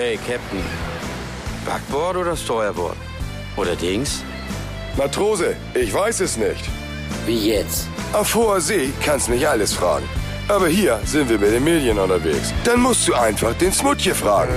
Hey, 0.00 0.16
Captain. 0.16 0.62
Backboard 1.66 2.18
oder 2.18 2.36
Steuerbord? 2.36 2.96
Oder 3.56 3.74
Dings? 3.74 4.22
Matrose, 4.96 5.56
ich 5.74 5.92
weiß 5.92 6.20
es 6.20 6.36
nicht. 6.36 6.62
Wie 7.26 7.48
jetzt? 7.48 7.88
Auf 8.12 8.32
hoher 8.32 8.60
See 8.60 8.90
kannst 9.04 9.28
nicht 9.28 9.48
alles 9.48 9.72
fragen. 9.72 10.08
Aber 10.46 10.68
hier 10.68 11.00
sind 11.04 11.28
wir 11.28 11.36
mit 11.36 11.50
den 11.50 11.64
Medien 11.64 11.98
unterwegs. 11.98 12.54
Dann 12.62 12.80
musst 12.80 13.08
du 13.08 13.14
einfach 13.14 13.54
den 13.54 13.72
Smutje 13.72 14.14
fragen. 14.14 14.52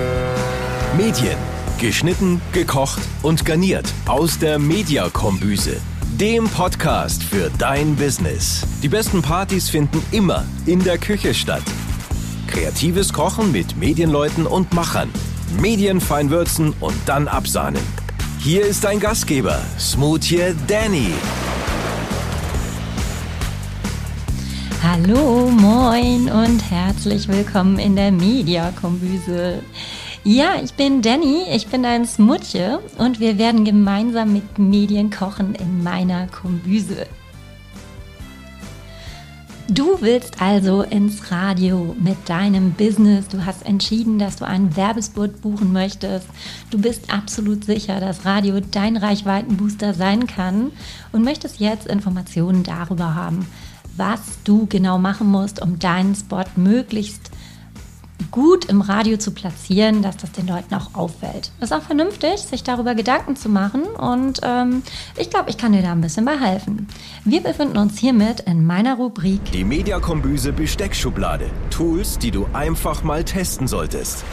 Medien. 0.95 1.39
Geschnitten, 1.79 2.39
gekocht 2.53 3.01
und 3.23 3.43
garniert 3.43 3.91
aus 4.05 4.37
der 4.37 4.59
Mediakombüse. 4.59 5.77
Dem 6.19 6.47
Podcast 6.49 7.23
für 7.23 7.49
dein 7.57 7.95
Business. 7.95 8.61
Die 8.83 8.89
besten 8.89 9.23
Partys 9.23 9.71
finden 9.71 10.05
immer 10.11 10.45
in 10.67 10.83
der 10.83 10.99
Küche 10.99 11.33
statt. 11.33 11.63
Kreatives 12.45 13.11
Kochen 13.11 13.51
mit 13.51 13.75
Medienleuten 13.75 14.45
und 14.45 14.71
Machern. 14.73 15.09
Medienfein 15.59 16.29
würzen 16.29 16.73
und 16.79 16.95
dann 17.05 17.27
absahnen. 17.27 17.81
Hier 18.39 18.65
ist 18.65 18.83
dein 18.83 18.99
Gastgeber, 18.99 19.59
Smoothie 19.77 20.55
Danny. 20.67 21.13
Hallo, 24.83 25.49
moin 25.49 26.29
und 26.29 26.71
herzlich 26.71 27.27
willkommen 27.27 27.77
in 27.77 27.95
der 27.95 28.11
Mediakombüse. 28.11 29.61
Ja, 30.23 30.55
ich 30.63 30.73
bin 30.73 31.01
Danny, 31.01 31.43
ich 31.53 31.67
bin 31.67 31.83
dein 31.83 32.05
Smutje 32.05 32.79
und 32.97 33.19
wir 33.19 33.37
werden 33.37 33.65
gemeinsam 33.65 34.33
mit 34.33 34.57
Medien 34.57 35.09
kochen 35.09 35.55
in 35.55 35.83
meiner 35.83 36.27
Kombüse. 36.27 37.07
Du 39.73 40.01
willst 40.01 40.41
also 40.41 40.81
ins 40.81 41.31
Radio 41.31 41.95
mit 41.97 42.27
deinem 42.27 42.73
Business. 42.73 43.29
Du 43.29 43.45
hast 43.45 43.65
entschieden, 43.65 44.19
dass 44.19 44.35
du 44.35 44.45
einen 44.45 44.75
Werbespot 44.75 45.39
buchen 45.39 45.71
möchtest. 45.71 46.27
Du 46.71 46.77
bist 46.77 47.09
absolut 47.09 47.63
sicher, 47.63 48.01
dass 48.01 48.25
Radio 48.25 48.59
dein 48.59 48.97
Reichweitenbooster 48.97 49.93
sein 49.93 50.27
kann 50.27 50.73
und 51.13 51.23
möchtest 51.23 51.61
jetzt 51.61 51.87
Informationen 51.87 52.63
darüber 52.63 53.15
haben, 53.15 53.47
was 53.95 54.19
du 54.43 54.65
genau 54.65 54.97
machen 54.97 55.27
musst, 55.27 55.61
um 55.61 55.79
deinen 55.79 56.15
Spot 56.15 56.43
möglichst 56.57 57.31
gut 58.29 58.65
im 58.65 58.81
Radio 58.81 59.17
zu 59.17 59.31
platzieren, 59.31 60.01
dass 60.01 60.17
das 60.17 60.31
den 60.31 60.47
Leuten 60.47 60.73
auch 60.75 60.93
auffällt. 60.93 61.51
Ist 61.59 61.73
auch 61.73 61.81
vernünftig, 61.81 62.39
sich 62.39 62.63
darüber 62.63 62.95
Gedanken 62.95 63.35
zu 63.35 63.49
machen 63.49 63.83
und 63.83 64.41
ähm, 64.43 64.83
ich 65.17 65.29
glaube, 65.29 65.49
ich 65.49 65.57
kann 65.57 65.71
dir 65.71 65.81
da 65.81 65.91
ein 65.91 66.01
bisschen 66.01 66.25
bei 66.25 66.37
helfen. 66.37 66.87
Wir 67.25 67.41
befinden 67.41 67.77
uns 67.77 67.97
hiermit 67.97 68.41
in 68.41 68.65
meiner 68.65 68.95
Rubrik 68.95 69.51
Die 69.51 69.63
Mediakombüse 69.63 70.53
Besteckschublade. 70.53 71.49
Tools, 71.69 72.17
die 72.19 72.31
du 72.31 72.47
einfach 72.53 73.03
mal 73.03 73.23
testen 73.23 73.67
solltest. 73.67 74.23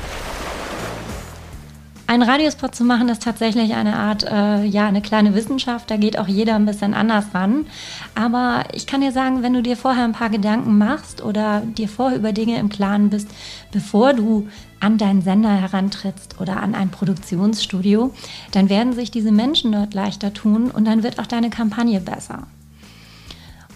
Ein 2.11 2.23
Radiospot 2.23 2.75
zu 2.75 2.84
machen 2.84 3.11
ist 3.11 3.23
tatsächlich 3.23 3.75
eine 3.75 3.95
Art, 3.95 4.25
äh, 4.25 4.64
ja, 4.64 4.89
eine 4.89 5.03
kleine 5.03 5.34
Wissenschaft. 5.34 5.91
Da 5.91 5.98
geht 5.98 6.19
auch 6.19 6.27
jeder 6.27 6.55
ein 6.55 6.65
bisschen 6.65 6.95
anders 6.95 7.27
ran. 7.34 7.67
Aber 8.15 8.65
ich 8.73 8.87
kann 8.87 9.03
dir 9.03 9.12
sagen, 9.12 9.42
wenn 9.42 9.53
du 9.53 9.62
dir 9.62 9.77
vorher 9.77 10.05
ein 10.05 10.15
paar 10.15 10.31
Gedanken 10.31 10.78
machst 10.78 11.23
oder 11.23 11.61
dir 11.61 11.87
vorher 11.87 12.17
über 12.17 12.33
Dinge 12.33 12.59
im 12.59 12.70
Klaren 12.70 13.11
bist, 13.11 13.28
bevor 13.73 14.15
du 14.15 14.48
an 14.81 14.97
deinen 14.97 15.20
Sender 15.20 15.50
herantrittst 15.50 16.41
oder 16.41 16.62
an 16.62 16.75
ein 16.75 16.89
Produktionsstudio, 16.89 18.15
dann 18.53 18.70
werden 18.70 18.95
sich 18.95 19.11
diese 19.11 19.31
Menschen 19.31 19.72
dort 19.72 19.93
leichter 19.93 20.33
tun 20.33 20.70
und 20.70 20.87
dann 20.87 21.03
wird 21.03 21.19
auch 21.19 21.27
deine 21.27 21.50
Kampagne 21.50 22.00
besser. 22.00 22.47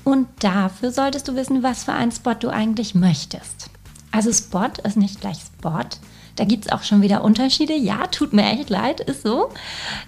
Und 0.04 0.26
dafür 0.38 0.90
solltest 0.90 1.28
du 1.28 1.36
wissen, 1.36 1.62
was 1.62 1.84
für 1.84 1.92
einen 1.92 2.12
Spot 2.12 2.32
du 2.32 2.48
eigentlich 2.48 2.94
möchtest. 2.94 3.68
Also 4.10 4.32
Spot 4.32 4.70
ist 4.84 4.96
nicht 4.96 5.20
gleich 5.20 5.36
Spot, 5.36 5.84
da 6.36 6.44
gibt 6.44 6.66
es 6.66 6.72
auch 6.72 6.82
schon 6.82 7.02
wieder 7.02 7.24
Unterschiede. 7.24 7.74
Ja, 7.74 8.06
tut 8.06 8.32
mir 8.32 8.44
echt 8.44 8.70
leid, 8.70 9.00
ist 9.00 9.22
so. 9.22 9.50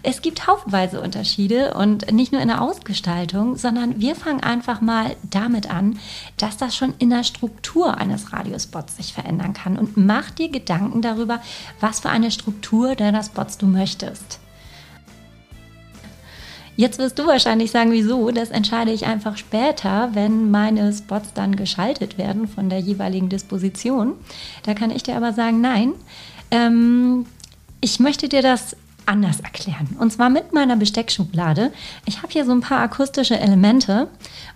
Es 0.02 0.22
gibt 0.22 0.46
haufenweise 0.46 1.00
Unterschiede 1.00 1.74
und 1.74 2.10
nicht 2.12 2.32
nur 2.32 2.40
in 2.40 2.48
der 2.48 2.62
Ausgestaltung, 2.62 3.56
sondern 3.56 4.00
wir 4.00 4.14
fangen 4.14 4.42
einfach 4.42 4.80
mal 4.80 5.16
damit 5.22 5.70
an, 5.70 5.98
dass 6.36 6.56
das 6.56 6.76
schon 6.76 6.94
in 6.98 7.10
der 7.10 7.24
Struktur 7.24 7.98
eines 7.98 8.32
Radiospots 8.32 8.96
sich 8.96 9.12
verändern 9.12 9.52
kann. 9.52 9.78
Und 9.78 9.96
mach 9.96 10.30
dir 10.30 10.48
Gedanken 10.48 11.02
darüber, 11.02 11.40
was 11.80 12.00
für 12.00 12.10
eine 12.10 12.30
Struktur 12.30 12.94
deiner 12.94 13.22
Spots 13.22 13.58
du 13.58 13.66
möchtest. 13.66 14.40
Jetzt 16.76 16.98
wirst 16.98 17.18
du 17.18 17.26
wahrscheinlich 17.26 17.70
sagen, 17.70 17.92
wieso? 17.92 18.30
Das 18.30 18.50
entscheide 18.50 18.90
ich 18.90 19.06
einfach 19.06 19.36
später, 19.36 20.10
wenn 20.14 20.50
meine 20.50 20.92
Spots 20.92 21.32
dann 21.32 21.56
geschaltet 21.56 22.18
werden 22.18 22.48
von 22.48 22.68
der 22.68 22.80
jeweiligen 22.80 23.28
Disposition. 23.28 24.14
Da 24.64 24.74
kann 24.74 24.90
ich 24.90 25.02
dir 25.02 25.16
aber 25.16 25.32
sagen, 25.32 25.60
nein, 25.60 25.92
ähm, 26.50 27.26
ich 27.80 28.00
möchte 28.00 28.28
dir 28.28 28.42
das 28.42 28.76
anders 29.06 29.40
erklären. 29.40 29.96
Und 29.98 30.12
zwar 30.12 30.30
mit 30.30 30.52
meiner 30.52 30.76
Besteckschublade. 30.76 31.72
Ich 32.06 32.18
habe 32.18 32.32
hier 32.32 32.44
so 32.44 32.52
ein 32.52 32.60
paar 32.60 32.80
akustische 32.80 33.38
Elemente 33.38 34.08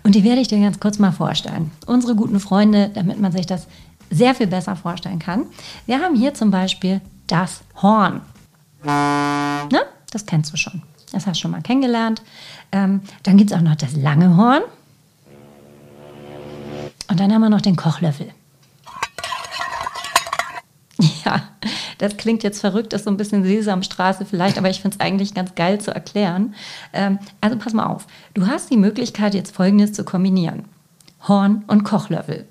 und 0.03 0.15
die 0.15 0.23
werde 0.23 0.41
ich 0.41 0.47
dir 0.47 0.59
ganz 0.59 0.79
kurz 0.79 0.99
mal 0.99 1.11
vorstellen. 1.11 1.71
Unsere 1.85 2.15
guten 2.15 2.39
Freunde, 2.39 2.89
damit 2.93 3.19
man 3.19 3.31
sich 3.31 3.45
das 3.45 3.67
sehr 4.09 4.33
viel 4.33 4.47
besser 4.47 4.75
vorstellen 4.75 5.19
kann. 5.19 5.45
Wir 5.85 6.01
haben 6.01 6.15
hier 6.15 6.33
zum 6.33 6.51
Beispiel 6.51 6.99
das 7.27 7.61
Horn. 7.81 8.21
Ne? 8.83 9.81
Das 10.11 10.25
kennst 10.25 10.51
du 10.51 10.57
schon. 10.57 10.81
Das 11.11 11.25
hast 11.25 11.37
du 11.37 11.41
schon 11.41 11.51
mal 11.51 11.61
kennengelernt. 11.61 12.21
Ähm, 12.71 13.01
dann 13.23 13.37
gibt 13.37 13.51
es 13.51 13.57
auch 13.57 13.61
noch 13.61 13.75
das 13.75 13.95
lange 13.95 14.37
Horn. 14.37 14.63
Und 17.09 17.19
dann 17.19 17.33
haben 17.33 17.41
wir 17.41 17.49
noch 17.49 17.61
den 17.61 17.75
Kochlöffel. 17.75 18.31
Ja, 21.23 21.43
das 21.97 22.17
klingt 22.17 22.43
jetzt 22.43 22.59
verrückt, 22.59 22.91
das 22.91 23.01
ist 23.01 23.05
so 23.05 23.11
ein 23.11 23.17
bisschen 23.17 23.43
Sesamstraße 23.43 24.25
vielleicht, 24.25 24.57
aber 24.57 24.69
ich 24.69 24.81
finde 24.81 24.97
es 24.97 25.01
eigentlich 25.01 25.33
ganz 25.33 25.55
geil 25.55 25.79
zu 25.79 25.93
erklären. 25.93 26.55
Ähm, 26.91 27.19
also 27.39 27.57
pass 27.57 27.73
mal 27.73 27.85
auf, 27.85 28.05
du 28.33 28.47
hast 28.47 28.69
die 28.69 28.77
Möglichkeit, 28.77 29.33
jetzt 29.33 29.55
Folgendes 29.55 29.93
zu 29.93 30.03
kombinieren. 30.03 30.65
Horn 31.27 31.63
und 31.67 31.83
Kochlöffel. 31.83 32.47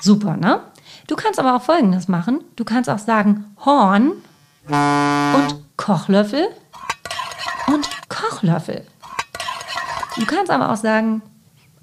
Super, 0.00 0.36
ne? 0.36 0.60
Du 1.12 1.16
kannst 1.16 1.38
aber 1.38 1.54
auch 1.54 1.60
Folgendes 1.60 2.08
machen. 2.08 2.42
Du 2.56 2.64
kannst 2.64 2.88
auch 2.88 2.98
sagen 2.98 3.54
Horn 3.66 4.12
und 4.66 5.76
Kochlöffel 5.76 6.48
und 7.66 7.86
Kochlöffel. 8.08 8.86
Du 10.16 10.24
kannst 10.24 10.50
aber 10.50 10.72
auch 10.72 10.76
sagen, 10.76 11.20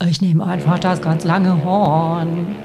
ich 0.03 0.19
nehme 0.19 0.44
einfach 0.44 0.79
das 0.79 1.00
ganz 1.03 1.25
lange 1.25 1.63
Horn. 1.63 2.56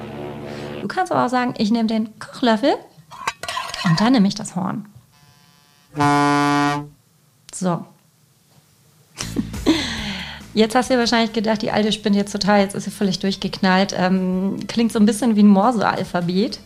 Du 0.81 0.89
kannst 0.89 1.13
aber 1.13 1.27
auch 1.27 1.29
sagen, 1.29 1.53
ich 1.59 1.71
nehme 1.71 1.87
den 1.87 2.19
Kochlöffel 2.19 2.77
und 3.85 4.01
dann 4.01 4.13
nehme 4.15 4.27
ich 4.27 4.35
das 4.35 4.57
Horn. 4.57 4.87
So. 7.53 7.85
Jetzt 10.55 10.77
hast 10.77 10.89
du 10.89 10.97
wahrscheinlich 10.97 11.33
gedacht, 11.33 11.63
die 11.63 11.73
alte 11.73 11.91
spinnt 11.91 12.15
jetzt 12.15 12.31
total, 12.31 12.61
jetzt 12.61 12.75
ist 12.75 12.85
sie 12.85 12.91
völlig 12.91 13.19
durchgeknallt. 13.19 13.95
Ähm, 13.99 14.57
klingt 14.69 14.93
so 14.93 15.01
ein 15.01 15.07
bisschen 15.07 15.35
wie 15.35 15.43
ein 15.43 15.49
Morse-Alphabet. 15.49 16.61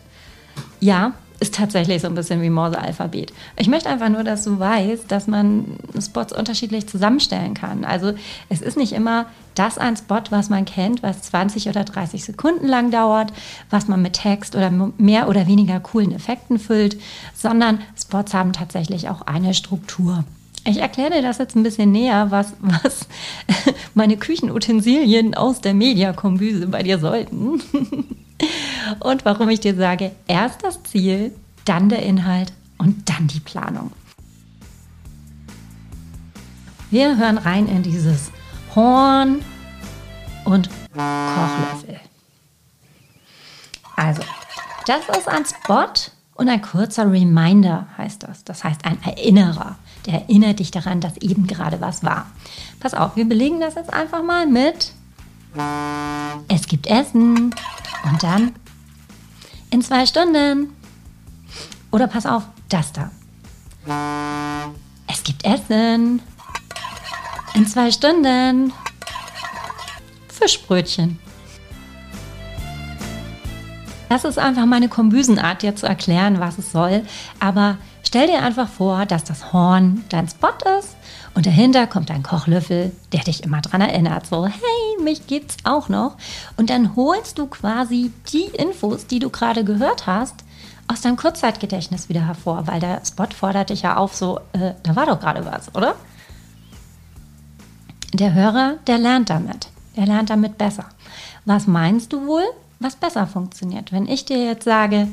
Ja, 0.79 1.15
ist 1.41 1.55
tatsächlich 1.55 2.03
so 2.03 2.09
ein 2.09 2.15
bisschen 2.15 2.43
wie 2.43 2.51
Morse-Alphabet. 2.51 3.33
Ich 3.57 3.69
möchte 3.69 3.89
einfach 3.89 4.09
nur, 4.09 4.25
dass 4.25 4.45
du 4.45 4.59
weißt, 4.59 5.11
dass 5.11 5.27
man 5.27 5.77
Spots 5.99 6.33
unterschiedlich 6.33 6.87
zusammenstellen 6.89 7.55
kann. 7.55 7.85
Also 7.85 8.13
es 8.49 8.61
ist 8.61 8.77
nicht 8.77 8.93
immer 8.93 9.27
das 9.55 9.79
ein 9.79 9.97
Spot, 9.97 10.21
was 10.31 10.51
man 10.51 10.65
kennt, 10.65 11.03
was 11.03 11.23
20 11.23 11.69
oder 11.69 11.85
30 11.85 12.25
Sekunden 12.25 12.67
lang 12.67 12.91
dauert, 12.91 13.33
was 13.71 13.89
man 13.89 14.03
mit 14.03 14.15
Text 14.15 14.55
oder 14.55 14.71
mehr 14.99 15.29
oder 15.29 15.47
weniger 15.47 15.81
coolen 15.81 16.13
Effekten 16.13 16.59
füllt, 16.59 17.01
sondern 17.35 17.81
Spots 17.99 18.35
haben 18.35 18.53
tatsächlich 18.53 19.09
auch 19.09 19.23
eine 19.23 19.55
Struktur. 19.55 20.25
Ich 20.65 20.79
erkläre 20.79 21.13
dir 21.13 21.23
das 21.23 21.39
jetzt 21.39 21.57
ein 21.57 21.63
bisschen 21.63 21.93
näher, 21.93 22.31
was, 22.31 22.55
was 22.61 23.07
meine 23.95 24.17
Küchenutensilien 24.17 25.35
aus 25.35 25.61
der 25.61 25.75
Mediakombüse 25.75 26.67
bei 26.67 26.83
dir 26.83 26.99
sollten. 26.99 27.63
Und 29.01 29.25
warum 29.25 29.49
ich 29.49 29.61
dir 29.61 29.75
sage, 29.75 30.13
erst 30.27 30.63
das 30.63 30.83
Ziel, 30.85 31.33
dann 31.65 31.89
der 31.89 32.03
Inhalt 32.03 32.53
und 32.79 33.09
dann 33.09 33.27
die 33.27 33.41
Planung. 33.41 33.93
Wir 36.91 37.19
hören 37.19 37.37
rein 37.37 37.67
in 37.67 37.83
dieses 37.83 38.31
Horn 38.75 39.45
und 40.45 40.71
Kochlöffel. 40.93 42.01
Also, 43.97 44.23
das 44.87 45.19
ist 45.19 45.29
ein 45.29 45.45
Spot 45.45 46.11
und 46.35 46.49
ein 46.49 46.63
kurzer 46.63 47.11
Reminder 47.11 47.89
heißt 47.99 48.23
das. 48.23 48.45
Das 48.45 48.65
heißt 48.65 48.87
ein 48.87 49.03
Erinnerer. 49.03 49.77
Der 50.09 50.23
erinnert 50.23 50.59
dich 50.59 50.71
daran, 50.71 51.03
dass 51.03 51.19
eben 51.19 51.47
gerade 51.47 51.83
was 51.83 52.03
war. 52.03 52.27
Pass 52.81 52.95
auf, 52.95 53.15
wir 53.15 53.29
belegen 53.29 53.61
das 53.61 53.75
jetzt 53.75 53.93
einfach 53.93 54.23
mal 54.23 54.47
mit. 54.47 54.93
Es 56.49 56.67
gibt 56.67 56.87
Essen. 56.87 57.55
Und 58.05 58.23
dann 58.23 58.55
in 59.71 59.83
zwei 59.83 60.07
Stunden. 60.07 60.73
Oder 61.91 62.07
pass 62.07 62.25
auf, 62.25 62.45
das 62.71 62.91
da. 62.93 63.11
Es 65.07 65.23
gibt 65.25 65.45
Essen. 65.45 66.23
In 67.53 67.67
zwei 67.67 67.91
Stunden. 67.91 68.73
Fischbrötchen. 70.29 71.19
Das 74.09 74.25
ist 74.25 74.39
einfach 74.39 74.65
meine 74.65 74.89
Kombüsenart, 74.89 75.61
dir 75.61 75.77
zu 75.77 75.85
erklären, 75.87 76.41
was 76.41 76.57
es 76.57 76.73
soll. 76.73 77.05
Aber 77.41 77.77
stell 78.09 78.27
dir 78.27 78.43
einfach 78.43 78.69
vor, 78.69 79.05
dass 79.05 79.23
das 79.23 79.53
Horn 79.53 80.03
dein 80.09 80.29
Spot 80.29 80.49
ist 80.79 80.97
und 81.35 81.45
dahinter 81.45 81.87
kommt 81.87 82.11
ein 82.11 82.23
Kochlöffel, 82.23 82.93
der 83.13 83.21
dich 83.21 83.45
immer 83.45 83.61
daran 83.61 83.83
erinnert. 83.83 84.27
So, 84.27 84.47
hey, 84.47 85.05
mich 85.05 85.27
gibt's 85.27 85.59
auch 85.65 85.91
noch. 85.91 86.17
Und 86.57 86.71
dann 86.71 86.97
holst 86.97 87.39
du 87.39 87.47
quasi 87.47 88.11
die 88.33 88.47
Infos, 88.47 89.07
die 89.07 89.19
du 89.19 89.29
gerade 89.29 89.63
gehört 89.63 90.07
hast, 90.07 90.35
aus 90.89 91.03
deinem 91.03 91.19
Kurzzeitgedächtnis 91.19 92.09
wieder 92.09 92.27
hervor, 92.27 92.67
weil 92.67 92.81
der 92.81 93.05
Spot 93.05 93.27
fordert 93.27 93.69
dich 93.69 93.83
ja 93.83 93.99
auf, 93.99 94.15
so, 94.15 94.41
äh, 94.55 94.73
da 94.83 94.97
war 94.97 95.05
doch 95.05 95.21
gerade 95.21 95.45
was, 95.45 95.75
oder? 95.75 95.95
Der 98.15 98.33
Hörer, 98.33 98.77
der 98.87 98.97
lernt 98.97 99.29
damit. 99.29 99.69
Der 99.97 100.07
lernt 100.07 100.31
damit 100.31 100.57
besser. 100.57 100.87
Was 101.45 101.67
meinst 101.67 102.15
du 102.15 102.27
wohl, 102.27 102.45
was 102.81 102.97
besser 102.97 103.27
funktioniert? 103.27 103.93
Wenn 103.93 104.07
ich 104.07 104.25
dir 104.25 104.43
jetzt 104.43 104.65
sage, 104.65 105.09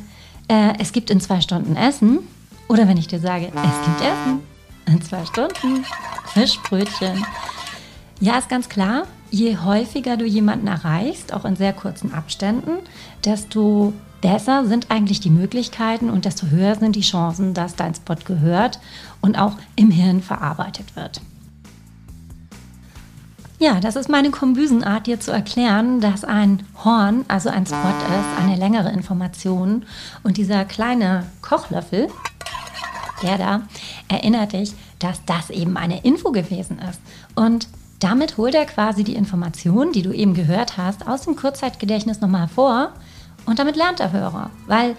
äh, 0.48 0.74
es 0.80 0.94
gibt 0.94 1.10
in 1.10 1.20
zwei 1.20 1.42
Stunden 1.42 1.76
Essen, 1.76 2.20
oder 2.68 2.88
wenn 2.88 2.98
ich 2.98 3.08
dir 3.08 3.20
sage, 3.20 3.48
es 3.48 3.86
gibt 3.86 4.02
Essen 4.02 4.42
in 4.88 5.02
zwei 5.02 5.26
Stunden, 5.26 5.86
Fischbrötchen. 6.34 7.26
Ja, 8.20 8.38
ist 8.38 8.50
ganz 8.50 8.70
klar, 8.70 9.04
je 9.32 9.58
häufiger 9.58 10.18
du 10.18 10.26
jemanden 10.26 10.68
erreichst, 10.68 11.34
auch 11.34 11.46
in 11.46 11.56
sehr 11.56 11.74
kurzen 11.74 12.14
Abständen, 12.14 12.78
desto 13.24 13.94
besser 14.22 14.66
sind 14.66 14.90
eigentlich 14.90 15.20
die 15.20 15.30
Möglichkeiten 15.30 16.10
und 16.10 16.26
desto 16.26 16.48
höher 16.48 16.76
sind 16.76 16.96
die 16.96 17.02
Chancen, 17.02 17.54
dass 17.54 17.76
dein 17.76 17.94
Spot 17.94 18.16
gehört 18.26 18.80
und 19.22 19.38
auch 19.38 19.58
im 19.76 19.92
Hirn 19.92 20.22
verarbeitet 20.22 20.96
wird. 20.96 21.22
Ja, 23.58 23.80
das 23.80 23.96
ist 23.96 24.10
meine 24.10 24.32
Kombüsenart, 24.32 25.08
dir 25.08 25.20
zu 25.20 25.32
erklären, 25.32 26.02
dass 26.02 26.26
ein 26.26 26.64
Horn, 26.84 27.24
also 27.30 27.50
ein 27.50 27.66
Spot 27.66 27.78
ist, 27.78 28.44
eine 28.44 28.58
längere 28.58 28.92
Information. 28.92 29.86
Und 30.24 30.38
dieser 30.38 30.66
kleine 30.66 31.26
Kochlöffel, 31.42 32.10
der 33.22 33.38
da, 33.38 33.62
erinnert 34.08 34.54
dich, 34.54 34.74
dass 35.00 35.24
das 35.26 35.50
eben 35.50 35.78
eine 35.78 36.04
Info 36.04 36.32
gewesen 36.32 36.80
ist. 36.80 37.00
Und 37.36 37.68
damit 38.00 38.38
holt 38.38 38.56
er 38.56 38.66
quasi 38.66 39.04
die 39.04 39.16
Information, 39.16 39.92
die 39.92 40.02
du 40.02 40.12
eben 40.12 40.34
gehört 40.34 40.78
hast, 40.78 41.08
aus 41.08 41.22
dem 41.22 41.36
Kurzzeitgedächtnis 41.36 42.22
nochmal 42.22 42.42
hervor 42.42 42.92
und 43.46 43.60
damit 43.60 43.76
lernt 43.76 44.00
der 44.00 44.12
Hörer. 44.12 44.50
Weil 44.68 44.96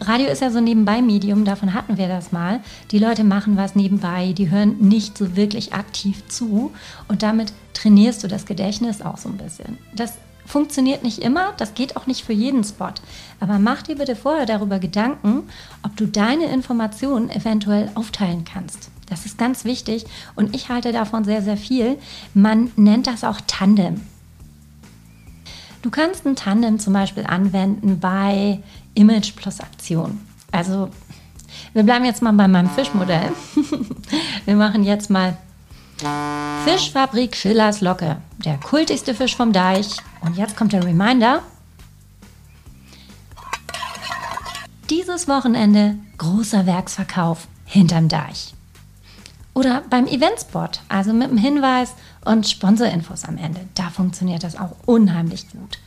Radio 0.00 0.26
ist 0.28 0.42
ja 0.42 0.50
so 0.50 0.58
ein 0.58 0.64
Nebenbei-Medium, 0.64 1.44
davon 1.44 1.72
hatten 1.72 1.96
wir 1.96 2.08
das 2.08 2.32
mal. 2.32 2.60
Die 2.90 2.98
Leute 2.98 3.24
machen 3.24 3.56
was 3.56 3.74
nebenbei, 3.74 4.32
die 4.32 4.50
hören 4.50 4.76
nicht 4.80 5.16
so 5.16 5.36
wirklich 5.36 5.72
aktiv 5.72 6.26
zu 6.28 6.72
und 7.08 7.22
damit 7.22 7.52
trainierst 7.72 8.22
du 8.22 8.28
das 8.28 8.44
Gedächtnis 8.44 9.02
auch 9.02 9.18
so 9.18 9.28
ein 9.28 9.38
bisschen. 9.38 9.78
Das 9.94 10.14
funktioniert 10.46 11.02
nicht 11.02 11.18
immer, 11.18 11.52
das 11.56 11.74
geht 11.74 11.96
auch 11.96 12.06
nicht 12.06 12.24
für 12.24 12.32
jeden 12.32 12.64
Spot. 12.64 12.92
Aber 13.40 13.58
mach 13.58 13.82
dir 13.82 13.96
bitte 13.96 14.16
vorher 14.16 14.46
darüber 14.46 14.78
Gedanken, 14.78 15.44
ob 15.82 15.96
du 15.96 16.06
deine 16.06 16.46
Informationen 16.46 17.30
eventuell 17.30 17.90
aufteilen 17.94 18.44
kannst. 18.44 18.90
Das 19.06 19.26
ist 19.26 19.38
ganz 19.38 19.64
wichtig 19.64 20.06
und 20.34 20.54
ich 20.54 20.68
halte 20.68 20.92
davon 20.92 21.24
sehr, 21.24 21.42
sehr 21.42 21.56
viel. 21.56 21.98
Man 22.32 22.72
nennt 22.76 23.06
das 23.06 23.24
auch 23.24 23.40
Tandem. 23.46 24.00
Du 25.82 25.90
kannst 25.90 26.26
ein 26.26 26.36
Tandem 26.36 26.78
zum 26.78 26.94
Beispiel 26.94 27.24
anwenden 27.26 28.00
bei 28.00 28.60
Image 28.94 29.36
plus 29.36 29.60
Aktion. 29.60 30.20
Also 30.50 30.88
wir 31.74 31.82
bleiben 31.82 32.04
jetzt 32.04 32.22
mal 32.22 32.32
bei 32.32 32.48
meinem 32.48 32.70
Fischmodell. 32.70 33.30
wir 34.46 34.56
machen 34.56 34.84
jetzt 34.84 35.10
mal 35.10 35.36
Fischfabrik 36.64 37.36
Schillers 37.36 37.80
Locke, 37.80 38.16
der 38.44 38.58
kultigste 38.58 39.14
Fisch 39.14 39.36
vom 39.36 39.52
Deich. 39.52 39.88
Und 40.20 40.36
jetzt 40.36 40.56
kommt 40.56 40.72
der 40.72 40.84
Reminder. 40.84 41.42
Dieses 44.90 45.28
Wochenende 45.28 45.96
großer 46.18 46.66
Werksverkauf 46.66 47.48
hinterm 47.64 48.08
Deich. 48.08 48.54
Oder 49.54 49.82
beim 49.88 50.06
Eventspot, 50.06 50.80
also 50.88 51.12
mit 51.12 51.30
dem 51.30 51.38
Hinweis 51.38 51.94
und 52.24 52.48
Sponsorinfos 52.48 53.24
am 53.24 53.38
Ende. 53.38 53.60
Da 53.74 53.90
funktioniert 53.90 54.42
das 54.42 54.58
auch 54.58 54.74
unheimlich 54.84 55.48
gut. 55.50 55.78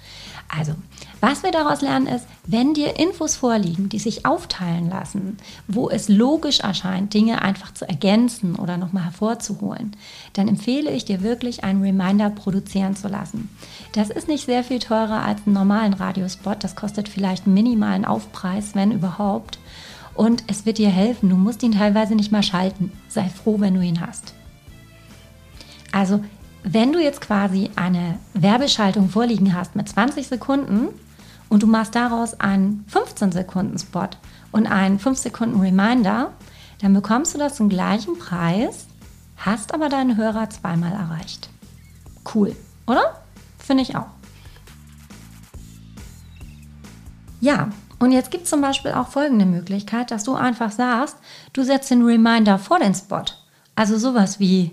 Also, 0.49 0.75
was 1.19 1.43
wir 1.43 1.51
daraus 1.51 1.81
lernen 1.81 2.07
ist, 2.07 2.25
wenn 2.45 2.73
dir 2.73 2.97
Infos 2.97 3.35
vorliegen, 3.35 3.89
die 3.89 3.99
sich 3.99 4.25
aufteilen 4.25 4.89
lassen, 4.89 5.37
wo 5.67 5.89
es 5.89 6.07
logisch 6.07 6.61
erscheint, 6.61 7.13
Dinge 7.13 7.41
einfach 7.41 7.73
zu 7.73 7.87
ergänzen 7.87 8.55
oder 8.55 8.77
nochmal 8.77 9.03
hervorzuholen, 9.03 9.95
dann 10.33 10.47
empfehle 10.47 10.91
ich 10.91 11.03
dir 11.03 11.21
wirklich, 11.21 11.63
einen 11.63 11.81
Reminder 11.81 12.29
produzieren 12.29 12.95
zu 12.95 13.09
lassen. 13.09 13.49
Das 13.91 14.09
ist 14.09 14.29
nicht 14.29 14.45
sehr 14.45 14.63
viel 14.63 14.79
teurer 14.79 15.23
als 15.23 15.41
einen 15.45 15.55
normalen 15.55 15.93
Radiospot. 15.93 16.63
Das 16.63 16.75
kostet 16.75 17.09
vielleicht 17.09 17.45
minimalen 17.45 18.05
Aufpreis, 18.05 18.73
wenn 18.73 18.91
überhaupt. 18.91 19.59
Und 20.13 20.43
es 20.47 20.65
wird 20.65 20.77
dir 20.77 20.89
helfen. 20.89 21.29
Du 21.29 21.35
musst 21.35 21.61
ihn 21.61 21.73
teilweise 21.73 22.15
nicht 22.15 22.31
mal 22.31 22.43
schalten. 22.43 22.91
Sei 23.09 23.29
froh, 23.29 23.59
wenn 23.59 23.73
du 23.73 23.81
ihn 23.81 24.01
hast. 24.01 24.33
Also 25.91 26.21
wenn 26.69 26.91
du 26.91 27.01
jetzt 27.01 27.21
quasi 27.21 27.71
eine 27.77 28.19
Werbeschaltung 28.33 29.09
vorliegen 29.09 29.53
hast 29.53 29.75
mit 29.75 29.87
20 29.87 30.27
Sekunden 30.27 30.89
und 31.47 31.63
du 31.63 31.67
machst 31.67 31.95
daraus 31.95 32.39
einen 32.41 32.83
15 32.89 33.31
Sekunden 33.31 33.79
Spot 33.79 34.09
und 34.51 34.67
einen 34.67 34.99
5 34.99 35.17
Sekunden 35.17 35.61
Reminder, 35.61 36.33
dann 36.81 36.93
bekommst 36.93 37.33
du 37.33 37.37
das 37.37 37.55
zum 37.55 37.69
gleichen 37.69 38.19
Preis, 38.19 38.87
hast 39.37 39.73
aber 39.73 39.87
deinen 39.87 40.17
Hörer 40.17 40.49
zweimal 40.49 40.91
erreicht. 40.91 41.49
Cool, 42.35 42.53
oder? 42.85 43.21
Finde 43.59 43.83
ich 43.83 43.95
auch. 43.95 44.07
Ja, 47.39 47.69
und 47.99 48.11
jetzt 48.11 48.29
gibt 48.29 48.43
es 48.43 48.49
zum 48.49 48.61
Beispiel 48.61 48.91
auch 48.91 49.07
folgende 49.07 49.45
Möglichkeit, 49.45 50.11
dass 50.11 50.25
du 50.25 50.35
einfach 50.35 50.71
sagst, 50.71 51.15
du 51.53 51.63
setzt 51.63 51.91
den 51.91 52.03
Reminder 52.03 52.59
vor 52.59 52.79
den 52.79 52.93
Spot. 52.93 53.23
Also 53.75 53.97
sowas 53.97 54.39
wie 54.39 54.71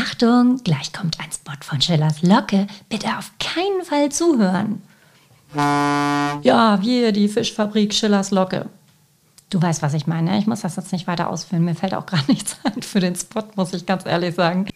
Achtung, 0.00 0.62
gleich 0.62 0.92
kommt 0.92 1.18
ein 1.18 1.32
Spot 1.32 1.52
von 1.60 1.80
Schillers 1.80 2.22
Locke. 2.22 2.68
Bitte 2.88 3.08
auf 3.18 3.32
keinen 3.40 3.84
Fall 3.84 4.12
zuhören. 4.12 4.82
Ja, 5.54 6.78
wir, 6.80 7.10
die 7.10 7.28
Fischfabrik 7.28 7.92
Schillers 7.92 8.30
Locke. 8.30 8.66
Du 9.50 9.60
weißt, 9.60 9.82
was 9.82 9.94
ich 9.94 10.06
meine. 10.06 10.38
Ich 10.38 10.46
muss 10.46 10.60
das 10.60 10.76
jetzt 10.76 10.92
nicht 10.92 11.08
weiter 11.08 11.28
ausführen. 11.28 11.64
Mir 11.64 11.74
fällt 11.74 11.94
auch 11.94 12.06
gar 12.06 12.22
nichts 12.28 12.56
ein 12.62 12.82
für 12.82 13.00
den 13.00 13.16
Spot, 13.16 13.42
muss 13.56 13.72
ich 13.72 13.86
ganz 13.86 14.06
ehrlich 14.06 14.36
sagen. 14.36 14.68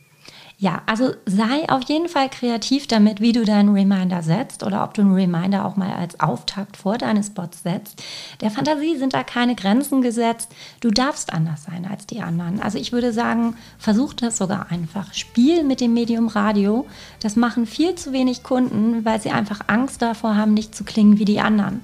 Ja, 0.63 0.81
also 0.87 1.13
sei 1.27 1.69
auf 1.69 1.83
jeden 1.89 2.09
Fall 2.09 2.29
kreativ 2.31 2.87
damit, 2.87 3.21
wie 3.21 3.33
du 3.33 3.45
deinen 3.45 3.75
Reminder 3.75 4.23
setzt 4.23 4.63
oder 4.63 4.85
ob 4.85 4.95
du 4.95 5.03
einen 5.03 5.13
Reminder 5.13 5.65
auch 5.65 5.75
mal 5.75 5.93
als 5.93 6.21
Auftakt 6.21 6.77
vor 6.77 6.99
deine 6.99 7.25
Spots 7.25 7.65
setzt. 7.65 8.01
Der 8.41 8.53
Fantasie 8.53 8.97
sind 8.97 9.13
da 9.13 9.25
keine 9.25 9.57
Grenzen 9.57 10.03
gesetzt. 10.03 10.53
Du 10.79 10.93
darfst 10.93 11.33
anders 11.33 11.65
sein 11.65 11.85
als 11.91 12.07
die 12.07 12.21
anderen. 12.21 12.63
Also 12.63 12.79
ich 12.79 12.93
würde 12.93 13.13
sagen, 13.13 13.57
versuch 13.77 14.15
das 14.15 14.37
sogar 14.37 14.71
einfach. 14.71 15.13
Spiel 15.15 15.65
mit 15.65 15.81
dem 15.81 15.95
Medium 15.95 16.29
Radio. 16.29 16.87
Das 17.19 17.35
machen 17.35 17.67
viel 17.67 17.97
zu 17.97 18.13
wenig 18.13 18.45
Kunden, 18.45 19.05
weil 19.05 19.21
sie 19.21 19.31
einfach 19.31 19.63
Angst 19.67 20.01
davor 20.01 20.37
haben, 20.37 20.55
nicht 20.55 20.77
zu 20.77 20.85
klingen 20.85 21.19
wie 21.19 21.25
die 21.25 21.41
anderen. 21.41 21.81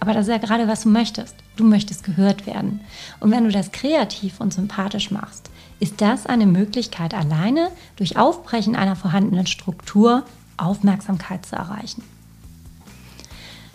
Aber 0.00 0.14
das 0.14 0.26
ist 0.26 0.32
ja 0.32 0.38
gerade, 0.38 0.68
was 0.68 0.84
du 0.84 0.88
möchtest. 0.88 1.36
Du 1.56 1.64
möchtest 1.64 2.02
gehört 2.02 2.46
werden. 2.46 2.80
Und 3.20 3.30
wenn 3.30 3.44
du 3.44 3.50
das 3.50 3.72
kreativ 3.72 4.40
und 4.40 4.54
sympathisch 4.54 5.10
machst, 5.10 5.50
ist 5.82 6.00
das 6.00 6.26
eine 6.26 6.46
Möglichkeit, 6.46 7.12
alleine 7.12 7.68
durch 7.96 8.16
Aufbrechen 8.16 8.76
einer 8.76 8.94
vorhandenen 8.94 9.48
Struktur 9.48 10.22
Aufmerksamkeit 10.56 11.44
zu 11.44 11.56
erreichen. 11.56 12.04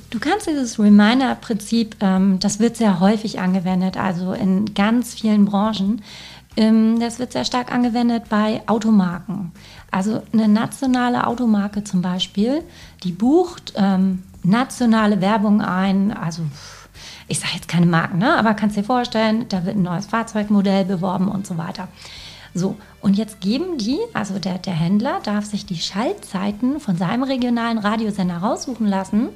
Du 0.10 0.20
kannst 0.20 0.48
dieses 0.48 0.80
Reminder-Prinzip, 0.80 1.98
ähm, 2.00 2.40
das 2.40 2.62
wird 2.62 2.78
sehr 2.78 3.02
häufig 3.02 3.42
angewendet, 3.42 3.98
also 3.98 4.32
in 4.32 4.74
ganz 4.74 5.16
vielen 5.16 5.44
Branchen. 5.44 6.02
Ähm, 6.56 6.98
das 7.02 7.20
wird 7.20 7.34
sehr 7.34 7.44
stark 7.44 7.74
angewendet 7.74 8.24
bei 8.30 8.62
Automarken. 8.68 9.52
Also 9.92 10.24
eine 10.32 10.48
nationale 10.48 11.28
Automarke 11.28 11.84
zum 11.84 12.02
Beispiel, 12.02 12.64
die 13.04 13.12
bucht 13.12 13.74
ähm, 13.76 14.24
nationale 14.44 15.20
Werbung 15.20 15.62
ein, 15.62 16.14
also 16.14 16.44
ich 17.27 17.39
sage 17.39 17.53
jetzt 17.55 17.67
keine 17.67 17.86
Marken, 17.86 18.19
ne? 18.19 18.38
aber 18.38 18.53
kannst 18.53 18.77
dir 18.77 18.84
vorstellen, 18.84 19.48
da 19.50 19.65
wird 19.65 19.75
ein 19.75 19.84
neues 19.84 20.05
Fahrzeugmodell 20.05 20.86
beworben 20.86 21.27
und 21.27 21.46
so 21.46 21.57
weiter. 21.57 21.88
So, 22.53 22.75
und 23.01 23.15
jetzt 23.17 23.41
geben 23.41 23.77
die, 23.77 24.00
also 24.13 24.39
der, 24.39 24.57
der 24.57 24.74
Händler 24.74 25.19
darf 25.24 25.46
sich 25.46 25.65
die 25.65 25.77
Schaltzeiten 25.77 26.79
von 26.79 26.98
seinem 26.98 27.24
regionalen 27.24 27.77
Radiosender 27.77 28.38
raussuchen 28.38 28.88
lassen 28.88 29.29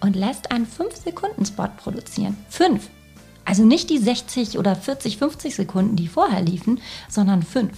und 0.00 0.14
lässt 0.14 0.52
einen 0.52 0.66
5-Sekunden-Spot 0.66 1.68
produzieren. 1.82 2.36
Fünf. 2.48 2.88
Also 3.50 3.64
nicht 3.64 3.90
die 3.90 3.98
60 3.98 4.60
oder 4.60 4.76
40, 4.76 5.16
50 5.16 5.56
Sekunden, 5.56 5.96
die 5.96 6.06
vorher 6.06 6.40
liefen, 6.40 6.80
sondern 7.08 7.42
fünf. 7.42 7.72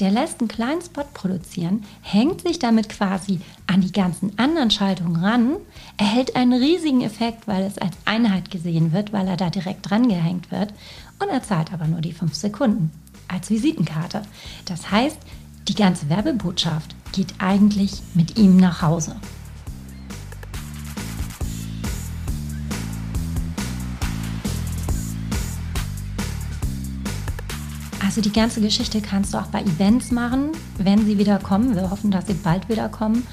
Der 0.00 0.10
lässt 0.10 0.40
einen 0.40 0.48
kleinen 0.48 0.82
Spot 0.82 1.04
produzieren, 1.14 1.84
hängt 2.00 2.40
sich 2.40 2.58
damit 2.58 2.88
quasi 2.88 3.38
an 3.68 3.82
die 3.82 3.92
ganzen 3.92 4.36
anderen 4.36 4.72
Schaltungen 4.72 5.22
ran, 5.22 5.58
erhält 5.96 6.34
einen 6.34 6.60
riesigen 6.60 7.02
Effekt, 7.02 7.46
weil 7.46 7.62
es 7.62 7.78
als 7.78 7.94
Einheit 8.04 8.50
gesehen 8.50 8.92
wird, 8.92 9.12
weil 9.12 9.28
er 9.28 9.36
da 9.36 9.48
direkt 9.48 9.88
dran 9.88 10.08
gehängt 10.08 10.50
wird 10.50 10.74
und 11.20 11.28
er 11.28 11.44
zahlt 11.44 11.72
aber 11.72 11.86
nur 11.86 12.00
die 12.00 12.14
fünf 12.14 12.34
Sekunden 12.34 12.90
als 13.28 13.48
Visitenkarte. 13.48 14.22
Das 14.64 14.90
heißt, 14.90 15.18
die 15.68 15.76
ganze 15.76 16.08
Werbebotschaft 16.08 16.96
geht 17.12 17.32
eigentlich 17.38 18.02
mit 18.14 18.40
ihm 18.40 18.56
nach 18.56 18.82
Hause. 18.82 19.14
Also 28.12 28.20
die 28.20 28.32
ganze 28.34 28.60
Geschichte 28.60 29.00
kannst 29.00 29.32
du 29.32 29.38
auch 29.38 29.46
bei 29.46 29.62
Events 29.62 30.10
machen, 30.10 30.52
wenn 30.76 31.06
sie 31.06 31.16
wieder 31.16 31.38
kommen. 31.38 31.74
Wir 31.74 31.90
hoffen, 31.90 32.10
dass 32.10 32.26
sie 32.26 32.34
bald 32.34 32.68
wieder 32.68 32.90
kommen. 32.90 33.26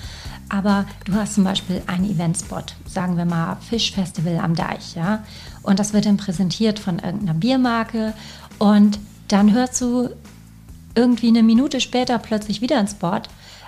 Aber 0.47 0.85
du 1.03 1.15
hast 1.15 1.33
zum 1.35 1.43
Beispiel 1.43 1.81
einen 1.85 2.09
Eventspot, 2.09 2.75
sagen 2.85 3.17
wir 3.17 3.25
mal 3.25 3.57
Fischfestival 3.57 4.37
am 4.37 4.55
Deich, 4.55 4.95
ja. 4.95 5.25
Und 5.63 5.79
das 5.79 5.91
wird 5.91 6.05
dann 6.05 6.15
präsentiert 6.15 6.79
von 6.79 6.97
irgendeiner 6.99 7.33
Biermarke. 7.33 8.13
Und 8.57 8.99
dann 9.27 9.51
hörst 9.51 9.81
du 9.81 10.11
irgendwie 10.95 11.27
eine 11.27 11.43
Minute 11.43 11.81
später 11.81 12.17
plötzlich 12.17 12.61
wieder 12.61 12.79
einen 12.79 12.87
Spot. 12.87 13.19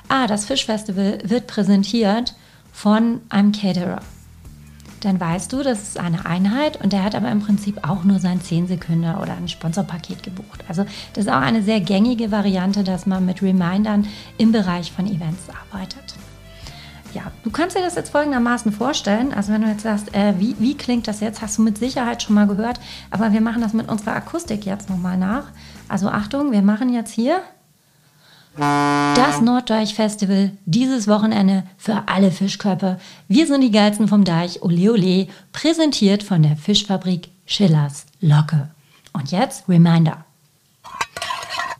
Ah, 0.07 0.27
das 0.27 0.45
Fischfestival 0.45 1.19
wird 1.25 1.45
präsentiert 1.45 2.35
von 2.71 3.19
einem 3.27 3.51
Caterer. 3.51 3.99
Dann 5.01 5.19
weißt 5.19 5.51
du, 5.51 5.63
das 5.63 5.81
ist 5.81 5.99
eine 5.99 6.25
Einheit 6.25 6.81
und 6.81 6.93
der 6.93 7.03
hat 7.03 7.15
aber 7.15 7.29
im 7.29 7.41
Prinzip 7.41 7.87
auch 7.87 8.03
nur 8.03 8.19
sein 8.19 8.39
10 8.39 8.67
Sekunden 8.67 9.15
oder 9.15 9.33
ein 9.33 9.47
Sponsorpaket 9.47 10.21
gebucht. 10.21 10.63
Also 10.67 10.85
das 11.13 11.25
ist 11.25 11.31
auch 11.31 11.41
eine 11.41 11.63
sehr 11.63 11.81
gängige 11.81 12.31
Variante, 12.31 12.83
dass 12.83 13.07
man 13.07 13.25
mit 13.25 13.41
Remindern 13.41 14.07
im 14.37 14.51
Bereich 14.51 14.91
von 14.91 15.07
Events 15.07 15.47
arbeitet. 15.71 16.15
Ja, 17.13 17.23
du 17.43 17.49
kannst 17.49 17.75
dir 17.75 17.81
das 17.81 17.95
jetzt 17.95 18.11
folgendermaßen 18.11 18.71
vorstellen. 18.71 19.33
Also 19.33 19.51
wenn 19.51 19.63
du 19.63 19.67
jetzt 19.67 19.83
sagst, 19.83 20.13
äh, 20.13 20.35
wie, 20.37 20.55
wie 20.59 20.77
klingt 20.77 21.07
das 21.07 21.19
jetzt, 21.19 21.41
hast 21.41 21.57
du 21.57 21.63
mit 21.63 21.77
Sicherheit 21.77 22.23
schon 22.23 22.35
mal 22.35 22.47
gehört. 22.47 22.79
Aber 23.09 23.33
wir 23.33 23.41
machen 23.41 23.61
das 23.61 23.73
mit 23.73 23.89
unserer 23.89 24.15
Akustik 24.15 24.65
jetzt 24.65 24.89
nochmal 24.89 25.17
nach. 25.17 25.45
Also 25.89 26.09
Achtung, 26.09 26.51
wir 26.51 26.61
machen 26.61 26.93
jetzt 26.93 27.11
hier 27.11 27.41
das 28.57 29.41
Norddeich 29.41 29.95
Festival 29.95 30.51
dieses 30.65 31.07
Wochenende 31.07 31.63
für 31.77 32.03
alle 32.07 32.31
Fischköpfe. 32.31 32.99
Wir 33.27 33.47
sind 33.47 33.61
die 33.61 33.71
geilsten 33.71 34.07
vom 34.07 34.23
Deich, 34.23 34.61
ole 34.61 34.91
ole, 34.91 35.27
präsentiert 35.53 36.23
von 36.23 36.43
der 36.43 36.57
Fischfabrik 36.57 37.29
Schillers 37.45 38.05
Locke. 38.19 38.69
Und 39.13 39.31
jetzt 39.31 39.67
Reminder. 39.69 40.25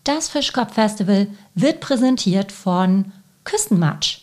Das 0.03 0.29
Fischkopf 0.29 0.73
Festival 0.73 1.27
wird 1.53 1.79
präsentiert 1.79 2.51
von 2.51 3.11
Küstenmatsch. 3.43 4.21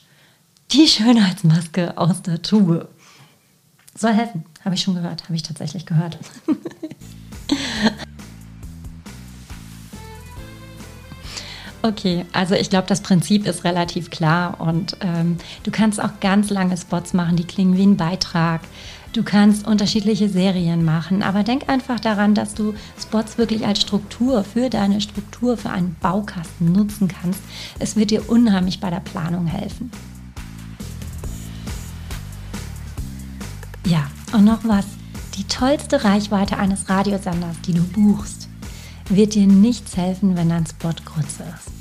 Die 0.72 0.88
Schönheitsmaske 0.88 1.96
aus 1.96 2.22
der 2.22 2.42
Tube. 2.42 2.88
Soll 3.94 4.12
helfen. 4.12 4.44
Habe 4.64 4.74
ich 4.74 4.82
schon 4.82 4.94
gehört. 4.94 5.24
Habe 5.24 5.34
ich 5.34 5.42
tatsächlich 5.42 5.86
gehört. 5.86 6.18
Okay, 11.80 12.26
also 12.32 12.54
ich 12.54 12.70
glaube, 12.70 12.88
das 12.88 13.02
Prinzip 13.02 13.46
ist 13.46 13.62
relativ 13.62 14.10
klar 14.10 14.60
und 14.60 14.96
ähm, 15.00 15.36
du 15.62 15.70
kannst 15.70 16.02
auch 16.02 16.18
ganz 16.20 16.50
lange 16.50 16.76
Spots 16.76 17.14
machen, 17.14 17.36
die 17.36 17.44
klingen 17.44 17.76
wie 17.76 17.86
ein 17.86 17.96
Beitrag. 17.96 18.62
Du 19.12 19.22
kannst 19.22 19.66
unterschiedliche 19.66 20.28
Serien 20.28 20.84
machen, 20.84 21.22
aber 21.22 21.44
denk 21.44 21.68
einfach 21.68 22.00
daran, 22.00 22.34
dass 22.34 22.54
du 22.54 22.74
Spots 23.00 23.38
wirklich 23.38 23.64
als 23.64 23.80
Struktur 23.80 24.44
für 24.44 24.70
deine 24.70 25.00
Struktur, 25.00 25.56
für 25.56 25.70
einen 25.70 25.96
Baukasten 26.00 26.72
nutzen 26.72 27.08
kannst. 27.08 27.40
Es 27.78 27.96
wird 27.96 28.10
dir 28.10 28.28
unheimlich 28.28 28.80
bei 28.80 28.90
der 28.90 29.00
Planung 29.00 29.46
helfen. 29.46 29.90
Ja, 33.86 34.10
und 34.32 34.44
noch 34.44 34.64
was. 34.64 34.84
Die 35.36 35.44
tollste 35.44 36.04
Reichweite 36.04 36.58
eines 36.58 36.88
Radiosenders, 36.88 37.60
die 37.64 37.72
du 37.72 37.84
buchst, 37.84 38.47
wird 39.08 39.34
dir 39.34 39.46
nichts 39.46 39.96
helfen, 39.96 40.36
wenn 40.36 40.48
dein 40.48 40.66
Spot 40.66 40.94
kurz 41.04 41.38
ist. 41.40 41.72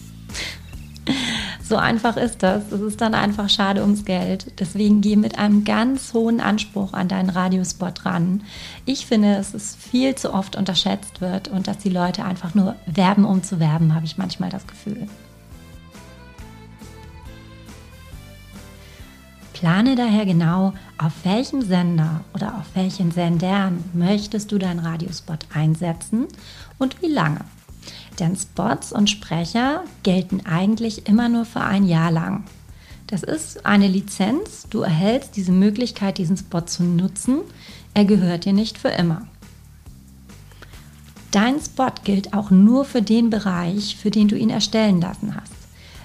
So 1.67 1.75
einfach 1.75 2.15
ist 2.15 2.43
das. 2.43 2.71
Es 2.71 2.79
ist 2.79 3.01
dann 3.01 3.13
einfach 3.13 3.49
schade 3.49 3.81
ums 3.81 4.05
Geld. 4.05 4.57
Deswegen 4.59 5.01
geh 5.01 5.17
mit 5.17 5.37
einem 5.37 5.65
ganz 5.65 6.13
hohen 6.13 6.39
Anspruch 6.39 6.93
an 6.93 7.09
deinen 7.09 7.29
Radiospot 7.29 8.05
ran. 8.05 8.43
Ich 8.85 9.05
finde, 9.05 9.35
dass 9.35 9.53
es 9.53 9.75
viel 9.75 10.15
zu 10.15 10.33
oft 10.33 10.55
unterschätzt 10.55 11.19
wird 11.19 11.49
und 11.49 11.67
dass 11.67 11.77
die 11.77 11.89
Leute 11.89 12.23
einfach 12.23 12.55
nur 12.55 12.75
werben, 12.85 13.25
um 13.25 13.43
zu 13.43 13.59
werben, 13.59 13.93
habe 13.95 14.05
ich 14.05 14.17
manchmal 14.17 14.49
das 14.49 14.65
Gefühl. 14.65 15.07
Plane 19.51 19.95
daher 19.95 20.25
genau, 20.25 20.73
auf 20.99 21.13
welchem 21.23 21.63
Sender 21.63 22.21
oder 22.35 22.59
auf 22.59 22.75
welchen 22.75 23.11
Sendern 23.11 23.83
möchtest 23.93 24.51
du 24.51 24.59
deinen 24.59 24.79
Radiospot 24.79 25.47
einsetzen 25.51 26.27
und 26.77 27.01
wie 27.01 27.07
lange. 27.07 27.41
Denn 28.19 28.35
Spots 28.35 28.91
und 28.91 29.09
Sprecher 29.09 29.83
gelten 30.03 30.45
eigentlich 30.45 31.07
immer 31.07 31.29
nur 31.29 31.45
für 31.45 31.61
ein 31.61 31.85
Jahr 31.85 32.11
lang. 32.11 32.43
Das 33.07 33.23
ist 33.23 33.65
eine 33.65 33.87
Lizenz, 33.87 34.67
du 34.69 34.81
erhältst 34.81 35.35
diese 35.37 35.51
Möglichkeit, 35.51 36.17
diesen 36.17 36.35
Spot 36.35 36.61
zu 36.61 36.83
nutzen. 36.83 37.39
Er 37.93 38.05
gehört 38.05 38.45
dir 38.45 38.53
nicht 38.53 38.77
für 38.77 38.89
immer. 38.89 39.27
Dein 41.31 41.59
Spot 41.59 41.91
gilt 42.03 42.33
auch 42.33 42.51
nur 42.51 42.83
für 42.83 43.01
den 43.01 43.29
Bereich, 43.29 43.95
für 43.95 44.11
den 44.11 44.27
du 44.27 44.35
ihn 44.37 44.49
erstellen 44.49 44.99
lassen 44.99 45.35
hast. 45.35 45.53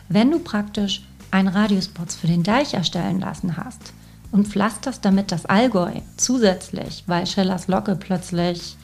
Wenn 0.08 0.30
du 0.30 0.38
praktisch 0.38 1.02
einen 1.30 1.48
Radiospots 1.48 2.14
für 2.14 2.26
den 2.26 2.42
Deich 2.42 2.74
erstellen 2.74 3.18
lassen 3.18 3.56
hast 3.56 3.94
und 4.30 4.46
pflasterst 4.46 5.04
damit 5.04 5.32
das 5.32 5.46
Allgäu 5.46 5.92
zusätzlich, 6.16 7.04
weil 7.06 7.26
Schellers 7.26 7.66
Locke 7.66 7.96
plötzlich 7.96 8.76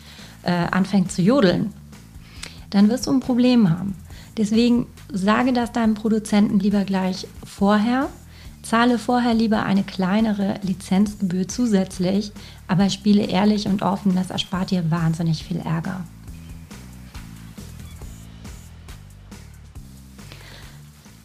äh, 0.43 0.51
anfängt 0.51 1.13
zu 1.13 1.23
jodeln, 1.23 1.73
dann 2.71 2.89
wirst 2.89 3.07
du 3.07 3.13
ein 3.13 3.21
Problem 3.21 3.71
haben. 3.71 3.95
Deswegen 4.37 4.87
sage 5.13 5.53
das 5.53 5.73
deinem 5.73 5.95
Produzenten 5.95 6.61
lieber 6.61 6.85
gleich 6.85 7.27
vorher. 7.45 8.09
Zahle 8.63 8.99
vorher 8.99 9.35
lieber 9.35 9.65
eine 9.65 9.83
kleinere 9.83 10.57
Lizenzgebühr 10.63 11.49
zusätzlich, 11.49 12.33
aber 12.67 12.91
spiele 12.91 13.25
ehrlich 13.25 13.67
und 13.67 13.83
offen, 13.83 14.15
das 14.15 14.31
erspart 14.31 14.71
dir 14.71 14.91
wahnsinnig 14.91 15.45
viel 15.45 15.59
Ärger. 15.59 16.05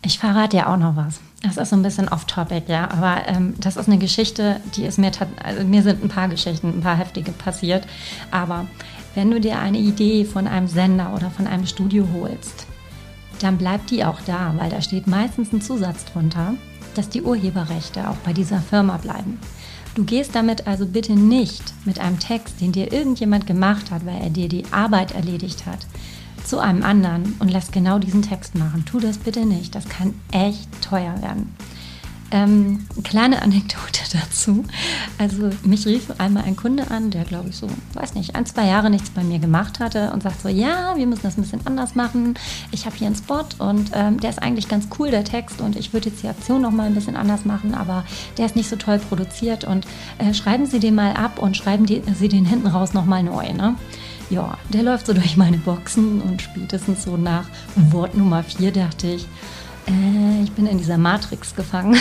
Ich 0.05 0.19
verrate 0.19 0.57
dir 0.57 0.69
auch 0.69 0.77
noch 0.77 0.95
was. 0.95 1.21
Das 1.41 1.57
ist 1.57 1.69
so 1.69 1.75
ein 1.75 1.81
bisschen 1.81 2.07
off-topic, 2.07 2.71
ja, 2.71 2.89
aber 2.89 3.27
ähm, 3.27 3.55
das 3.59 3.75
ist 3.75 3.87
eine 3.87 3.97
Geschichte, 3.97 4.61
die 4.75 4.85
ist 4.85 4.97
mir, 4.97 5.11
also 5.43 5.63
mir 5.65 5.83
sind 5.83 6.03
ein 6.03 6.09
paar 6.09 6.29
Geschichten, 6.29 6.69
ein 6.69 6.81
paar 6.81 6.97
heftige 6.97 7.31
passiert. 7.31 7.85
Aber 8.31 8.67
wenn 9.15 9.31
du 9.31 9.39
dir 9.39 9.59
eine 9.59 9.77
Idee 9.77 10.25
von 10.25 10.47
einem 10.47 10.67
Sender 10.67 11.13
oder 11.15 11.29
von 11.29 11.47
einem 11.47 11.65
Studio 11.65 12.07
holst, 12.13 12.67
dann 13.39 13.57
bleibt 13.57 13.91
die 13.91 14.05
auch 14.05 14.21
da, 14.21 14.53
weil 14.57 14.69
da 14.69 14.81
steht 14.81 15.07
meistens 15.07 15.51
ein 15.51 15.61
Zusatz 15.61 16.05
drunter, 16.05 16.53
dass 16.95 17.09
die 17.09 17.21
Urheberrechte 17.21 18.09
auch 18.09 18.17
bei 18.17 18.33
dieser 18.33 18.59
Firma 18.59 18.97
bleiben. 18.97 19.39
Du 19.95 20.03
gehst 20.03 20.33
damit 20.33 20.65
also 20.65 20.87
bitte 20.87 21.13
nicht 21.13 21.61
mit 21.85 21.99
einem 21.99 22.19
Text, 22.19 22.61
den 22.61 22.71
dir 22.71 22.91
irgendjemand 22.91 23.45
gemacht 23.45 23.91
hat, 23.91 24.05
weil 24.05 24.21
er 24.21 24.29
dir 24.29 24.49
die 24.49 24.63
Arbeit 24.71 25.13
erledigt 25.13 25.65
hat, 25.67 25.85
zu 26.43 26.59
einem 26.59 26.83
anderen 26.83 27.35
und 27.39 27.51
lass 27.51 27.71
genau 27.71 27.99
diesen 27.99 28.23
Text 28.23 28.55
machen. 28.55 28.85
Tu 28.85 28.99
das 28.99 29.17
bitte 29.19 29.45
nicht. 29.45 29.75
Das 29.75 29.87
kann 29.87 30.13
echt 30.31 30.67
teuer 30.81 31.21
werden. 31.21 31.55
Ähm, 32.33 32.87
kleine 33.03 33.43
Anekdote 33.43 34.01
dazu. 34.11 34.65
Also 35.19 35.51
mich 35.63 35.85
rief 35.85 36.09
einmal 36.17 36.43
ein 36.45 36.55
Kunde 36.55 36.89
an, 36.89 37.11
der 37.11 37.25
glaube 37.25 37.49
ich 37.49 37.57
so, 37.57 37.67
weiß 37.93 38.15
nicht, 38.15 38.35
ein, 38.35 38.47
zwei 38.47 38.65
Jahre 38.65 38.89
nichts 38.89 39.11
bei 39.11 39.23
mir 39.23 39.37
gemacht 39.37 39.79
hatte 39.79 40.11
und 40.11 40.23
sagt 40.23 40.41
so, 40.41 40.49
ja, 40.49 40.97
wir 40.97 41.05
müssen 41.05 41.21
das 41.21 41.37
ein 41.37 41.43
bisschen 41.43 41.65
anders 41.65 41.93
machen. 41.93 42.33
Ich 42.71 42.87
habe 42.87 42.95
hier 42.95 43.05
einen 43.05 43.15
Spot 43.15 43.45
und 43.59 43.91
ähm, 43.93 44.19
der 44.19 44.31
ist 44.31 44.41
eigentlich 44.41 44.67
ganz 44.67 44.87
cool, 44.97 45.11
der 45.11 45.23
Text 45.23 45.61
und 45.61 45.75
ich 45.75 45.93
würde 45.93 46.09
jetzt 46.09 46.23
die 46.23 46.27
Aktion 46.27 46.63
noch 46.63 46.71
mal 46.71 46.87
ein 46.87 46.95
bisschen 46.95 47.15
anders 47.15 47.45
machen, 47.45 47.75
aber 47.75 48.03
der 48.39 48.47
ist 48.47 48.55
nicht 48.55 48.69
so 48.69 48.77
toll 48.77 48.97
produziert 48.97 49.63
und 49.63 49.85
äh, 50.17 50.33
schreiben 50.33 50.65
Sie 50.65 50.79
den 50.79 50.95
mal 50.95 51.13
ab 51.13 51.37
und 51.37 51.55
schreiben 51.55 51.85
die, 51.85 52.01
Sie 52.17 52.29
den 52.29 52.45
hinten 52.45 52.67
raus 52.67 52.93
noch 52.93 53.05
mal 53.05 53.21
neu. 53.21 53.53
Ne? 53.53 53.75
ja, 54.31 54.57
der 54.69 54.81
läuft 54.81 55.05
so 55.05 55.13
durch 55.13 55.37
meine 55.37 55.57
Boxen 55.57 56.19
und 56.21 56.41
spätestens 56.41 57.03
so 57.03 57.17
nach 57.17 57.45
Wort 57.75 58.17
Nummer 58.17 58.41
4 58.41 58.71
dachte 58.71 59.07
ich, 59.07 59.27
äh, 59.87 60.43
ich 60.43 60.51
bin 60.53 60.65
in 60.65 60.77
dieser 60.77 60.97
Matrix 60.97 61.55
gefangen. 61.55 61.97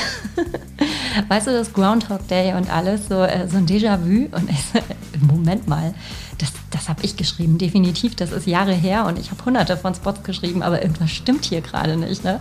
weißt 1.28 1.46
du, 1.46 1.52
das 1.52 1.72
Groundhog 1.72 2.26
Day 2.28 2.54
und 2.54 2.70
alles, 2.70 3.08
so, 3.08 3.22
äh, 3.22 3.48
so 3.48 3.58
ein 3.58 3.66
Déjà-vu. 3.66 4.28
Und 4.34 4.50
ich 4.50 4.58
so, 4.72 4.80
Moment 5.20 5.68
mal, 5.68 5.94
das, 6.38 6.52
das 6.70 6.88
habe 6.88 7.04
ich 7.04 7.16
geschrieben, 7.16 7.58
definitiv. 7.58 8.16
Das 8.16 8.32
ist 8.32 8.46
Jahre 8.46 8.72
her 8.72 9.06
und 9.06 9.18
ich 9.18 9.30
habe 9.30 9.44
hunderte 9.44 9.76
von 9.76 9.94
Spots 9.94 10.22
geschrieben, 10.22 10.62
aber 10.62 10.82
irgendwas 10.82 11.10
stimmt 11.10 11.44
hier 11.44 11.60
gerade 11.60 11.96
nicht. 11.96 12.24
Ne? 12.24 12.40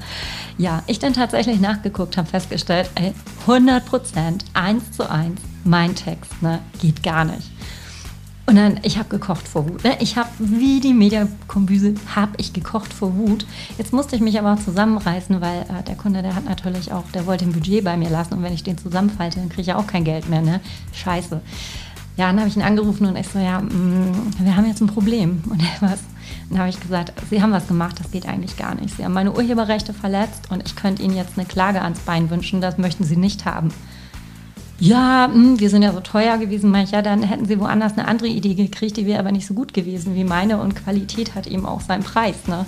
Ja, 0.57 0.83
ich 0.88 1.00
dann 1.00 1.13
tatsächlich 1.13 1.60
nachgeguckt, 1.60 2.17
habe 2.17 2.27
festgestellt, 2.27 2.89
ey, 2.95 3.13
100 3.41 3.86
Prozent, 3.86 4.45
eins 4.53 4.91
zu 4.91 5.10
eins, 5.10 5.39
mein 5.63 5.95
Text, 5.95 6.41
ne, 6.41 6.60
geht 6.81 7.03
gar 7.03 7.25
nicht. 7.25 7.51
Und 8.48 8.55
dann, 8.55 8.79
ich 8.83 8.98
habe 8.98 9.07
gekocht 9.07 9.48
vor 9.48 9.69
Wut. 9.69 9.83
Ne? 9.83 9.95
Ich 10.00 10.17
habe, 10.17 10.29
wie 10.39 10.79
die 10.79 10.93
Mediakombüse, 10.93 11.93
habe 12.15 12.31
ich 12.38 12.53
gekocht 12.53 12.91
vor 12.91 13.15
Wut. 13.15 13.45
Jetzt 13.77 13.93
musste 13.93 14.15
ich 14.15 14.21
mich 14.21 14.39
aber 14.39 14.53
auch 14.53 14.60
zusammenreißen, 14.60 15.39
weil 15.41 15.62
äh, 15.62 15.83
der 15.88 15.95
Kunde, 15.95 16.21
der 16.21 16.36
hat 16.36 16.45
natürlich 16.45 16.91
auch, 16.91 17.03
der 17.13 17.27
wollte 17.27 17.45
ein 17.45 17.53
Budget 17.53 17.83
bei 17.83 17.95
mir 17.95 18.10
lassen. 18.10 18.33
Und 18.33 18.43
wenn 18.43 18.53
ich 18.53 18.63
den 18.63 18.77
zusammenfalte, 18.77 19.39
dann 19.39 19.50
kriege 19.50 19.62
ich 19.62 19.67
ja 19.67 19.77
auch 19.77 19.88
kein 19.88 20.03
Geld 20.03 20.27
mehr. 20.27 20.41
Ne? 20.41 20.60
Scheiße. 20.93 21.39
Ja, 22.17 22.27
dann 22.27 22.39
habe 22.39 22.50
ich 22.50 22.55
ihn 22.55 22.62
angerufen 22.62 23.05
und 23.05 23.15
ich 23.15 23.27
so, 23.27 23.39
ja, 23.39 23.62
mh, 23.62 23.69
mm, 23.74 24.33
wir 24.39 24.55
haben 24.55 24.67
jetzt 24.67 24.81
ein 24.81 24.88
Problem. 24.88 25.43
Und 25.50 25.62
er 25.62 25.89
was? 25.89 26.00
Dann 26.50 26.60
habe 26.60 26.69
ich 26.69 26.79
gesagt, 26.79 27.13
Sie 27.29 27.41
haben 27.41 27.51
was 27.51 27.67
gemacht, 27.67 28.00
das 28.00 28.12
geht 28.12 28.27
eigentlich 28.27 28.57
gar 28.57 28.75
nicht. 28.75 28.98
Sie 28.98 29.05
haben 29.05 29.13
meine 29.13 29.31
Urheberrechte 29.31 29.93
verletzt 29.93 30.51
und 30.51 30.65
ich 30.65 30.75
könnte 30.75 31.01
Ihnen 31.01 31.15
jetzt 31.15 31.38
eine 31.38 31.45
Klage 31.45 31.81
ans 31.81 32.00
Bein 32.00 32.29
wünschen, 32.29 32.60
das 32.60 32.77
möchten 32.77 33.03
Sie 33.05 33.15
nicht 33.15 33.45
haben. 33.45 33.69
Ja, 34.81 35.29
hm, 35.31 35.59
wir 35.59 35.69
sind 35.69 35.83
ja 35.83 35.93
so 35.93 36.00
teuer 36.00 36.39
gewesen, 36.39 36.71
mancher, 36.71 37.03
dann 37.03 37.21
hätten 37.21 37.45
sie 37.45 37.59
woanders 37.59 37.93
eine 37.93 38.07
andere 38.07 38.27
Idee 38.27 38.55
gekriegt, 38.55 38.97
die 38.97 39.05
wäre 39.05 39.19
aber 39.19 39.31
nicht 39.31 39.45
so 39.45 39.53
gut 39.53 39.75
gewesen 39.75 40.15
wie 40.15 40.23
meine 40.23 40.57
und 40.57 40.75
Qualität 40.75 41.35
hat 41.35 41.45
eben 41.45 41.67
auch 41.67 41.81
seinen 41.81 42.03
Preis. 42.03 42.47
Ne? 42.47 42.65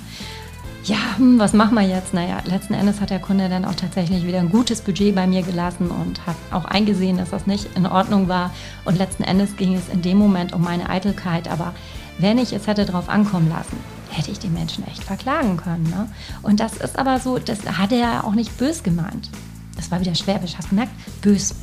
Ja, 0.84 1.18
hm, 1.18 1.40
was 1.40 1.54
machen 1.54 1.74
wir 1.74 1.82
jetzt? 1.82 2.14
Naja, 2.14 2.38
letzten 2.46 2.76
Endes 2.76 3.02
hat 3.02 3.10
der 3.10 3.20
Kunde 3.20 3.50
dann 3.50 3.66
auch 3.66 3.74
tatsächlich 3.74 4.28
wieder 4.28 4.40
ein 4.40 4.52
gutes 4.52 4.82
Budget 4.82 5.16
bei 5.16 5.26
mir 5.26 5.42
gelassen 5.42 5.90
und 5.90 6.28
hat 6.28 6.36
auch 6.52 6.66
eingesehen, 6.66 7.18
dass 7.18 7.32
das 7.32 7.48
nicht 7.48 7.76
in 7.76 7.88
Ordnung 7.88 8.28
war. 8.28 8.52
Und 8.86 9.00
letzten 9.00 9.24
Endes 9.24 9.58
ging 9.58 9.74
es 9.74 9.90
in 9.90 10.04
dem 10.04 10.20
Moment 10.20 10.54
um 10.54 10.62
meine 10.62 10.92
Eitelkeit. 10.92 11.48
Aber 11.48 11.74
wenn 12.20 12.38
ich 12.38 12.54
es 12.54 12.68
hätte 12.68 12.86
drauf 12.86 13.10
ankommen 13.10 13.50
lassen, 13.50 13.78
hätte 14.10 14.30
ich 14.30 14.38
den 14.38 14.54
Menschen 14.54 14.86
echt 14.86 15.04
verklagen 15.04 15.58
können. 15.58 15.86
Ne? 15.86 16.10
Und 16.44 16.60
das 16.60 16.78
ist 16.78 17.00
aber 17.00 17.20
so, 17.20 17.40
das 17.40 17.66
hat 17.66 17.92
er 17.92 17.98
ja 17.98 18.24
auch 18.24 18.36
nicht 18.36 18.56
bös 18.60 18.84
gemeint. 18.84 19.32
Das 19.76 19.90
war 19.90 20.00
wieder 20.00 20.14
Schwäbisch, 20.14 20.56
hast 20.58 20.66
du 20.66 20.70
gemerkt? 20.76 20.92
Bös. 21.22 21.56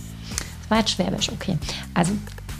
War 0.70 0.86
Schwäbisch, 0.86 1.30
okay. 1.30 1.58
Also 1.92 2.12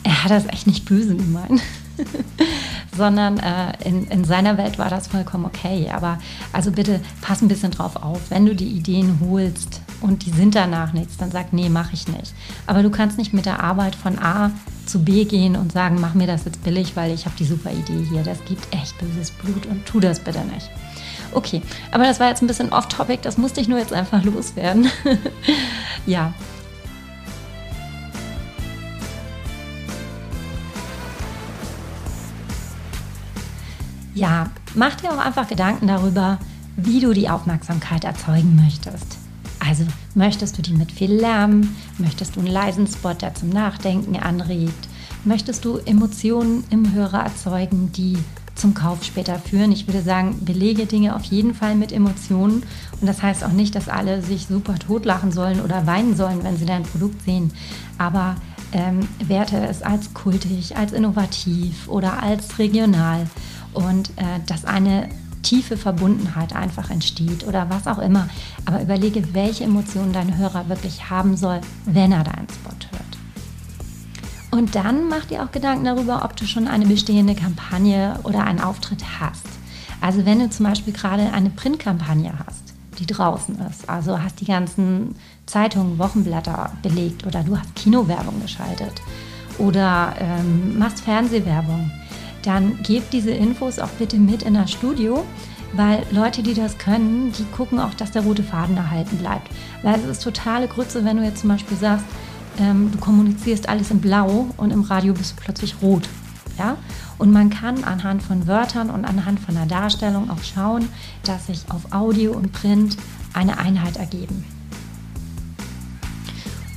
er 0.03 0.25
hat 0.25 0.31
das 0.31 0.47
echt 0.47 0.67
nicht 0.67 0.85
böse 0.85 1.17
gemeint. 1.17 1.63
sondern 2.97 3.39
äh, 3.39 3.73
in, 3.85 4.07
in 4.09 4.25
seiner 4.25 4.59
Welt 4.59 4.79
war 4.79 4.91
das 4.91 5.07
vollkommen 5.07 5.47
okay. 5.47 5.91
Aber 5.91 6.19
also 6.53 6.71
bitte 6.71 7.01
pass 7.23 7.43
ein 7.43 7.49
bisschen 7.49 7.71
drauf 7.71 7.97
auf. 7.97 8.21
Wenn 8.31 8.47
du 8.47 8.55
die 8.55 8.69
Ideen 8.69 9.21
holst 9.21 9.81
und 10.01 10.27
die 10.27 10.31
sind 10.31 10.55
danach 10.55 10.93
nichts, 10.93 11.17
dann 11.17 11.31
sag, 11.31 11.53
nee, 11.53 11.69
mache 11.69 11.95
ich 11.95 12.09
nicht. 12.09 12.35
Aber 12.67 12.83
du 12.83 12.91
kannst 12.91 13.19
nicht 13.19 13.33
mit 13.33 13.47
der 13.47 13.63
Arbeit 13.63 13.95
von 13.95 14.19
A 14.19 14.51
zu 14.87 15.03
B 15.03 15.25
gehen 15.25 15.57
und 15.57 15.73
sagen, 15.73 15.99
mach 16.01 16.15
mir 16.15 16.27
das 16.27 16.45
jetzt 16.45 16.65
billig, 16.65 16.97
weil 16.97 17.13
ich 17.13 17.27
habe 17.27 17.37
die 17.39 17.45
super 17.45 17.71
Idee 17.71 18.05
hier. 18.09 18.23
Das 18.23 18.45
gibt 18.45 18.75
echt 18.75 18.99
böses 18.99 19.31
Blut 19.31 19.67
und 19.67 19.87
tu 19.87 20.01
das 20.01 20.21
bitte 20.21 20.41
nicht. 20.53 20.69
Okay, 21.33 21.63
aber 21.93 22.05
das 22.05 22.19
war 22.19 22.29
jetzt 22.29 22.43
ein 22.43 22.49
bisschen 22.49 22.73
off-topic, 22.73 23.21
das 23.23 23.39
musste 23.39 23.61
ich 23.61 23.69
nur 23.69 23.79
jetzt 23.79 23.93
einfach 23.93 24.25
loswerden. 24.25 24.91
ja, 26.07 26.35
Ja, 34.15 34.51
mach 34.75 34.97
dir 34.97 35.13
auch 35.13 35.19
einfach 35.19 35.49
Gedanken 35.49 35.87
darüber, 35.87 36.39
wie 36.77 37.01
du 37.01 37.13
die 37.13 37.29
Aufmerksamkeit 37.29 38.05
erzeugen 38.05 38.57
möchtest. 38.57 39.19
Also 39.61 39.85
möchtest 40.15 40.57
du 40.59 40.63
die 40.63 40.73
mit 40.73 40.91
viel 40.91 41.13
Lärm? 41.13 41.77
Möchtest 41.99 42.37
du 42.37 42.41
einen 42.41 42.51
leisen 42.51 42.87
Spot, 42.87 43.13
der 43.13 43.35
zum 43.35 43.51
Nachdenken 43.51 44.17
anregt? 44.17 44.89
Möchtest 45.25 45.65
du 45.65 45.79
Emotionen 45.79 46.65
im 46.71 46.93
Hörer 46.95 47.25
erzeugen, 47.25 47.93
die 47.93 48.17
zum 48.55 48.75
Kauf 48.75 49.05
später 49.05 49.39
führen? 49.39 49.71
Ich 49.71 49.87
würde 49.87 50.03
sagen, 50.03 50.45
belege 50.45 50.87
Dinge 50.87 51.15
auf 51.15 51.25
jeden 51.25 51.55
Fall 51.55 51.75
mit 51.75 51.93
Emotionen. 51.93 52.63
Und 53.01 53.07
das 53.07 53.23
heißt 53.23 53.45
auch 53.45 53.53
nicht, 53.53 53.75
dass 53.75 53.89
alle 53.89 54.23
sich 54.23 54.47
super 54.47 54.79
totlachen 54.79 55.31
sollen 55.31 55.61
oder 55.61 55.87
weinen 55.87 56.17
sollen, 56.17 56.43
wenn 56.43 56.57
sie 56.57 56.67
dein 56.67 56.85
Produkt 56.85 57.23
sehen. 57.23 57.53
Aber 57.99 58.37
ähm, 58.73 59.01
werte 59.27 59.59
es 59.59 59.83
als 59.83 60.15
kultig, 60.15 60.77
als 60.77 60.93
innovativ 60.93 61.87
oder 61.89 62.23
als 62.23 62.59
regional 62.59 63.27
und 63.75 64.11
äh, 64.11 64.41
dass 64.47 64.65
eine 64.65 65.09
tiefe 65.43 65.77
Verbundenheit 65.77 66.55
einfach 66.55 66.91
entsteht 66.91 67.47
oder 67.47 67.71
was 67.71 67.87
auch 67.87 67.99
immer. 67.99 68.29
Aber 68.67 68.83
überlege, 68.83 69.35
welche 69.35 69.65
Emotionen 69.65 70.13
dein 70.13 70.37
Hörer 70.37 70.69
wirklich 70.69 71.09
haben 71.11 71.37
soll, 71.37 71.61
wenn 71.87 72.13
er 72.13 72.25
deinen 72.25 72.49
Spot 72.49 72.71
hört. 72.91 73.11
Und 74.51 74.75
dann 74.75 75.09
mach 75.09 75.25
dir 75.27 75.45
auch 75.45 75.53
Gedanken 75.53 75.85
darüber, 75.85 76.25
ob 76.25 76.37
du 76.37 76.45
schon 76.45 76.67
eine 76.67 76.87
bestehende 76.87 77.35
Kampagne 77.35 78.19
oder 78.25 78.45
einen 78.45 78.61
Auftritt 78.61 79.03
hast. 79.21 79.47
Also 80.01 80.25
wenn 80.25 80.41
du 80.41 80.51
zum 80.51 80.67
Beispiel 80.67 80.93
gerade 80.93 81.33
eine 81.33 81.51
Printkampagne 81.51 82.33
hast, 82.47 82.75
die 82.99 83.07
draußen 83.07 83.59
ist, 83.71 83.89
also 83.89 84.21
hast 84.21 84.41
die 84.41 84.47
ganzen 84.47 85.15
Zeitungen, 85.47 85.99
Wochenblätter 85.99 86.73
belegt 86.83 87.27
oder 87.27 87.43
du 87.43 87.57
hast 87.57 87.75
Kinowerbung 87.75 88.41
geschaltet 88.43 89.01
oder 89.59 90.15
ähm, 90.19 90.79
machst 90.79 91.01
Fernsehwerbung, 91.01 91.91
dann 92.43 92.83
gebt 92.83 93.13
diese 93.13 93.31
Infos 93.31 93.79
auch 93.79 93.91
bitte 93.91 94.19
mit 94.19 94.43
in 94.43 94.55
das 94.55 94.71
Studio, 94.71 95.25
weil 95.73 96.05
Leute, 96.11 96.43
die 96.43 96.55
das 96.55 96.79
können, 96.79 97.33
die 97.33 97.45
gucken 97.45 97.79
auch, 97.79 97.95
dass 97.95 98.11
der 98.11 98.23
rote 98.23 98.43
Faden 98.43 98.77
erhalten 98.77 99.19
bleibt. 99.19 99.49
Weil 99.83 100.01
es 100.01 100.07
ist 100.07 100.23
totale 100.23 100.67
Grütze, 100.67 101.05
wenn 101.05 101.17
du 101.17 101.25
jetzt 101.25 101.41
zum 101.41 101.51
Beispiel 101.51 101.77
sagst, 101.77 102.05
ähm, 102.59 102.91
du 102.93 102.99
kommunizierst 102.99 103.69
alles 103.69 103.91
in 103.91 104.01
Blau 104.01 104.47
und 104.57 104.73
im 104.73 104.83
Radio 104.83 105.15
bist 105.15 105.33
du 105.33 105.43
plötzlich 105.43 105.77
rot. 105.81 106.09
Ja? 106.59 106.77
Und 107.19 107.33
man 107.33 107.51
kann 107.51 107.85
anhand 107.85 108.23
von 108.23 108.47
Wörtern 108.47 108.91
und 108.91 109.05
anhand 109.05 109.41
von 109.41 109.55
der 109.55 109.67
Darstellung 109.67 110.31
auch 110.31 110.43
schauen, 110.43 110.89
dass 111.25 111.47
sich 111.47 111.65
auf 111.69 111.93
Audio 111.93 112.33
und 112.33 112.53
Print 112.53 112.97
eine 113.33 113.59
Einheit 113.59 113.97
ergeben. 113.97 114.45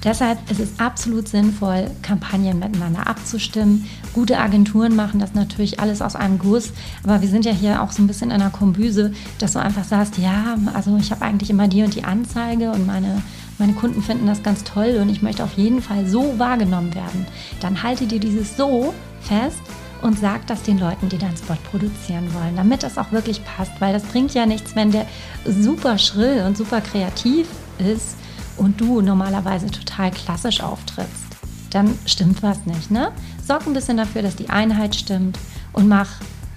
Deshalb 0.04 0.52
ist 0.52 0.60
es 0.60 0.80
absolut 0.80 1.30
sinnvoll, 1.30 1.90
Kampagnen 2.02 2.60
miteinander 2.60 3.08
abzustimmen. 3.08 3.88
Gute 4.14 4.38
Agenturen 4.38 4.96
machen 4.96 5.20
das 5.20 5.34
natürlich 5.34 5.80
alles 5.80 6.02
aus 6.02 6.16
einem 6.16 6.38
Guss, 6.38 6.72
aber 7.04 7.22
wir 7.22 7.28
sind 7.28 7.46
ja 7.46 7.52
hier 7.52 7.82
auch 7.82 7.92
so 7.92 8.04
ein 8.04 8.08
bisschen 8.08 8.30
in 8.30 8.42
einer 8.42 8.52
Kombüse, 8.52 9.12
dass 9.40 9.54
du 9.54 9.60
einfach 9.60 9.84
sagst, 9.84 10.20
ja, 10.20 10.56
also 10.74 10.96
ich 10.98 11.12
habe 11.12 11.24
eigentlich 11.24 11.50
immer 11.50 11.68
die 11.68 11.82
und 11.82 11.96
die 11.96 12.04
Anzeige 12.04 12.72
und 12.72 12.86
meine, 12.86 13.24
meine 13.58 13.74
Kunden 13.74 14.04
finden 14.04 14.28
das 14.28 14.44
ganz 14.44 14.64
toll 14.64 15.00
und 15.02 15.10
ich 15.10 15.24
möchte 15.24 15.44
auf 15.44 15.54
jeden 15.58 15.82
Fall 15.82 16.08
so 16.08 16.38
wahrgenommen 16.38 16.94
werden. 16.94 17.26
Dann 17.60 17.82
halte 17.82 18.06
dir 18.06 18.20
dieses 18.20 18.56
so 18.56 18.94
fest 19.22 19.62
und 20.04 20.20
sag 20.20 20.46
das 20.46 20.62
den 20.62 20.78
Leuten, 20.78 21.10
die 21.10 21.18
deinen 21.18 21.38
Spot 21.38 21.58
produzieren 21.72 22.32
wollen, 22.34 22.56
damit 22.56 22.84
das 22.84 23.00
auch 23.00 23.12
wirklich 23.12 23.44
passt, 23.44 23.72
weil 23.80 23.94
das 23.94 24.04
bringt 24.04 24.36
ja 24.36 24.46
nichts, 24.46 24.76
wenn 24.76 24.92
der 24.92 25.08
super 25.46 25.98
schrill 25.98 26.44
und 26.46 26.56
super 26.56 26.82
kreativ 26.82 27.48
ist 27.80 28.16
und 28.58 28.80
du 28.80 29.02
normalerweise 29.02 29.72
total 29.72 30.12
klassisch 30.12 30.62
auftrittst, 30.62 31.33
dann 31.74 31.98
stimmt 32.06 32.44
was 32.44 32.66
nicht. 32.66 32.92
Ne? 32.92 33.12
Sorg 33.46 33.66
ein 33.66 33.74
bisschen 33.74 33.98
dafür, 33.98 34.22
dass 34.22 34.36
die 34.36 34.50
Einheit 34.50 34.96
stimmt 34.96 35.38
und 35.74 35.88
mach, 35.88 36.10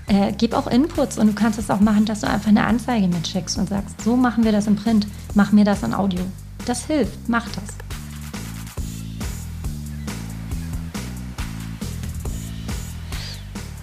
äh, 0.06 0.32
gib 0.36 0.54
auch 0.54 0.66
Inputs 0.66 1.18
und 1.18 1.28
du 1.28 1.32
kannst 1.32 1.58
es 1.58 1.70
auch 1.70 1.80
machen, 1.80 2.04
dass 2.04 2.20
du 2.20 2.28
einfach 2.28 2.48
eine 2.48 2.64
Anzeige 2.64 3.08
mitschickst 3.08 3.58
und 3.58 3.68
sagst, 3.68 4.00
so 4.02 4.16
machen 4.16 4.44
wir 4.44 4.52
das 4.52 4.66
im 4.66 4.76
Print, 4.76 5.06
mach 5.34 5.52
mir 5.52 5.64
das 5.64 5.82
in 5.82 5.94
Audio. 5.94 6.20
Das 6.66 6.86
hilft, 6.86 7.28
mach 7.28 7.46
das. 7.48 7.64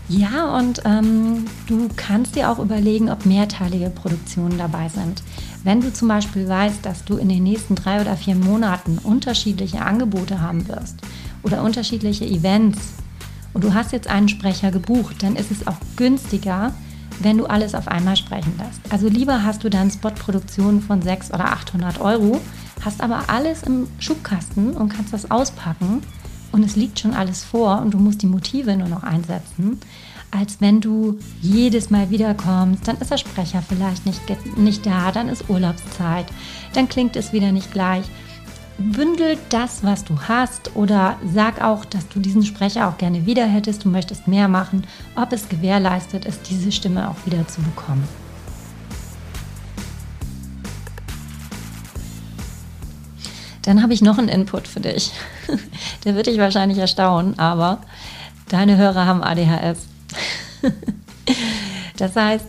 Ja, 0.09 0.57
und 0.57 0.81
ähm, 0.85 1.45
du 1.65 1.89
kannst 1.95 2.35
dir 2.35 2.51
auch 2.51 2.59
überlegen, 2.59 3.09
ob 3.09 3.25
mehrteilige 3.25 3.89
Produktionen 3.89 4.59
dabei 4.59 4.87
sind. 4.89 5.23
Wenn 5.63 5.81
du 5.81 5.91
zum 5.91 6.07
Beispiel 6.07 6.47
weißt, 6.47 6.85
dass 6.85 7.03
du 7.03 7.17
in 7.17 7.29
den 7.29 7.41
nächsten 7.41 7.73
drei 7.73 8.01
oder 8.01 8.15
vier 8.15 8.35
Monaten 8.35 8.99
unterschiedliche 8.99 9.81
Angebote 9.81 10.41
haben 10.41 10.67
wirst 10.67 10.99
oder 11.43 11.61
unterschiedliche 11.63 12.25
Events 12.25 12.79
und 13.53 13.63
du 13.63 13.73
hast 13.73 13.91
jetzt 13.91 14.07
einen 14.07 14.29
Sprecher 14.29 14.71
gebucht, 14.71 15.21
dann 15.21 15.35
ist 15.35 15.51
es 15.51 15.67
auch 15.67 15.77
günstiger, 15.95 16.73
wenn 17.19 17.37
du 17.37 17.45
alles 17.45 17.75
auf 17.75 17.87
einmal 17.87 18.15
sprechen 18.15 18.53
lässt. 18.57 18.81
Also 18.89 19.07
lieber 19.07 19.43
hast 19.43 19.63
du 19.63 19.69
dann 19.69 19.91
Spotproduktionen 19.91 20.81
von 20.81 21.01
600 21.01 21.39
oder 21.39 21.53
800 21.53 22.01
Euro, 22.01 22.41
hast 22.81 23.01
aber 23.01 23.29
alles 23.29 23.63
im 23.63 23.87
Schubkasten 23.99 24.71
und 24.71 24.89
kannst 24.89 25.13
das 25.13 25.29
auspacken 25.29 26.01
und 26.51 26.63
es 26.63 26.75
liegt 26.75 26.99
schon 26.99 27.13
alles 27.13 27.43
vor 27.43 27.81
und 27.81 27.93
du 27.93 27.97
musst 27.97 28.21
die 28.21 28.27
Motive 28.27 28.75
nur 28.75 28.87
noch 28.87 29.03
einsetzen, 29.03 29.79
als 30.31 30.59
wenn 30.61 30.81
du 30.81 31.19
jedes 31.41 31.91
Mal 31.91 32.09
wiederkommst. 32.09 32.87
Dann 32.87 32.97
ist 32.97 33.11
der 33.11 33.17
Sprecher 33.17 33.61
vielleicht 33.67 34.05
nicht, 34.05 34.21
nicht 34.57 34.85
da, 34.85 35.11
dann 35.11 35.29
ist 35.29 35.49
Urlaubszeit, 35.49 36.25
dann 36.73 36.89
klingt 36.89 37.15
es 37.15 37.33
wieder 37.33 37.51
nicht 37.51 37.71
gleich. 37.71 38.05
Bündel 38.77 39.37
das, 39.49 39.83
was 39.83 40.03
du 40.03 40.19
hast 40.27 40.75
oder 40.75 41.17
sag 41.25 41.61
auch, 41.61 41.85
dass 41.85 42.07
du 42.09 42.19
diesen 42.19 42.43
Sprecher 42.43 42.87
auch 42.87 42.97
gerne 42.97 43.25
wieder 43.25 43.45
hättest, 43.45 43.85
du 43.85 43.89
möchtest 43.89 44.27
mehr 44.27 44.47
machen, 44.47 44.85
ob 45.15 45.31
es 45.31 45.47
gewährleistet 45.47 46.25
ist, 46.25 46.49
diese 46.49 46.71
Stimme 46.71 47.09
auch 47.09 47.25
wieder 47.25 47.47
zu 47.47 47.61
bekommen. 47.61 48.07
Dann 53.61 53.81
habe 53.81 53.93
ich 53.93 54.01
noch 54.01 54.17
einen 54.17 54.27
Input 54.27 54.67
für 54.67 54.81
dich. 54.81 55.11
Der 56.03 56.15
wird 56.15 56.27
dich 56.27 56.37
wahrscheinlich 56.37 56.77
erstaunen, 56.79 57.39
aber 57.39 57.79
deine 58.49 58.75
Hörer 58.75 59.05
haben 59.05 59.23
ADHS. 59.23 59.79
das 61.97 62.15
heißt, 62.15 62.45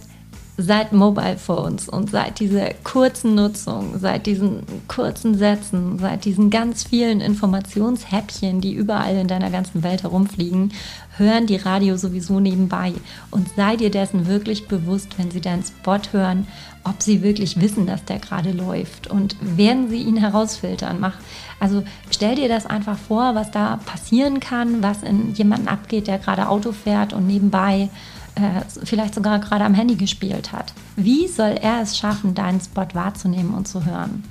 seit 0.56 0.92
Mobile 0.92 1.36
Phones 1.36 1.88
und 1.88 2.10
seit 2.10 2.38
dieser 2.38 2.74
kurzen 2.84 3.34
Nutzung, 3.34 3.98
seit 3.98 4.26
diesen 4.26 4.62
kurzen 4.86 5.36
Sätzen, 5.36 5.98
seit 5.98 6.24
diesen 6.24 6.50
ganz 6.50 6.84
vielen 6.84 7.20
Informationshäppchen, 7.20 8.60
die 8.60 8.74
überall 8.74 9.16
in 9.16 9.26
deiner 9.26 9.50
ganzen 9.50 9.82
Welt 9.82 10.04
herumfliegen, 10.04 10.72
hören 11.16 11.46
die 11.46 11.56
Radio 11.56 11.96
sowieso 11.96 12.38
nebenbei. 12.38 12.92
Und 13.30 13.48
sei 13.56 13.76
dir 13.76 13.90
dessen 13.90 14.28
wirklich 14.28 14.68
bewusst, 14.68 15.18
wenn 15.18 15.32
sie 15.32 15.40
deinen 15.40 15.64
Spot 15.64 15.98
hören, 16.12 16.46
ob 16.84 17.02
sie 17.02 17.22
wirklich 17.22 17.60
wissen, 17.60 17.86
dass 17.86 18.04
der 18.04 18.18
gerade 18.18 18.52
läuft 18.52 19.08
und 19.08 19.36
werden 19.40 19.88
sie 19.88 20.02
ihn 20.02 20.18
herausfiltern. 20.18 21.00
Mach, 21.00 21.16
also 21.58 21.82
stell 22.10 22.36
dir 22.36 22.48
das 22.48 22.66
einfach 22.66 22.98
vor, 22.98 23.34
was 23.34 23.50
da 23.50 23.80
passieren 23.86 24.38
kann, 24.38 24.82
was 24.82 25.02
in 25.02 25.34
jemanden 25.34 25.66
abgeht, 25.66 26.06
der 26.06 26.18
gerade 26.18 26.48
Auto 26.48 26.72
fährt 26.72 27.12
und 27.12 27.26
nebenbei 27.26 27.88
äh, 28.34 28.62
vielleicht 28.84 29.14
sogar 29.14 29.38
gerade 29.38 29.64
am 29.64 29.74
Handy 29.74 29.94
gespielt 29.96 30.52
hat. 30.52 30.72
Wie 30.96 31.28
soll 31.28 31.56
er 31.60 31.82
es 31.82 31.96
schaffen, 31.96 32.34
deinen 32.34 32.60
Spot 32.60 32.86
wahrzunehmen 32.92 33.54
und 33.54 33.68
zu 33.68 33.84
hören? 33.84 34.24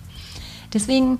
Deswegen 0.73 1.19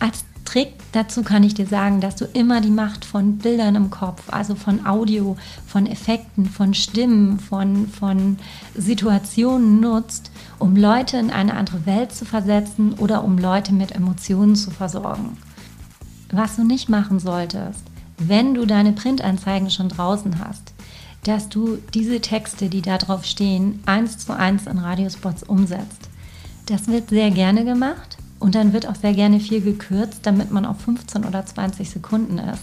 als 0.00 0.24
Trick 0.44 0.74
dazu 0.92 1.22
kann 1.22 1.42
ich 1.42 1.52
dir 1.52 1.66
sagen, 1.66 2.00
dass 2.00 2.16
du 2.16 2.24
immer 2.24 2.62
die 2.62 2.70
Macht 2.70 3.04
von 3.04 3.36
Bildern 3.36 3.74
im 3.74 3.90
Kopf, 3.90 4.22
also 4.28 4.54
von 4.54 4.86
Audio, 4.86 5.36
von 5.66 5.86
Effekten, 5.86 6.46
von 6.46 6.72
Stimmen, 6.72 7.38
von, 7.38 7.86
von 7.86 8.38
Situationen 8.74 9.80
nutzt, 9.80 10.30
um 10.58 10.74
Leute 10.74 11.18
in 11.18 11.30
eine 11.30 11.54
andere 11.54 11.84
Welt 11.84 12.12
zu 12.12 12.24
versetzen 12.24 12.94
oder 12.94 13.24
um 13.24 13.36
Leute 13.36 13.74
mit 13.74 13.92
Emotionen 13.92 14.56
zu 14.56 14.70
versorgen. 14.70 15.36
Was 16.32 16.56
du 16.56 16.64
nicht 16.64 16.88
machen 16.88 17.18
solltest, 17.20 17.82
wenn 18.16 18.54
du 18.54 18.64
deine 18.64 18.92
Printanzeigen 18.92 19.70
schon 19.70 19.90
draußen 19.90 20.38
hast, 20.38 20.72
dass 21.28 21.48
du 21.50 21.78
diese 21.92 22.20
Texte, 22.20 22.68
die 22.68 22.80
da 22.80 22.96
drauf 22.96 23.24
stehen, 23.24 23.80
eins 23.84 24.16
zu 24.18 24.32
eins 24.34 24.66
in 24.66 24.78
Radiospots 24.78 25.42
umsetzt. 25.42 26.08
Das 26.66 26.88
wird 26.88 27.10
sehr 27.10 27.30
gerne 27.30 27.64
gemacht 27.64 28.16
und 28.38 28.54
dann 28.54 28.72
wird 28.72 28.86
auch 28.86 28.94
sehr 28.94 29.12
gerne 29.12 29.38
viel 29.38 29.60
gekürzt, 29.60 30.20
damit 30.22 30.50
man 30.50 30.64
auf 30.64 30.80
15 30.80 31.24
oder 31.24 31.44
20 31.44 31.90
Sekunden 31.90 32.38
ist. 32.38 32.62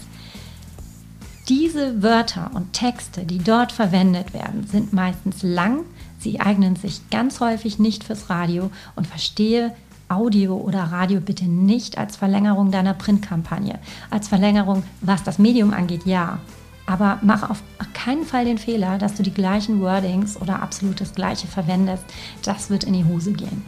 Diese 1.48 2.02
Wörter 2.02 2.50
und 2.54 2.72
Texte, 2.72 3.24
die 3.24 3.38
dort 3.38 3.70
verwendet 3.70 4.34
werden, 4.34 4.66
sind 4.66 4.92
meistens 4.92 5.44
lang, 5.44 5.84
sie 6.18 6.40
eignen 6.40 6.74
sich 6.74 7.08
ganz 7.10 7.38
häufig 7.38 7.78
nicht 7.78 8.02
fürs 8.02 8.30
Radio 8.30 8.70
und 8.96 9.06
verstehe 9.06 9.72
Audio 10.08 10.56
oder 10.56 10.84
Radio 10.84 11.20
bitte 11.20 11.44
nicht 11.44 11.98
als 11.98 12.16
Verlängerung 12.16 12.72
deiner 12.72 12.94
Printkampagne. 12.94 13.78
Als 14.10 14.26
Verlängerung, 14.26 14.82
was 15.02 15.22
das 15.22 15.38
Medium 15.38 15.72
angeht, 15.72 16.04
ja. 16.04 16.40
Aber 16.86 17.18
mach 17.22 17.50
auf 17.50 17.62
keinen 17.92 18.24
Fall 18.24 18.44
den 18.44 18.58
Fehler, 18.58 18.98
dass 18.98 19.14
du 19.14 19.22
die 19.22 19.34
gleichen 19.34 19.80
Wordings 19.80 20.40
oder 20.40 20.62
absolut 20.62 21.00
das 21.00 21.14
gleiche 21.14 21.48
verwendest. 21.48 22.04
Das 22.42 22.70
wird 22.70 22.84
in 22.84 22.92
die 22.92 23.04
Hose 23.04 23.32
gehen. 23.32 23.64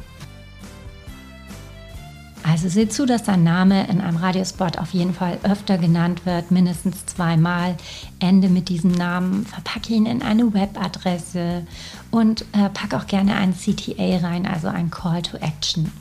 Also 2.44 2.68
sieh 2.68 2.88
zu, 2.88 3.04
dass 3.04 3.24
dein 3.24 3.44
Name 3.44 3.87
in 3.88 4.00
einem 4.00 4.16
Radiospot 4.16 4.78
auf 4.78 4.94
jeden 4.94 5.12
Fall 5.12 5.38
öfter 5.42 5.76
genannt 5.76 6.24
wird, 6.24 6.50
mindestens 6.50 7.04
zweimal. 7.04 7.76
Ende 8.20 8.48
mit 8.48 8.70
diesem 8.70 8.92
Namen, 8.92 9.44
verpacke 9.44 9.92
ihn 9.92 10.07
in 10.07 10.22
eine 10.22 10.54
Webadresse 10.54 11.66
und 12.11 12.42
äh, 12.52 12.70
pack 12.72 12.94
auch 12.94 13.07
gerne 13.07 13.35
ein 13.35 13.54
CTA 13.54 14.26
rein, 14.26 14.46
also 14.46 14.68
ein 14.68 14.90
Call 14.90 15.20
to 15.20 15.37
Action. 15.38 15.92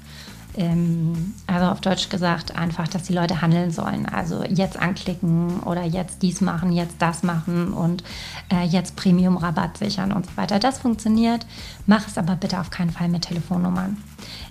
Ähm, 0.58 1.36
also 1.46 1.68
auf 1.68 1.82
Deutsch 1.82 2.10
gesagt, 2.10 2.56
einfach, 2.58 2.88
dass 2.88 3.04
die 3.04 3.14
Leute 3.14 3.42
handeln 3.42 3.72
sollen. 3.72 4.08
Also 4.08 4.44
jetzt 4.44 4.78
anklicken 4.78 5.60
oder 5.62 5.84
jetzt 5.84 6.24
dies 6.24 6.42
machen, 6.42 6.72
jetzt 6.72 6.96
das 7.00 7.24
machen 7.24 7.74
und 7.74 8.04
äh, 8.52 8.66
jetzt 8.66 8.96
Premium-Rabatt 8.96 9.78
sichern 9.78 10.12
und 10.12 10.26
so 10.26 10.32
weiter. 10.36 10.60
Das 10.60 10.80
funktioniert. 10.80 11.46
Mach 11.86 12.08
es 12.08 12.18
aber 12.18 12.36
bitte 12.36 12.60
auf 12.60 12.72
keinen 12.72 12.90
Fall 12.90 13.08
mit 13.08 13.24
Telefonnummern. 13.24 13.98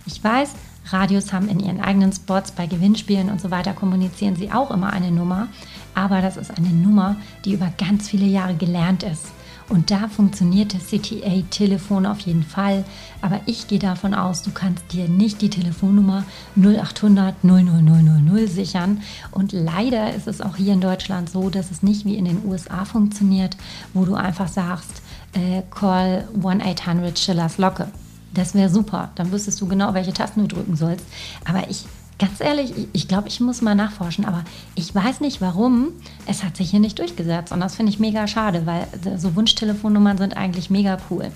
Ich 0.07 0.23
weiß, 0.23 0.53
Radios 0.91 1.33
haben 1.33 1.49
in 1.49 1.59
ihren 1.59 1.81
eigenen 1.81 2.13
Spots, 2.13 2.53
bei 2.53 2.67
Gewinnspielen 2.67 3.29
und 3.29 3.41
so 3.41 3.51
weiter 3.51 3.73
kommunizieren 3.73 4.37
sie 4.37 4.53
auch 4.53 4.71
immer 4.71 4.93
eine 4.93 5.11
Nummer, 5.11 5.49
aber 5.95 6.23
das 6.23 6.37
ist 6.37 6.57
eine 6.57 6.69
Nummer, 6.69 7.17
die 7.45 7.55
über 7.55 7.73
ganz 7.77 8.09
viele 8.09 8.27
Jahre 8.27 8.55
gelernt 8.55 9.03
ist. 9.03 9.33
Und 9.69 9.91
da 9.91 10.09
funktioniert 10.09 10.75
das 10.75 10.87
CTA-Telefon 10.87 12.07
auf 12.07 12.21
jeden 12.21 12.45
Fall. 12.45 12.85
Aber 13.21 13.41
ich 13.47 13.67
gehe 13.67 13.81
davon 13.81 14.15
aus, 14.15 14.43
du 14.43 14.53
kannst 14.53 14.93
dir 14.93 15.09
nicht 15.09 15.43
die 15.43 15.51
Telefonnummer 15.51 16.25
0800 16.57 17.43
00000 17.43 18.49
sichern. 18.49 19.03
Und 19.33 19.53
leider 19.53 20.15
ist 20.15 20.29
es 20.29 20.41
auch 20.41 20.57
hier 20.57 20.73
in 20.73 20.81
Deutschland 20.81 21.29
so, 21.29 21.51
dass 21.51 21.71
es 21.71 21.83
nicht 21.83 22.05
wie 22.05 22.17
in 22.17 22.27
den 22.27 22.45
USA 22.45 22.85
funktioniert, 22.85 23.57
wo 23.93 24.05
du 24.05 24.15
einfach 24.15 24.49
sagst, 24.49 25.03
äh, 25.33 25.63
call 25.71 26.29
1-800 26.41 27.19
Schillers 27.19 27.59
Locke. 27.59 27.89
Das 28.35 28.55
wäre 28.55 28.69
super. 28.69 29.11
Dann 29.15 29.33
wüsstest 29.33 29.61
du 29.61 29.67
genau, 29.67 29.95
welche 29.95 30.13
Tasten 30.13 30.47
du 30.47 30.55
drücken 30.55 30.77
sollst. 30.77 31.05
Aber 31.45 31.69
ich, 31.71 31.87
ganz 32.19 32.41
ehrlich, 32.41 32.73
ich 32.93 33.09
glaube, 33.09 33.29
ich 33.29 33.41
muss 33.41 33.63
mal 33.63 33.75
nachforschen. 33.75 34.25
Aber 34.25 34.45
ich 34.75 34.95
weiß 34.95 35.21
nicht, 35.21 35.41
warum. 35.41 35.89
Es 36.27 36.45
hat 36.45 36.57
sich 36.57 36.71
hier 36.71 36.81
nicht 36.81 36.99
durchgesetzt. 36.99 37.53
Und 37.53 37.61
das 37.61 37.77
finde 37.77 37.91
ich 37.91 37.99
mega 37.99 38.27
schade, 38.27 38.67
weil 38.67 38.87
so 39.19 39.35
Wunschtelefonnummern 39.35 40.19
sind 40.19 40.37
eigentlich 40.37 40.71
mega 40.71 40.99
cool. 41.11 41.31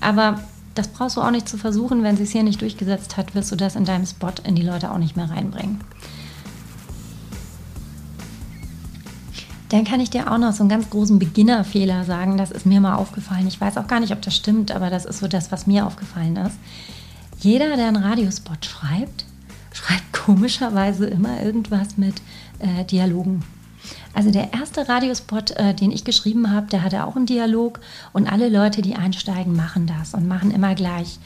Aber 0.00 0.40
das 0.74 0.88
brauchst 0.88 1.16
du 1.16 1.20
auch 1.20 1.30
nicht 1.30 1.48
zu 1.48 1.56
versuchen. 1.56 2.02
Wenn 2.02 2.16
sie 2.16 2.24
es 2.24 2.30
hier 2.30 2.42
nicht 2.42 2.60
durchgesetzt 2.60 3.16
hat, 3.16 3.34
wirst 3.34 3.52
du 3.52 3.56
das 3.56 3.76
in 3.76 3.84
deinem 3.84 4.06
Spot 4.06 4.32
in 4.44 4.54
die 4.54 4.62
Leute 4.62 4.90
auch 4.90 4.98
nicht 4.98 5.16
mehr 5.16 5.30
reinbringen. 5.30 5.80
Dann 9.68 9.84
kann 9.84 10.00
ich 10.00 10.10
dir 10.10 10.30
auch 10.30 10.38
noch 10.38 10.52
so 10.52 10.62
einen 10.62 10.70
ganz 10.70 10.88
großen 10.90 11.18
Beginnerfehler 11.18 12.04
sagen. 12.04 12.36
Das 12.36 12.50
ist 12.50 12.66
mir 12.66 12.80
mal 12.80 12.96
aufgefallen. 12.96 13.46
Ich 13.48 13.60
weiß 13.60 13.76
auch 13.76 13.88
gar 13.88 14.00
nicht, 14.00 14.12
ob 14.12 14.22
das 14.22 14.36
stimmt, 14.36 14.70
aber 14.70 14.90
das 14.90 15.04
ist 15.04 15.18
so 15.18 15.26
das, 15.26 15.50
was 15.50 15.66
mir 15.66 15.86
aufgefallen 15.86 16.36
ist. 16.36 16.56
Jeder, 17.40 17.76
der 17.76 17.88
einen 17.88 18.02
Radiospot 18.02 18.64
schreibt, 18.64 19.24
schreibt 19.74 20.12
komischerweise 20.12 21.06
immer 21.06 21.42
irgendwas 21.42 21.98
mit 21.98 22.14
äh, 22.60 22.84
Dialogen. 22.84 23.42
Also 24.14 24.30
der 24.30 24.54
erste 24.54 24.88
Radiospot, 24.88 25.50
äh, 25.52 25.74
den 25.74 25.90
ich 25.90 26.04
geschrieben 26.04 26.50
habe, 26.50 26.68
der 26.68 26.82
hatte 26.82 27.04
auch 27.04 27.16
einen 27.16 27.26
Dialog 27.26 27.80
und 28.12 28.26
alle 28.26 28.48
Leute, 28.48 28.80
die 28.80 28.94
einsteigen, 28.94 29.54
machen 29.54 29.86
das 29.86 30.14
und 30.14 30.26
machen 30.26 30.52
immer 30.52 30.74
gleich 30.74 31.18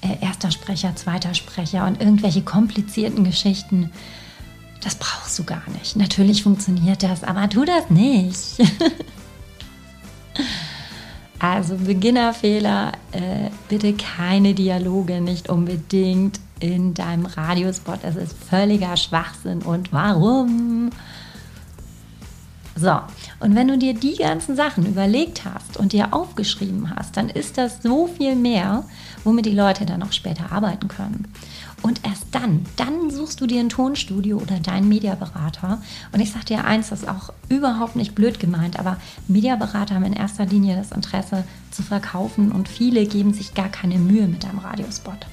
äh, 0.00 0.24
erster 0.24 0.50
Sprecher, 0.50 0.94
zweiter 0.94 1.34
Sprecher 1.34 1.86
und 1.86 2.00
irgendwelche 2.00 2.42
komplizierten 2.42 3.24
Geschichten. 3.24 3.90
Das 4.82 4.94
brauchst 4.94 5.38
du 5.38 5.44
gar 5.44 5.68
nicht. 5.78 5.96
Natürlich 5.96 6.44
funktioniert 6.44 7.02
das, 7.02 7.24
aber 7.24 7.48
tu 7.48 7.64
das 7.64 7.90
nicht. 7.90 8.58
also 11.40 11.76
Beginnerfehler, 11.76 12.92
äh, 13.10 13.50
bitte 13.68 13.94
keine 13.94 14.54
Dialoge, 14.54 15.20
nicht 15.20 15.48
unbedingt 15.48 16.38
in 16.60 16.94
deinem 16.94 17.26
Radiospot. 17.26 18.00
Das 18.02 18.16
ist 18.16 18.36
völliger 18.48 18.96
Schwachsinn. 18.96 19.62
Und 19.62 19.92
warum? 19.92 20.90
So, 22.78 23.00
und 23.40 23.54
wenn 23.54 23.68
du 23.68 23.78
dir 23.78 23.94
die 23.94 24.16
ganzen 24.16 24.54
Sachen 24.54 24.84
überlegt 24.84 25.46
hast 25.46 25.78
und 25.78 25.92
dir 25.92 26.12
aufgeschrieben 26.12 26.94
hast, 26.94 27.16
dann 27.16 27.30
ist 27.30 27.56
das 27.56 27.82
so 27.82 28.06
viel 28.06 28.36
mehr, 28.36 28.84
womit 29.24 29.46
die 29.46 29.54
Leute 29.54 29.86
dann 29.86 30.02
auch 30.02 30.12
später 30.12 30.52
arbeiten 30.52 30.88
können. 30.88 31.26
Und 31.80 32.04
erst 32.04 32.26
dann, 32.32 32.66
dann 32.76 33.10
suchst 33.10 33.40
du 33.40 33.46
dir 33.46 33.60
ein 33.60 33.70
Tonstudio 33.70 34.36
oder 34.36 34.58
deinen 34.60 34.88
Mediaberater. 34.88 35.80
Und 36.12 36.20
ich 36.20 36.32
sage 36.32 36.44
dir 36.46 36.64
eins, 36.64 36.90
das 36.90 37.02
ist 37.02 37.08
auch 37.08 37.32
überhaupt 37.48 37.96
nicht 37.96 38.14
blöd 38.14 38.40
gemeint, 38.40 38.78
aber 38.78 38.98
Mediaberater 39.26 39.94
haben 39.94 40.04
in 40.04 40.12
erster 40.12 40.44
Linie 40.44 40.76
das 40.76 40.92
Interesse 40.92 41.44
zu 41.70 41.82
verkaufen 41.82 42.52
und 42.52 42.68
viele 42.68 43.06
geben 43.06 43.32
sich 43.32 43.54
gar 43.54 43.68
keine 43.68 43.98
Mühe 43.98 44.26
mit 44.26 44.44
deinem 44.44 44.58
Radiospot. 44.58 45.26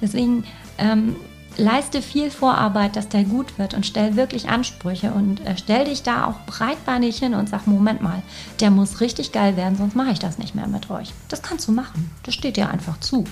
Deswegen 0.00 0.44
ähm, 0.78 1.16
leiste 1.56 2.02
viel 2.02 2.30
Vorarbeit, 2.30 2.96
dass 2.96 3.08
der 3.08 3.24
gut 3.24 3.58
wird 3.58 3.74
und 3.74 3.86
stell 3.86 4.16
wirklich 4.16 4.48
Ansprüche 4.48 5.12
und 5.12 5.40
äh, 5.46 5.56
stell 5.56 5.84
dich 5.84 6.02
da 6.02 6.26
auch 6.26 6.40
breitbeinig 6.46 7.18
hin 7.18 7.34
und 7.34 7.48
sag, 7.48 7.66
Moment 7.66 8.02
mal, 8.02 8.22
der 8.60 8.70
muss 8.70 9.00
richtig 9.00 9.32
geil 9.32 9.56
werden, 9.56 9.76
sonst 9.76 9.96
mache 9.96 10.10
ich 10.10 10.18
das 10.18 10.38
nicht 10.38 10.54
mehr 10.54 10.66
mit 10.66 10.90
euch. 10.90 11.12
Das 11.28 11.42
kannst 11.42 11.68
du 11.68 11.72
machen. 11.72 12.10
Das 12.24 12.34
steht 12.34 12.56
dir 12.56 12.68
einfach 12.68 12.98
zu. 13.00 13.24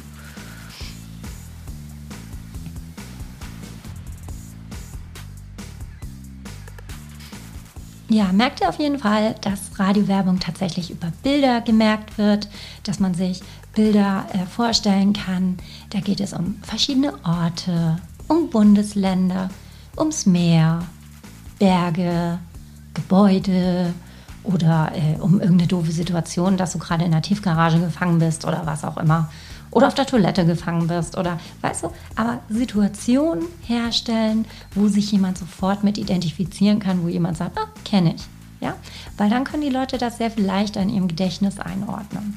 Ja, 8.12 8.30
merkt 8.30 8.60
ihr 8.60 8.68
auf 8.68 8.78
jeden 8.78 8.98
Fall, 8.98 9.34
dass 9.40 9.78
Radiowerbung 9.78 10.38
tatsächlich 10.38 10.90
über 10.90 11.10
Bilder 11.22 11.62
gemerkt 11.62 12.18
wird, 12.18 12.46
dass 12.82 13.00
man 13.00 13.14
sich 13.14 13.40
Bilder 13.72 14.26
äh, 14.32 14.46
vorstellen 14.46 15.12
kann. 15.12 15.58
Da 15.90 16.00
geht 16.00 16.20
es 16.20 16.32
um 16.32 16.56
verschiedene 16.62 17.14
Orte, 17.24 17.98
um 18.28 18.50
Bundesländer, 18.50 19.50
ums 19.96 20.26
Meer, 20.26 20.82
Berge, 21.58 22.38
Gebäude 22.94 23.94
oder 24.44 24.92
äh, 24.94 25.20
um 25.20 25.40
irgendeine 25.40 25.68
doofe 25.68 25.92
Situation, 25.92 26.56
dass 26.56 26.72
du 26.72 26.78
gerade 26.78 27.04
in 27.04 27.12
der 27.12 27.22
Tiefgarage 27.22 27.78
gefangen 27.78 28.18
bist 28.18 28.44
oder 28.44 28.62
was 28.66 28.84
auch 28.84 28.96
immer. 28.96 29.30
Oder 29.70 29.86
auf 29.86 29.94
der 29.94 30.06
Toilette 30.06 30.44
gefangen 30.44 30.86
bist 30.86 31.16
oder 31.16 31.40
weißt 31.62 31.84
du, 31.84 31.92
aber 32.14 32.40
Situationen 32.50 33.44
herstellen, 33.62 34.44
wo 34.74 34.88
sich 34.88 35.10
jemand 35.12 35.38
sofort 35.38 35.82
mit 35.82 35.96
identifizieren 35.96 36.78
kann, 36.78 37.02
wo 37.02 37.08
jemand 37.08 37.38
sagt, 37.38 37.58
ah, 37.58 37.68
kenne 37.82 38.14
ich. 38.14 38.22
Ja? 38.60 38.74
Weil 39.16 39.30
dann 39.30 39.44
können 39.44 39.62
die 39.62 39.70
Leute 39.70 39.96
das 39.96 40.18
sehr 40.18 40.30
viel 40.30 40.44
leichter 40.44 40.82
in 40.82 40.90
ihrem 40.90 41.08
Gedächtnis 41.08 41.58
einordnen. 41.58 42.36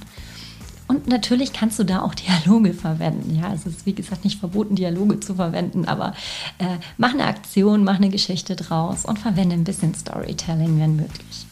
Und 0.87 1.07
natürlich 1.07 1.51
kannst 1.51 1.79
du 1.79 1.83
da 1.83 2.01
auch 2.01 2.13
Dialoge 2.15 2.73
verwenden. 2.73 3.35
Ja, 3.35 3.53
es 3.53 3.65
ist 3.65 3.85
wie 3.85 3.93
gesagt 3.93 4.23
nicht 4.23 4.39
verboten, 4.39 4.75
Dialoge 4.75 5.19
zu 5.19 5.35
verwenden, 5.35 5.85
aber 5.85 6.13
äh, 6.59 6.77
mach 6.97 7.13
eine 7.13 7.25
Aktion, 7.25 7.83
mach 7.83 7.95
eine 7.95 8.09
Geschichte 8.09 8.55
draus 8.55 9.05
und 9.05 9.19
verwende 9.19 9.55
ein 9.55 9.63
bisschen 9.63 9.93
Storytelling, 9.95 10.79
wenn 10.79 10.95
möglich. 10.95 11.47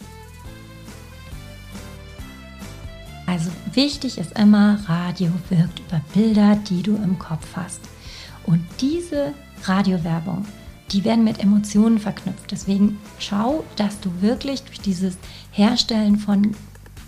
Also 3.26 3.50
wichtig 3.74 4.18
ist 4.18 4.38
immer, 4.38 4.80
Radio 4.88 5.32
wirkt 5.50 5.80
über 5.80 6.02
Bilder, 6.14 6.56
die 6.56 6.84
du 6.84 6.96
im 6.96 7.18
Kopf 7.18 7.48
hast. 7.56 7.80
Und 8.46 8.62
diese 8.82 9.34
Radiowerbung, 9.64 10.46
die 10.92 11.04
werden 11.04 11.24
mit 11.24 11.40
Emotionen 11.40 11.98
verknüpft. 11.98 12.52
Deswegen 12.52 13.00
schau, 13.18 13.64
dass 13.78 14.00
du 14.02 14.12
wirklich 14.22 14.64
durch 14.64 14.82
dieses 14.82 15.18
Herstellen 15.52 16.18
von 16.18 16.54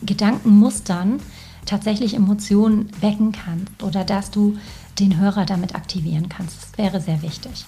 Gedankenmustern 0.03 1.19
tatsächlich 1.65 2.13
Emotionen 2.13 2.89
wecken 3.01 3.31
kannst 3.31 3.83
oder 3.83 4.03
dass 4.03 4.31
du 4.31 4.57
den 4.99 5.19
Hörer 5.19 5.45
damit 5.45 5.75
aktivieren 5.75 6.29
kannst. 6.29 6.57
Das 6.61 6.77
wäre 6.77 7.01
sehr 7.01 7.21
wichtig. 7.21 7.65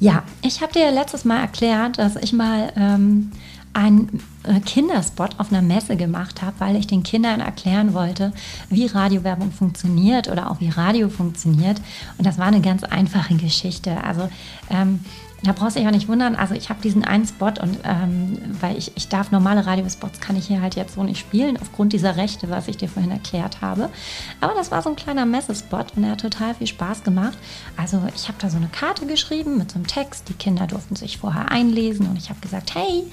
Ja, 0.00 0.22
ich 0.42 0.60
habe 0.60 0.72
dir 0.72 0.90
letztes 0.90 1.24
Mal 1.24 1.40
erklärt, 1.40 1.98
dass 1.98 2.16
ich 2.16 2.32
mal 2.32 2.72
ähm, 2.76 3.32
einen 3.72 4.22
äh, 4.44 4.60
Kinderspot 4.60 5.38
auf 5.38 5.50
einer 5.50 5.62
Messe 5.62 5.96
gemacht 5.96 6.42
habe, 6.42 6.54
weil 6.58 6.76
ich 6.76 6.86
den 6.86 7.02
Kindern 7.02 7.40
erklären 7.40 7.94
wollte, 7.94 8.32
wie 8.70 8.86
Radiowerbung 8.86 9.50
funktioniert 9.50 10.28
oder 10.28 10.50
auch 10.50 10.60
wie 10.60 10.68
Radio 10.68 11.08
funktioniert. 11.08 11.80
Und 12.18 12.26
das 12.26 12.38
war 12.38 12.46
eine 12.46 12.60
ganz 12.60 12.84
einfache 12.84 13.34
Geschichte. 13.34 14.02
Also 14.02 14.28
ähm, 14.70 15.00
da 15.42 15.52
brauchst 15.52 15.76
du 15.76 15.80
dich 15.80 15.88
auch 15.88 15.92
nicht 15.92 16.08
wundern. 16.08 16.36
Also 16.36 16.54
ich 16.54 16.70
habe 16.70 16.80
diesen 16.80 17.04
einen 17.04 17.26
Spot 17.26 17.46
und 17.46 17.78
ähm, 17.84 18.38
weil 18.60 18.78
ich, 18.78 18.92
ich 18.96 19.08
darf 19.08 19.30
normale 19.30 19.66
Radiospots 19.66 20.20
kann 20.20 20.36
ich 20.36 20.46
hier 20.46 20.62
halt 20.62 20.74
jetzt 20.74 20.94
so 20.94 21.02
nicht 21.02 21.18
spielen, 21.18 21.58
aufgrund 21.60 21.92
dieser 21.92 22.16
Rechte, 22.16 22.48
was 22.48 22.68
ich 22.68 22.78
dir 22.78 22.88
vorhin 22.88 23.10
erklärt 23.10 23.60
habe. 23.60 23.90
Aber 24.40 24.54
das 24.54 24.70
war 24.70 24.80
so 24.80 24.90
ein 24.90 24.96
kleiner 24.96 25.26
Messespot 25.26 25.96
und 25.96 26.04
er 26.04 26.12
hat 26.12 26.22
total 26.22 26.54
viel 26.54 26.66
Spaß 26.66 27.02
gemacht. 27.02 27.36
Also 27.76 28.00
ich 28.14 28.28
habe 28.28 28.38
da 28.40 28.48
so 28.48 28.56
eine 28.56 28.68
Karte 28.68 29.06
geschrieben 29.06 29.58
mit 29.58 29.70
so 29.70 29.76
einem 29.76 29.86
Text. 29.86 30.28
Die 30.28 30.34
Kinder 30.34 30.66
durften 30.66 30.96
sich 30.96 31.18
vorher 31.18 31.50
einlesen 31.50 32.06
und 32.06 32.16
ich 32.16 32.30
habe 32.30 32.40
gesagt, 32.40 32.74
hey, 32.74 33.04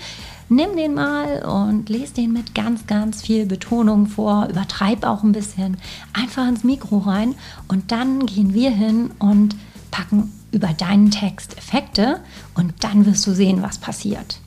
nimm 0.48 0.76
den 0.76 0.94
mal 0.94 1.44
und 1.44 1.90
lese 1.90 2.14
den 2.14 2.32
mit 2.32 2.56
ganz, 2.56 2.88
ganz 2.88 3.22
viel 3.22 3.46
Betonung 3.46 4.08
vor, 4.08 4.48
übertreib 4.50 5.06
auch 5.06 5.24
ein 5.24 5.32
bisschen, 5.32 5.78
einfach 6.14 6.48
ins 6.48 6.64
Mikro 6.64 7.00
rein 7.00 7.36
und 7.68 7.92
dann 7.92 8.26
gehen 8.26 8.54
wir 8.54 8.72
hin 8.72 9.12
und 9.20 9.56
packen 9.92 10.32
über 10.52 10.70
deinen 10.70 11.12
Text 11.12 11.58
Effekte 11.58 12.20
und 12.56 12.74
dann 12.84 13.06
wirst 13.06 13.26
du 13.28 13.34
sehen, 13.34 13.62
was 13.62 13.78
passiert. 13.78 14.40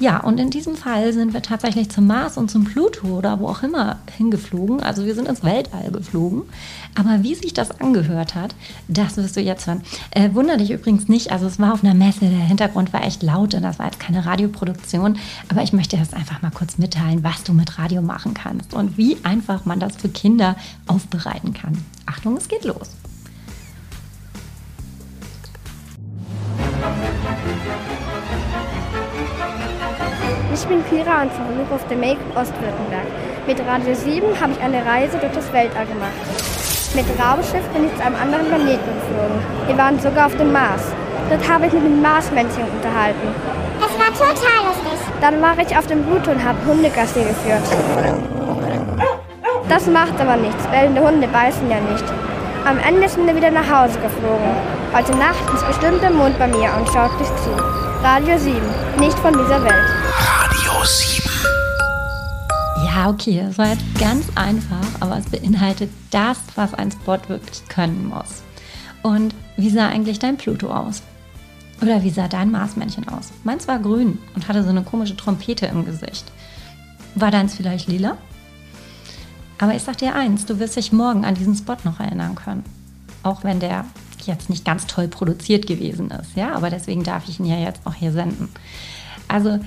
Ja, 0.00 0.18
und 0.18 0.40
in 0.40 0.50
diesem 0.50 0.74
Fall 0.74 1.12
sind 1.12 1.34
wir 1.34 1.42
tatsächlich 1.42 1.88
zum 1.88 2.06
Mars 2.06 2.36
und 2.36 2.50
zum 2.50 2.64
Pluto 2.64 3.06
oder 3.06 3.38
wo 3.38 3.46
auch 3.46 3.62
immer 3.62 3.98
hingeflogen. 4.16 4.82
Also 4.82 5.06
wir 5.06 5.14
sind 5.14 5.28
ins 5.28 5.44
Weltall 5.44 5.90
geflogen. 5.92 6.42
Aber 6.96 7.22
wie 7.22 7.34
sich 7.34 7.54
das 7.54 7.80
angehört 7.80 8.34
hat, 8.34 8.54
das 8.88 9.16
wirst 9.16 9.36
du 9.36 9.40
jetzt 9.40 9.66
hören. 9.66 9.82
Äh, 10.10 10.34
wunder 10.34 10.56
dich 10.56 10.72
übrigens 10.72 11.08
nicht, 11.08 11.30
also 11.30 11.46
es 11.46 11.58
war 11.58 11.72
auf 11.72 11.84
einer 11.84 11.94
Messe, 11.94 12.20
der 12.20 12.30
Hintergrund 12.30 12.92
war 12.92 13.04
echt 13.04 13.22
laut 13.22 13.54
und 13.54 13.62
das 13.62 13.78
war 13.78 13.86
jetzt 13.86 14.00
keine 14.00 14.26
Radioproduktion. 14.26 15.16
Aber 15.48 15.62
ich 15.62 15.72
möchte 15.72 15.96
das 15.96 16.12
einfach 16.12 16.42
mal 16.42 16.50
kurz 16.50 16.76
mitteilen, 16.76 17.22
was 17.22 17.44
du 17.44 17.52
mit 17.52 17.78
Radio 17.78 18.02
machen 18.02 18.34
kannst 18.34 18.74
und 18.74 18.98
wie 18.98 19.16
einfach 19.22 19.64
man 19.64 19.78
das 19.78 19.96
für 19.96 20.08
Kinder 20.08 20.56
aufbereiten 20.86 21.54
kann. 21.54 21.78
Achtung, 22.06 22.36
es 22.36 22.48
geht 22.48 22.64
los. 22.64 22.90
Ich 30.52 30.66
bin 30.66 30.84
Kira 30.88 31.22
und 31.22 31.32
versuche 31.32 31.74
auf 31.74 31.86
dem 31.88 32.00
Make 32.00 32.20
Ostwürttemberg. 32.34 33.06
Mit 33.46 33.60
Radio 33.66 33.94
7 33.94 34.40
habe 34.40 34.52
ich 34.52 34.60
eine 34.60 34.84
Reise 34.86 35.18
durch 35.18 35.32
das 35.32 35.52
Weltall 35.52 35.86
gemacht. 35.86 36.12
Mit 36.94 37.06
Raumschiff 37.18 37.66
bin 37.74 37.86
ich 37.86 37.96
zu 37.96 38.04
einem 38.04 38.16
anderen 38.16 38.46
Planeten 38.46 38.78
geflogen. 38.78 39.40
Wir 39.66 39.76
waren 39.76 39.98
sogar 39.98 40.26
auf 40.26 40.36
dem 40.36 40.52
Mars. 40.52 40.82
Dort 41.28 41.48
habe 41.48 41.66
ich 41.66 41.72
mich 41.72 41.82
mit 41.82 42.00
Marsmännchen 42.00 42.64
unterhalten. 42.70 43.28
Es 43.80 43.98
war 43.98 44.12
total 44.12 44.66
lustig. 44.66 44.98
Dann 45.20 45.42
war 45.42 45.58
ich 45.58 45.76
auf 45.76 45.86
dem 45.86 46.04
Pluto 46.04 46.30
und 46.30 46.44
habe 46.44 46.58
Hundegassi 46.66 47.20
geführt. 47.20 47.62
Das 49.68 49.86
macht 49.86 50.20
aber 50.20 50.36
nichts, 50.36 50.66
bellende 50.68 51.00
Hunde 51.00 51.26
beißen 51.26 51.68
ja 51.68 51.80
nicht. 51.80 52.04
Am 52.64 52.78
Ende 52.78 53.08
sind 53.08 53.26
wir 53.26 53.34
wieder 53.34 53.50
nach 53.50 53.68
Hause 53.68 53.98
geflogen. 53.98 54.83
Heute 54.94 55.16
Nacht 55.16 55.42
ist 55.52 55.66
bestimmt 55.66 56.00
der 56.02 56.12
Mond 56.12 56.38
bei 56.38 56.46
mir 56.46 56.72
und 56.72 56.86
schaut 56.86 57.18
dich 57.18 57.26
zu. 57.26 57.50
Radio 58.04 58.38
7, 58.38 58.60
nicht 59.00 59.18
von 59.18 59.32
dieser 59.32 59.60
Welt. 59.64 59.90
Radio 60.20 60.84
7. 60.84 61.28
Ja, 62.86 63.10
okay, 63.10 63.42
das 63.44 63.58
war 63.58 63.70
jetzt 63.70 63.82
ganz 63.98 64.26
einfach, 64.36 64.86
aber 65.00 65.18
es 65.18 65.24
beinhaltet 65.24 65.90
das, 66.12 66.38
was 66.54 66.74
ein 66.74 66.92
Spot 66.92 67.18
wirklich 67.26 67.66
können 67.68 68.06
muss. 68.06 68.44
Und 69.02 69.34
wie 69.56 69.68
sah 69.68 69.88
eigentlich 69.88 70.20
dein 70.20 70.36
Pluto 70.36 70.68
aus? 70.68 71.02
Oder 71.82 72.04
wie 72.04 72.10
sah 72.10 72.28
dein 72.28 72.52
Marsmännchen 72.52 73.08
aus? 73.08 73.32
Meins 73.42 73.66
war 73.66 73.80
grün 73.80 74.20
und 74.36 74.46
hatte 74.46 74.62
so 74.62 74.70
eine 74.70 74.84
komische 74.84 75.16
Trompete 75.16 75.66
im 75.66 75.84
Gesicht. 75.84 76.30
War 77.16 77.32
deins 77.32 77.56
vielleicht 77.56 77.88
lila? 77.88 78.16
Aber 79.58 79.74
ich 79.74 79.82
sag 79.82 79.98
dir 79.98 80.14
eins, 80.14 80.46
du 80.46 80.60
wirst 80.60 80.76
dich 80.76 80.92
morgen 80.92 81.24
an 81.24 81.34
diesen 81.34 81.56
Spot 81.56 81.78
noch 81.82 81.98
erinnern 81.98 82.36
können. 82.36 82.62
Auch 83.24 83.42
wenn 83.42 83.58
der 83.58 83.86
jetzt 84.26 84.50
nicht 84.50 84.64
ganz 84.64 84.86
toll 84.86 85.08
produziert 85.08 85.66
gewesen 85.66 86.10
ist, 86.10 86.36
ja, 86.36 86.54
aber 86.54 86.70
deswegen 86.70 87.02
darf 87.02 87.28
ich 87.28 87.40
ihn 87.40 87.46
ja 87.46 87.58
jetzt 87.58 87.80
auch 87.84 87.94
hier 87.94 88.12
senden. 88.12 88.48
Also 89.28 89.58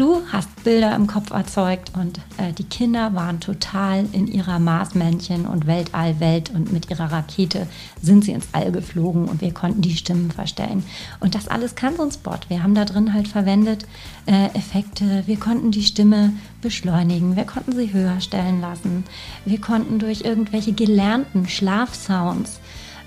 du 0.00 0.22
hast 0.32 0.64
Bilder 0.64 0.96
im 0.96 1.06
Kopf 1.06 1.30
erzeugt 1.30 1.92
und 1.94 2.18
äh, 2.38 2.52
die 2.56 2.64
Kinder 2.64 3.14
waren 3.14 3.38
total 3.38 4.06
in 4.12 4.26
ihrer 4.26 4.58
Marsmännchen 4.58 5.46
und 5.46 5.66
Weltallwelt 5.66 6.50
und 6.50 6.72
mit 6.72 6.90
ihrer 6.90 7.12
Rakete 7.12 7.66
sind 8.00 8.24
sie 8.24 8.32
ins 8.32 8.48
All 8.52 8.72
geflogen 8.72 9.26
und 9.26 9.42
wir 9.42 9.52
konnten 9.52 9.82
die 9.82 9.96
Stimmen 9.96 10.30
verstellen. 10.30 10.84
Und 11.20 11.34
das 11.34 11.48
alles 11.48 11.74
kann 11.74 11.96
so 11.96 12.02
ein 12.02 12.12
Spot. 12.12 12.38
Wir 12.48 12.62
haben 12.62 12.74
da 12.74 12.86
drin 12.86 13.12
halt 13.12 13.28
verwendet 13.28 13.86
äh, 14.24 14.46
Effekte, 14.54 15.24
wir 15.26 15.38
konnten 15.38 15.70
die 15.70 15.84
Stimme 15.84 16.32
beschleunigen, 16.62 17.36
wir 17.36 17.44
konnten 17.44 17.72
sie 17.72 17.92
höher 17.92 18.20
stellen 18.20 18.60
lassen, 18.60 19.04
wir 19.44 19.60
konnten 19.60 19.98
durch 19.98 20.22
irgendwelche 20.22 20.72
gelernten 20.72 21.46
Schlafsounds 21.46 22.59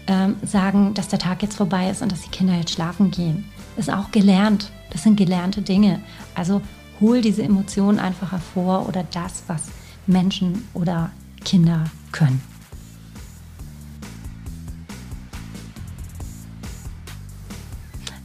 ähm, 0.08 0.36
sagen, 0.44 0.94
dass 0.94 1.08
der 1.08 1.20
Tag 1.20 1.42
jetzt 1.42 1.56
vorbei 1.56 1.90
ist 1.90 2.02
und 2.02 2.12
dass 2.12 2.22
die 2.22 2.30
Kinder 2.30 2.56
jetzt 2.56 2.74
schlafen 2.74 3.12
gehen. 3.12 3.46
Ist 3.78 3.92
auch 3.92 4.12
gelernt. 4.12 4.72
Das 4.92 5.04
sind 5.04 5.16
gelernte 5.16 5.62
Dinge. 5.62 6.02
Also 6.36 6.62
hol 7.00 7.22
diese 7.22 7.44
Emotionen 7.44 8.00
einfach 8.00 8.32
hervor 8.32 8.88
oder 8.88 9.04
das, 9.12 9.44
was 9.48 9.64
Menschen 10.06 10.68
oder 10.74 11.12
Kinder 11.44 11.86
können. 12.12 12.42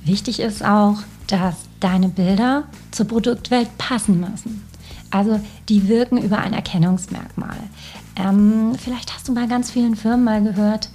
Wichtig 0.04 0.40
ist 0.40 0.64
auch, 0.64 0.96
dass 1.26 1.56
deine 1.80 2.08
Bilder 2.08 2.64
zur 2.90 3.06
Produktwelt 3.06 3.76
passen 3.76 4.20
müssen. 4.20 4.66
Also 5.10 5.40
die 5.68 5.88
wirken 5.88 6.18
über 6.18 6.38
ein 6.38 6.52
Erkennungsmerkmal. 6.52 7.58
Ähm, 8.16 8.74
vielleicht 8.78 9.14
hast 9.14 9.28
du 9.28 9.34
bei 9.34 9.46
ganz 9.46 9.70
vielen 9.70 9.96
Firmen 9.96 10.24
mal 10.24 10.42
gehört, 10.42 10.90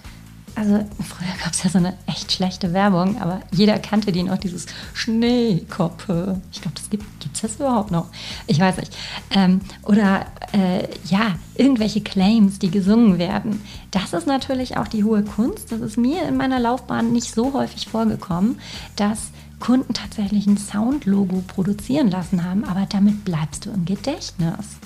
also 0.56 0.86
früher 1.02 1.34
gab 1.44 1.54
es 1.54 1.64
ja 1.64 1.70
so 1.70 1.80
eine 1.80 1.94
echt 2.06 2.32
schlechte 2.32 2.74
Werbung, 2.74 3.20
aber 3.22 3.42
jeder 3.52 3.80
kannte 3.80 4.12
die 4.12 4.24
noch, 4.24 4.38
dieses 4.38 4.68
Schneekoppe. 4.94 6.40
Ich 6.52 6.62
glaube, 6.62 6.76
das 6.76 6.90
gibt 6.90 7.06
es 7.34 7.42
das 7.42 7.56
überhaupt 7.56 7.92
noch? 7.92 8.08
Ich 8.48 8.60
weiß 8.60 8.78
nicht. 8.78 8.96
Ähm, 9.32 9.62
oder 9.84 10.26
äh, 10.52 10.88
ja, 11.10 11.36
irgendwelche 11.56 12.02
Claims, 12.02 12.60
die 12.60 12.70
gesungen 12.70 13.18
werden. 13.18 13.62
Das 13.92 14.14
ist 14.14 14.28
natürlich 14.28 14.78
auch 14.78 14.88
die 14.88 15.04
hohe 15.04 15.24
Kunst. 15.24 15.72
Das 15.72 15.82
ist 15.82 15.98
mir 15.98 16.28
in 16.28 16.38
meiner 16.38 16.60
Laufbahn 16.60 17.12
nicht 17.12 17.34
so 17.34 17.54
häufig 17.54 17.88
vorgekommen, 17.88 18.60
dass 18.96 19.32
Kunden 19.60 19.94
tatsächlich 19.94 20.46
ein 20.46 20.58
Soundlogo 20.58 21.42
produzieren 21.48 22.12
lassen 22.12 22.44
haben, 22.44 22.66
aber 22.66 22.86
damit 22.88 23.24
bleibst 23.24 23.66
du 23.66 23.72
im 23.72 23.86
Gedächtnis. 23.86 24.78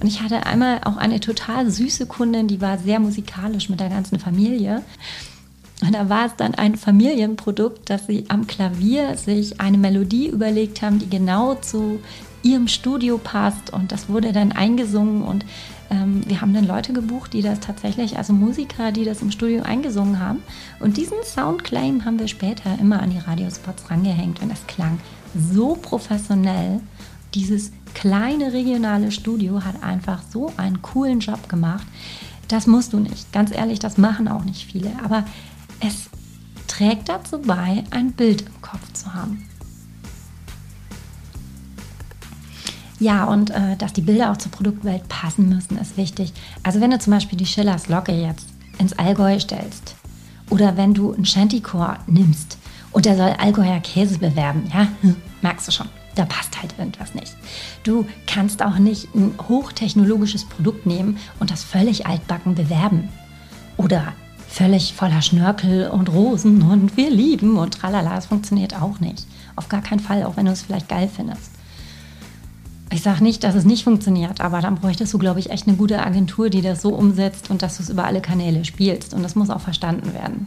Und 0.00 0.06
ich 0.06 0.20
hatte 0.22 0.46
einmal 0.46 0.80
auch 0.84 0.96
eine 0.96 1.20
total 1.20 1.70
süße 1.70 2.06
Kundin, 2.06 2.48
die 2.48 2.60
war 2.60 2.78
sehr 2.78 3.00
musikalisch 3.00 3.68
mit 3.68 3.80
der 3.80 3.88
ganzen 3.88 4.18
Familie. 4.18 4.82
Und 5.82 5.94
da 5.94 6.08
war 6.08 6.26
es 6.26 6.36
dann 6.36 6.54
ein 6.54 6.76
Familienprodukt, 6.76 7.90
dass 7.90 8.06
sie 8.06 8.24
am 8.28 8.46
Klavier 8.46 9.16
sich 9.16 9.60
eine 9.60 9.78
Melodie 9.78 10.28
überlegt 10.28 10.80
haben, 10.82 10.98
die 10.98 11.08
genau 11.08 11.54
zu 11.54 12.00
ihrem 12.42 12.68
Studio 12.68 13.18
passt. 13.18 13.72
Und 13.72 13.92
das 13.92 14.08
wurde 14.08 14.32
dann 14.32 14.52
eingesungen 14.52 15.22
und 15.22 15.44
ähm, 15.90 16.22
wir 16.26 16.40
haben 16.40 16.54
dann 16.54 16.66
Leute 16.66 16.92
gebucht, 16.92 17.32
die 17.32 17.42
das 17.42 17.60
tatsächlich, 17.60 18.16
also 18.16 18.32
Musiker, 18.32 18.90
die 18.92 19.04
das 19.04 19.22
im 19.22 19.30
Studio 19.30 19.62
eingesungen 19.62 20.18
haben. 20.18 20.42
Und 20.80 20.96
diesen 20.96 21.18
Soundclaim 21.24 22.04
haben 22.04 22.18
wir 22.18 22.28
später 22.28 22.78
immer 22.80 23.02
an 23.02 23.10
die 23.10 23.18
Radiospots 23.18 23.90
rangehängt. 23.90 24.42
Und 24.42 24.50
das 24.50 24.66
klang 24.66 24.98
so 25.34 25.76
professionell. 25.80 26.80
Dieses 27.34 27.72
kleine 27.96 28.52
regionale 28.52 29.10
Studio 29.10 29.64
hat 29.64 29.82
einfach 29.82 30.20
so 30.30 30.52
einen 30.58 30.82
coolen 30.82 31.20
Job 31.20 31.48
gemacht. 31.48 31.86
Das 32.46 32.66
musst 32.66 32.92
du 32.92 32.98
nicht. 33.00 33.32
Ganz 33.32 33.50
ehrlich, 33.50 33.78
das 33.78 33.96
machen 33.96 34.28
auch 34.28 34.44
nicht 34.44 34.70
viele. 34.70 34.90
Aber 35.02 35.24
es 35.80 36.10
trägt 36.68 37.08
dazu 37.08 37.38
bei, 37.38 37.84
ein 37.90 38.12
Bild 38.12 38.42
im 38.42 38.60
Kopf 38.60 38.92
zu 38.92 39.14
haben. 39.14 39.48
Ja, 43.00 43.24
und 43.24 43.48
äh, 43.50 43.76
dass 43.78 43.94
die 43.94 44.02
Bilder 44.02 44.30
auch 44.30 44.36
zur 44.36 44.52
Produktwelt 44.52 45.08
passen 45.08 45.48
müssen, 45.48 45.78
ist 45.78 45.96
wichtig. 45.96 46.34
Also 46.62 46.82
wenn 46.82 46.90
du 46.90 46.98
zum 46.98 47.14
Beispiel 47.14 47.38
die 47.38 47.46
Schillers 47.46 47.88
Locke 47.88 48.12
jetzt 48.12 48.46
ins 48.78 48.92
Allgäu 48.98 49.40
stellst 49.40 49.96
oder 50.50 50.76
wenn 50.76 50.92
du 50.92 51.14
einen 51.14 51.24
Shantycore 51.24 51.96
nimmst 52.06 52.58
und 52.92 53.06
der 53.06 53.16
soll 53.16 53.30
Allgäuer 53.38 53.80
Käse 53.80 54.18
bewerben, 54.18 54.70
ja, 54.72 54.88
merkst 55.40 55.68
du 55.68 55.72
schon 55.72 55.88
da 56.16 56.24
passt 56.24 56.60
halt 56.60 56.74
irgendwas 56.78 57.14
nicht. 57.14 57.36
Du 57.84 58.06
kannst 58.26 58.62
auch 58.62 58.78
nicht 58.78 59.14
ein 59.14 59.34
hochtechnologisches 59.48 60.44
Produkt 60.46 60.86
nehmen 60.86 61.18
und 61.38 61.50
das 61.50 61.62
völlig 61.62 62.06
altbacken 62.06 62.54
bewerben. 62.54 63.08
Oder 63.76 64.14
völlig 64.48 64.94
voller 64.94 65.20
Schnörkel 65.20 65.88
und 65.90 66.10
Rosen 66.10 66.62
und 66.62 66.96
wir 66.96 67.10
lieben 67.10 67.58
und 67.58 67.74
tralala. 67.74 68.14
Das 68.14 68.26
funktioniert 68.26 68.80
auch 68.80 69.00
nicht. 69.00 69.26
Auf 69.54 69.68
gar 69.68 69.82
keinen 69.82 70.00
Fall, 70.00 70.24
auch 70.24 70.36
wenn 70.36 70.46
du 70.46 70.52
es 70.52 70.62
vielleicht 70.62 70.88
geil 70.88 71.10
findest. 71.14 71.50
Ich 72.90 73.02
sage 73.02 73.22
nicht, 73.22 73.44
dass 73.44 73.54
es 73.54 73.64
nicht 73.64 73.84
funktioniert, 73.84 74.40
aber 74.40 74.60
dann 74.60 74.76
bräuchtest 74.76 75.12
du, 75.12 75.18
glaube 75.18 75.40
ich, 75.40 75.50
echt 75.50 75.66
eine 75.66 75.76
gute 75.76 76.04
Agentur, 76.04 76.48
die 76.50 76.62
das 76.62 76.80
so 76.80 76.94
umsetzt 76.94 77.50
und 77.50 77.60
dass 77.60 77.76
du 77.76 77.82
es 77.82 77.90
über 77.90 78.04
alle 78.04 78.20
Kanäle 78.20 78.64
spielst. 78.64 79.12
Und 79.12 79.22
das 79.22 79.34
muss 79.34 79.50
auch 79.50 79.60
verstanden 79.60 80.14
werden. 80.14 80.46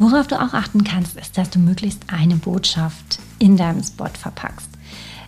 Worauf 0.00 0.26
du 0.26 0.40
auch 0.40 0.54
achten 0.54 0.82
kannst, 0.82 1.18
ist, 1.18 1.36
dass 1.36 1.50
du 1.50 1.58
möglichst 1.58 2.04
eine 2.10 2.36
Botschaft 2.36 3.18
in 3.38 3.58
deinem 3.58 3.82
Spot 3.84 4.08
verpackst. 4.08 4.70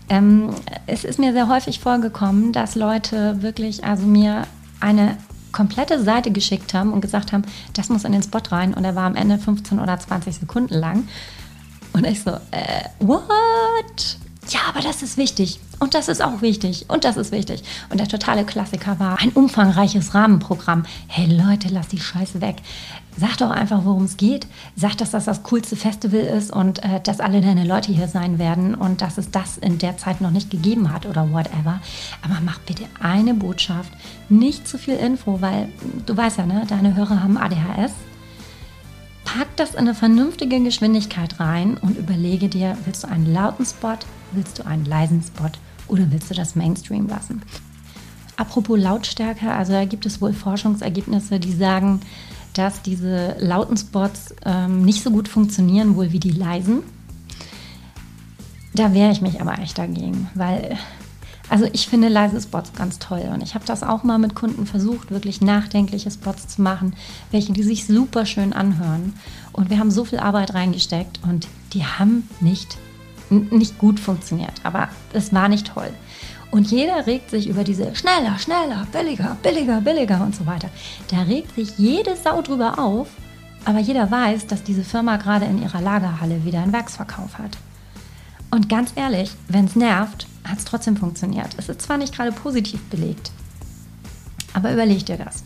Ähm, 0.08 0.48
es 0.86 1.04
ist 1.04 1.18
mir 1.18 1.34
sehr 1.34 1.46
häufig 1.46 1.78
vorgekommen, 1.78 2.54
dass 2.54 2.74
Leute 2.74 3.42
wirklich, 3.42 3.84
also 3.84 4.06
mir 4.06 4.46
eine 4.80 5.18
komplette 5.52 6.02
Seite 6.02 6.30
geschickt 6.30 6.72
haben 6.72 6.94
und 6.94 7.02
gesagt 7.02 7.32
haben, 7.32 7.42
das 7.74 7.90
muss 7.90 8.04
in 8.04 8.12
den 8.12 8.22
Spot 8.22 8.40
rein 8.50 8.72
und 8.72 8.82
er 8.86 8.96
war 8.96 9.04
am 9.04 9.14
Ende 9.14 9.36
15 9.36 9.78
oder 9.78 9.98
20 9.98 10.36
Sekunden 10.36 10.74
lang. 10.74 11.06
Und 11.92 12.06
ich 12.06 12.22
so, 12.22 12.30
äh, 12.30 12.88
what? 12.98 14.16
Ja, 14.48 14.60
aber 14.70 14.80
das 14.80 15.02
ist 15.02 15.18
wichtig. 15.18 15.60
Und 15.82 15.94
das 15.94 16.06
ist 16.06 16.22
auch 16.22 16.42
wichtig. 16.42 16.84
Und 16.86 17.02
das 17.02 17.16
ist 17.16 17.32
wichtig. 17.32 17.64
Und 17.90 17.98
der 17.98 18.06
totale 18.06 18.44
Klassiker 18.44 19.00
war 19.00 19.18
ein 19.18 19.30
umfangreiches 19.30 20.14
Rahmenprogramm. 20.14 20.84
Hey 21.08 21.26
Leute, 21.26 21.70
lass 21.72 21.88
die 21.88 21.98
Scheiße 21.98 22.40
weg. 22.40 22.58
Sag 23.16 23.38
doch 23.38 23.50
einfach, 23.50 23.84
worum 23.84 24.04
es 24.04 24.16
geht. 24.16 24.46
Sag, 24.76 24.96
dass 24.98 25.10
das 25.10 25.24
das 25.24 25.42
coolste 25.42 25.74
Festival 25.74 26.20
ist 26.20 26.52
und 26.52 26.84
äh, 26.84 27.00
dass 27.00 27.18
alle 27.18 27.40
deine 27.40 27.64
Leute 27.64 27.90
hier 27.90 28.06
sein 28.06 28.38
werden 28.38 28.76
und 28.76 29.00
dass 29.00 29.18
es 29.18 29.32
das 29.32 29.58
in 29.58 29.78
der 29.78 29.96
Zeit 29.96 30.20
noch 30.20 30.30
nicht 30.30 30.50
gegeben 30.52 30.92
hat 30.92 31.04
oder 31.04 31.32
whatever. 31.32 31.80
Aber 32.22 32.38
mach 32.44 32.60
bitte 32.60 32.84
eine 33.00 33.34
Botschaft, 33.34 33.90
nicht 34.28 34.68
zu 34.68 34.78
viel 34.78 34.94
Info, 34.94 35.40
weil 35.40 35.68
du 36.06 36.16
weißt 36.16 36.38
ja, 36.38 36.46
ne, 36.46 36.62
deine 36.68 36.94
Hörer 36.94 37.24
haben 37.24 37.36
ADHS. 37.36 37.90
Pack 39.24 39.48
das 39.56 39.72
in 39.72 39.78
eine 39.80 39.96
vernünftige 39.96 40.60
Geschwindigkeit 40.60 41.40
rein 41.40 41.76
und 41.76 41.98
überlege 41.98 42.48
dir, 42.48 42.78
willst 42.84 43.02
du 43.02 43.08
einen 43.08 43.32
lauten 43.32 43.66
Spot, 43.66 43.98
willst 44.30 44.60
du 44.60 44.64
einen 44.64 44.84
leisen 44.84 45.24
Spot 45.24 45.50
oder 45.92 46.10
willst 46.10 46.30
du 46.30 46.34
das 46.34 46.56
Mainstream 46.56 47.06
lassen? 47.06 47.42
Apropos 48.36 48.80
Lautstärke, 48.80 49.52
also 49.52 49.72
da 49.72 49.84
gibt 49.84 50.06
es 50.06 50.20
wohl 50.20 50.32
Forschungsergebnisse, 50.32 51.38
die 51.38 51.52
sagen, 51.52 52.00
dass 52.54 52.82
diese 52.82 53.36
lauten 53.38 53.76
Spots 53.76 54.34
ähm, 54.44 54.84
nicht 54.84 55.02
so 55.02 55.10
gut 55.10 55.28
funktionieren, 55.28 55.96
wohl 55.96 56.12
wie 56.12 56.18
die 56.18 56.30
leisen. 56.30 56.82
Da 58.74 58.94
wehre 58.94 59.12
ich 59.12 59.20
mich 59.20 59.40
aber 59.40 59.58
echt 59.58 59.76
dagegen, 59.76 60.28
weil, 60.34 60.78
also 61.50 61.66
ich 61.74 61.88
finde 61.88 62.08
leise 62.08 62.40
Spots 62.40 62.72
ganz 62.72 62.98
toll 62.98 63.30
und 63.32 63.42
ich 63.42 63.54
habe 63.54 63.66
das 63.66 63.82
auch 63.82 64.02
mal 64.02 64.18
mit 64.18 64.34
Kunden 64.34 64.64
versucht, 64.64 65.10
wirklich 65.10 65.42
nachdenkliche 65.42 66.10
Spots 66.10 66.48
zu 66.48 66.62
machen, 66.62 66.94
welche 67.30 67.52
die 67.52 67.62
sich 67.62 67.86
super 67.86 68.24
schön 68.24 68.54
anhören. 68.54 69.12
Und 69.52 69.68
wir 69.68 69.78
haben 69.78 69.90
so 69.90 70.06
viel 70.06 70.20
Arbeit 70.20 70.54
reingesteckt 70.54 71.20
und 71.22 71.48
die 71.74 71.84
haben 71.84 72.28
nicht, 72.40 72.78
nicht 73.32 73.78
gut 73.78 73.98
funktioniert, 73.98 74.52
aber 74.62 74.88
es 75.12 75.32
war 75.32 75.48
nicht 75.48 75.68
toll. 75.68 75.90
Und 76.50 76.70
jeder 76.70 77.06
regt 77.06 77.30
sich 77.30 77.48
über 77.48 77.64
diese 77.64 77.94
schneller, 77.96 78.38
schneller, 78.38 78.86
billiger, 78.92 79.38
billiger, 79.42 79.80
billiger 79.80 80.20
und 80.20 80.36
so 80.36 80.44
weiter. 80.44 80.68
Da 81.10 81.22
regt 81.22 81.54
sich 81.54 81.78
jede 81.78 82.14
Sau 82.14 82.42
drüber 82.42 82.78
auf, 82.78 83.08
aber 83.64 83.78
jeder 83.78 84.10
weiß, 84.10 84.46
dass 84.46 84.62
diese 84.62 84.84
Firma 84.84 85.16
gerade 85.16 85.46
in 85.46 85.62
ihrer 85.62 85.80
Lagerhalle 85.80 86.44
wieder 86.44 86.60
einen 86.60 86.74
Werksverkauf 86.74 87.38
hat. 87.38 87.56
Und 88.50 88.68
ganz 88.68 88.92
ehrlich, 88.96 89.32
wenn 89.48 89.64
es 89.64 89.76
nervt, 89.76 90.26
hat 90.44 90.58
es 90.58 90.66
trotzdem 90.66 90.96
funktioniert. 90.96 91.48
Es 91.56 91.70
ist 91.70 91.80
zwar 91.80 91.96
nicht 91.96 92.14
gerade 92.14 92.32
positiv 92.32 92.82
belegt, 92.90 93.32
aber 94.52 94.72
überleg 94.72 95.06
dir 95.06 95.16
das. 95.16 95.44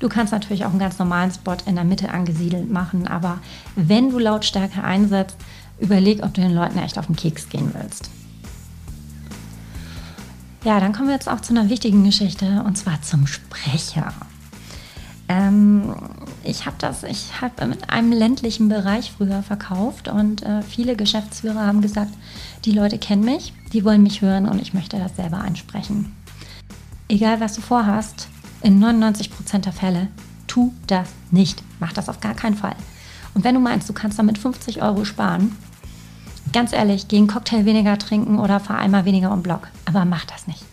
Du 0.00 0.08
kannst 0.08 0.32
natürlich 0.32 0.64
auch 0.64 0.70
einen 0.70 0.78
ganz 0.78 0.98
normalen 0.98 1.32
Spot 1.32 1.56
in 1.66 1.74
der 1.74 1.84
Mitte 1.84 2.10
angesiedelt 2.10 2.70
machen, 2.70 3.06
aber 3.06 3.40
wenn 3.74 4.10
du 4.10 4.18
Lautstärke 4.18 4.82
einsetzt, 4.82 5.36
überleg, 5.80 6.22
ob 6.22 6.34
du 6.34 6.40
den 6.40 6.54
Leuten 6.54 6.78
echt 6.78 6.98
auf 6.98 7.06
den 7.06 7.16
Keks 7.16 7.48
gehen 7.48 7.72
willst. 7.74 8.10
Ja, 10.64 10.80
dann 10.80 10.92
kommen 10.92 11.08
wir 11.08 11.14
jetzt 11.14 11.28
auch 11.28 11.40
zu 11.40 11.52
einer 11.52 11.70
wichtigen 11.70 12.04
Geschichte 12.04 12.62
und 12.66 12.76
zwar 12.76 13.00
zum 13.02 13.26
Sprecher. 13.26 14.12
Ähm, 15.28 15.94
ich 16.42 16.66
habe 16.66 16.76
das, 16.78 17.04
ich 17.04 17.40
habe 17.40 17.62
in 17.62 17.84
einem 17.84 18.12
ländlichen 18.12 18.68
Bereich 18.68 19.12
früher 19.16 19.42
verkauft 19.42 20.08
und 20.08 20.42
äh, 20.42 20.62
viele 20.62 20.96
Geschäftsführer 20.96 21.66
haben 21.66 21.80
gesagt, 21.80 22.12
die 22.64 22.72
Leute 22.72 22.98
kennen 22.98 23.24
mich, 23.24 23.52
die 23.72 23.84
wollen 23.84 24.02
mich 24.02 24.22
hören 24.22 24.48
und 24.48 24.60
ich 24.60 24.74
möchte 24.74 24.98
das 24.98 25.16
selber 25.16 25.38
einsprechen. 25.40 26.12
Egal 27.08 27.40
was 27.40 27.54
du 27.54 27.60
vorhast, 27.60 28.28
in 28.62 28.78
99 28.78 29.30
Prozent 29.30 29.66
der 29.66 29.72
Fälle, 29.72 30.08
tu 30.46 30.72
das 30.86 31.08
nicht. 31.30 31.62
Mach 31.78 31.92
das 31.92 32.08
auf 32.08 32.20
gar 32.20 32.34
keinen 32.34 32.56
Fall. 32.56 32.76
Und 33.34 33.44
wenn 33.44 33.54
du 33.54 33.60
meinst, 33.60 33.88
du 33.88 33.92
kannst 33.92 34.18
damit 34.18 34.38
50 34.38 34.82
Euro 34.82 35.04
sparen, 35.04 35.56
ganz 36.52 36.72
ehrlich, 36.72 37.08
geh 37.08 37.16
einen 37.16 37.26
Cocktail 37.26 37.64
weniger 37.64 37.98
trinken 37.98 38.38
oder 38.38 38.60
fahr 38.60 38.78
einmal 38.78 39.04
weniger 39.04 39.32
um 39.32 39.42
Block. 39.42 39.68
Aber 39.84 40.04
mach 40.04 40.24
das 40.24 40.46
nicht. 40.46 40.64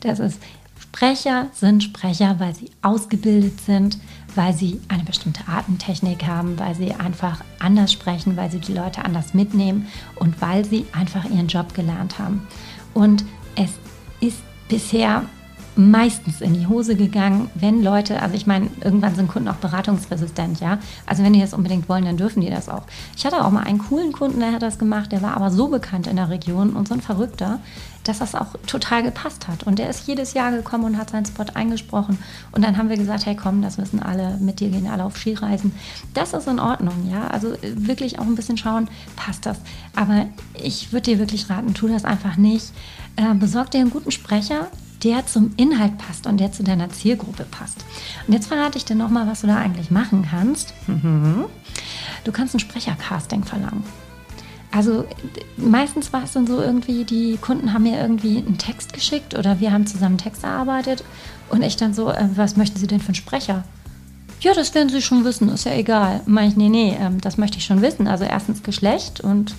Das 0.00 0.18
ist, 0.18 0.40
Sprecher 0.78 1.48
sind 1.52 1.82
Sprecher, 1.82 2.38
weil 2.38 2.54
sie 2.54 2.70
ausgebildet 2.82 3.60
sind, 3.60 3.98
weil 4.34 4.52
sie 4.52 4.80
eine 4.88 5.04
bestimmte 5.04 5.46
Atemtechnik 5.48 6.26
haben, 6.26 6.58
weil 6.58 6.74
sie 6.74 6.92
einfach 6.92 7.42
anders 7.58 7.92
sprechen, 7.92 8.36
weil 8.36 8.50
sie 8.50 8.60
die 8.60 8.74
Leute 8.74 9.04
anders 9.04 9.32
mitnehmen 9.34 9.88
und 10.16 10.40
weil 10.40 10.64
sie 10.64 10.86
einfach 10.92 11.24
ihren 11.24 11.48
Job 11.48 11.74
gelernt 11.74 12.18
haben. 12.18 12.46
Und 12.94 13.24
es 13.56 13.70
ist 14.20 14.38
bisher 14.68 15.24
meistens 15.76 16.40
in 16.40 16.54
die 16.54 16.66
Hose 16.66 16.96
gegangen, 16.96 17.50
wenn 17.54 17.82
Leute, 17.82 18.20
also 18.20 18.34
ich 18.34 18.46
meine, 18.46 18.68
irgendwann 18.82 19.14
sind 19.14 19.28
Kunden 19.28 19.48
auch 19.48 19.56
beratungsresistent, 19.56 20.60
ja. 20.60 20.78
Also 21.06 21.22
wenn 21.22 21.32
die 21.32 21.40
das 21.40 21.54
unbedingt 21.54 21.88
wollen, 21.88 22.04
dann 22.04 22.16
dürfen 22.16 22.42
die 22.42 22.50
das 22.50 22.68
auch. 22.68 22.82
Ich 23.16 23.24
hatte 23.24 23.44
auch 23.44 23.50
mal 23.50 23.64
einen 23.64 23.78
coolen 23.78 24.12
Kunden, 24.12 24.40
der 24.40 24.52
hat 24.52 24.62
das 24.62 24.78
gemacht, 24.78 25.12
der 25.12 25.22
war 25.22 25.34
aber 25.36 25.50
so 25.50 25.68
bekannt 25.68 26.06
in 26.06 26.16
der 26.16 26.28
Region 26.28 26.70
und 26.70 26.88
so 26.88 26.94
ein 26.94 27.00
Verrückter, 27.00 27.60
dass 28.04 28.18
das 28.18 28.34
auch 28.34 28.48
total 28.66 29.02
gepasst 29.02 29.48
hat. 29.48 29.62
Und 29.62 29.78
der 29.78 29.88
ist 29.88 30.06
jedes 30.06 30.34
Jahr 30.34 30.50
gekommen 30.50 30.84
und 30.84 30.98
hat 30.98 31.10
seinen 31.10 31.24
Spot 31.24 31.44
eingesprochen. 31.54 32.18
Und 32.50 32.64
dann 32.64 32.76
haben 32.76 32.88
wir 32.88 32.96
gesagt, 32.96 33.26
hey 33.26 33.36
komm, 33.36 33.62
das 33.62 33.78
wissen 33.78 34.02
alle, 34.02 34.36
mit 34.38 34.60
dir 34.60 34.70
gehen 34.70 34.88
alle 34.88 35.04
auf 35.04 35.16
Skireisen. 35.16 35.72
Das 36.12 36.34
ist 36.34 36.48
in 36.48 36.58
Ordnung, 36.58 37.08
ja. 37.10 37.28
Also 37.28 37.52
äh, 37.52 37.58
wirklich 37.62 38.18
auch 38.18 38.26
ein 38.26 38.34
bisschen 38.34 38.58
schauen, 38.58 38.88
passt 39.16 39.46
das. 39.46 39.58
Aber 39.96 40.26
ich 40.54 40.92
würde 40.92 41.12
dir 41.12 41.18
wirklich 41.18 41.48
raten, 41.48 41.74
tu 41.74 41.88
das 41.88 42.04
einfach 42.04 42.36
nicht. 42.36 42.72
Äh, 43.16 43.34
besorg 43.34 43.70
dir 43.70 43.80
einen 43.80 43.90
guten 43.90 44.10
Sprecher, 44.10 44.68
der 45.02 45.26
zum 45.26 45.52
Inhalt 45.56 45.98
passt 45.98 46.26
und 46.26 46.38
der 46.38 46.52
zu 46.52 46.62
deiner 46.62 46.90
Zielgruppe 46.90 47.44
passt. 47.44 47.84
Und 48.26 48.34
jetzt 48.34 48.46
verrate 48.46 48.78
ich 48.78 48.84
dir 48.84 48.94
nochmal, 48.94 49.26
was 49.26 49.40
du 49.40 49.46
da 49.46 49.56
eigentlich 49.56 49.90
machen 49.90 50.26
kannst. 50.30 50.74
Du 52.24 52.32
kannst 52.32 52.54
ein 52.54 52.60
Sprechercasting 52.60 53.44
verlangen. 53.44 53.84
Also 54.70 55.04
meistens 55.58 56.12
war 56.14 56.24
es 56.24 56.32
dann 56.32 56.46
so 56.46 56.60
irgendwie, 56.60 57.04
die 57.04 57.36
Kunden 57.36 57.74
haben 57.74 57.82
mir 57.82 58.00
irgendwie 58.00 58.38
einen 58.38 58.56
Text 58.56 58.94
geschickt 58.94 59.36
oder 59.36 59.60
wir 59.60 59.70
haben 59.70 59.86
zusammen 59.86 60.16
Text 60.16 60.44
erarbeitet 60.44 61.04
und 61.50 61.62
ich 61.62 61.76
dann 61.76 61.92
so, 61.92 62.10
äh, 62.10 62.28
was 62.34 62.56
möchten 62.56 62.78
Sie 62.78 62.86
denn 62.86 63.00
für 63.00 63.08
einen 63.08 63.14
Sprecher? 63.14 63.64
Ja, 64.40 64.54
das 64.54 64.74
werden 64.74 64.88
Sie 64.88 65.02
schon 65.02 65.24
wissen, 65.24 65.50
ist 65.50 65.66
ja 65.66 65.74
egal. 65.74 66.22
Meine 66.24 66.48
ich, 66.48 66.56
nee, 66.56 66.70
nee, 66.70 66.96
ähm, 66.98 67.20
das 67.20 67.36
möchte 67.36 67.58
ich 67.58 67.66
schon 67.66 67.82
wissen. 67.82 68.08
Also 68.08 68.24
erstens 68.24 68.62
Geschlecht 68.62 69.20
und 69.20 69.54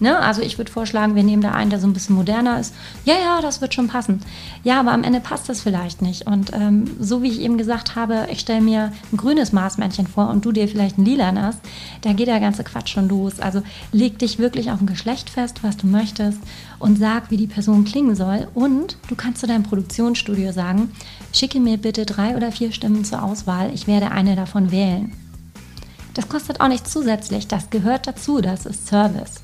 Ne? 0.00 0.18
Also 0.18 0.42
ich 0.42 0.58
würde 0.58 0.70
vorschlagen, 0.70 1.16
wir 1.16 1.24
nehmen 1.24 1.42
da 1.42 1.52
einen, 1.52 1.70
der 1.70 1.80
so 1.80 1.86
ein 1.86 1.92
bisschen 1.92 2.14
moderner 2.14 2.60
ist. 2.60 2.74
Ja, 3.04 3.14
ja, 3.14 3.40
das 3.40 3.60
wird 3.60 3.74
schon 3.74 3.88
passen. 3.88 4.20
Ja, 4.62 4.78
aber 4.78 4.92
am 4.92 5.02
Ende 5.02 5.20
passt 5.20 5.48
das 5.48 5.60
vielleicht 5.60 6.02
nicht. 6.02 6.26
Und 6.26 6.52
ähm, 6.52 6.88
so 7.00 7.22
wie 7.22 7.28
ich 7.28 7.40
eben 7.40 7.58
gesagt 7.58 7.96
habe, 7.96 8.28
ich 8.30 8.40
stelle 8.40 8.60
mir 8.60 8.92
ein 9.12 9.16
grünes 9.16 9.52
Maßmännchen 9.52 10.06
vor 10.06 10.28
und 10.28 10.44
du 10.44 10.52
dir 10.52 10.68
vielleicht 10.68 10.98
ein 10.98 11.04
lilanes, 11.04 11.56
da 12.02 12.12
geht 12.12 12.28
der 12.28 12.40
ganze 12.40 12.62
Quatsch 12.62 12.90
schon 12.90 13.08
los. 13.08 13.40
Also 13.40 13.62
leg 13.90 14.18
dich 14.18 14.38
wirklich 14.38 14.70
auf 14.70 14.80
ein 14.80 14.86
Geschlecht 14.86 15.30
fest, 15.30 15.58
was 15.62 15.76
du 15.76 15.86
möchtest 15.86 16.38
und 16.78 16.98
sag, 16.98 17.30
wie 17.30 17.36
die 17.36 17.46
Person 17.48 17.84
klingen 17.84 18.14
soll. 18.14 18.46
Und 18.54 18.96
du 19.08 19.16
kannst 19.16 19.40
zu 19.40 19.46
deinem 19.48 19.64
Produktionsstudio 19.64 20.52
sagen, 20.52 20.92
schicke 21.32 21.58
mir 21.58 21.76
bitte 21.76 22.06
drei 22.06 22.36
oder 22.36 22.52
vier 22.52 22.72
Stimmen 22.72 23.04
zur 23.04 23.22
Auswahl. 23.22 23.72
Ich 23.74 23.88
werde 23.88 24.12
eine 24.12 24.36
davon 24.36 24.70
wählen. 24.70 25.12
Das 26.18 26.28
kostet 26.28 26.60
auch 26.60 26.66
nichts 26.66 26.90
zusätzlich. 26.90 27.46
Das 27.46 27.70
gehört 27.70 28.08
dazu. 28.08 28.40
Das 28.40 28.66
ist 28.66 28.88
Service. 28.88 29.34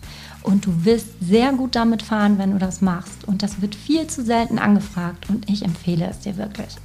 Und 0.44 0.66
du 0.66 0.84
wirst 0.84 1.06
sehr 1.20 1.52
gut 1.52 1.74
damit 1.74 2.02
fahren, 2.02 2.38
wenn 2.38 2.52
du 2.52 2.58
das 2.58 2.82
machst. 2.82 3.26
Und 3.26 3.42
das 3.42 3.62
wird 3.62 3.74
viel 3.74 4.06
zu 4.06 4.22
selten 4.22 4.58
angefragt 4.58 5.28
und 5.30 5.50
ich 5.50 5.64
empfehle 5.64 6.06
es 6.06 6.20
dir 6.20 6.36
wirklich. 6.36 6.76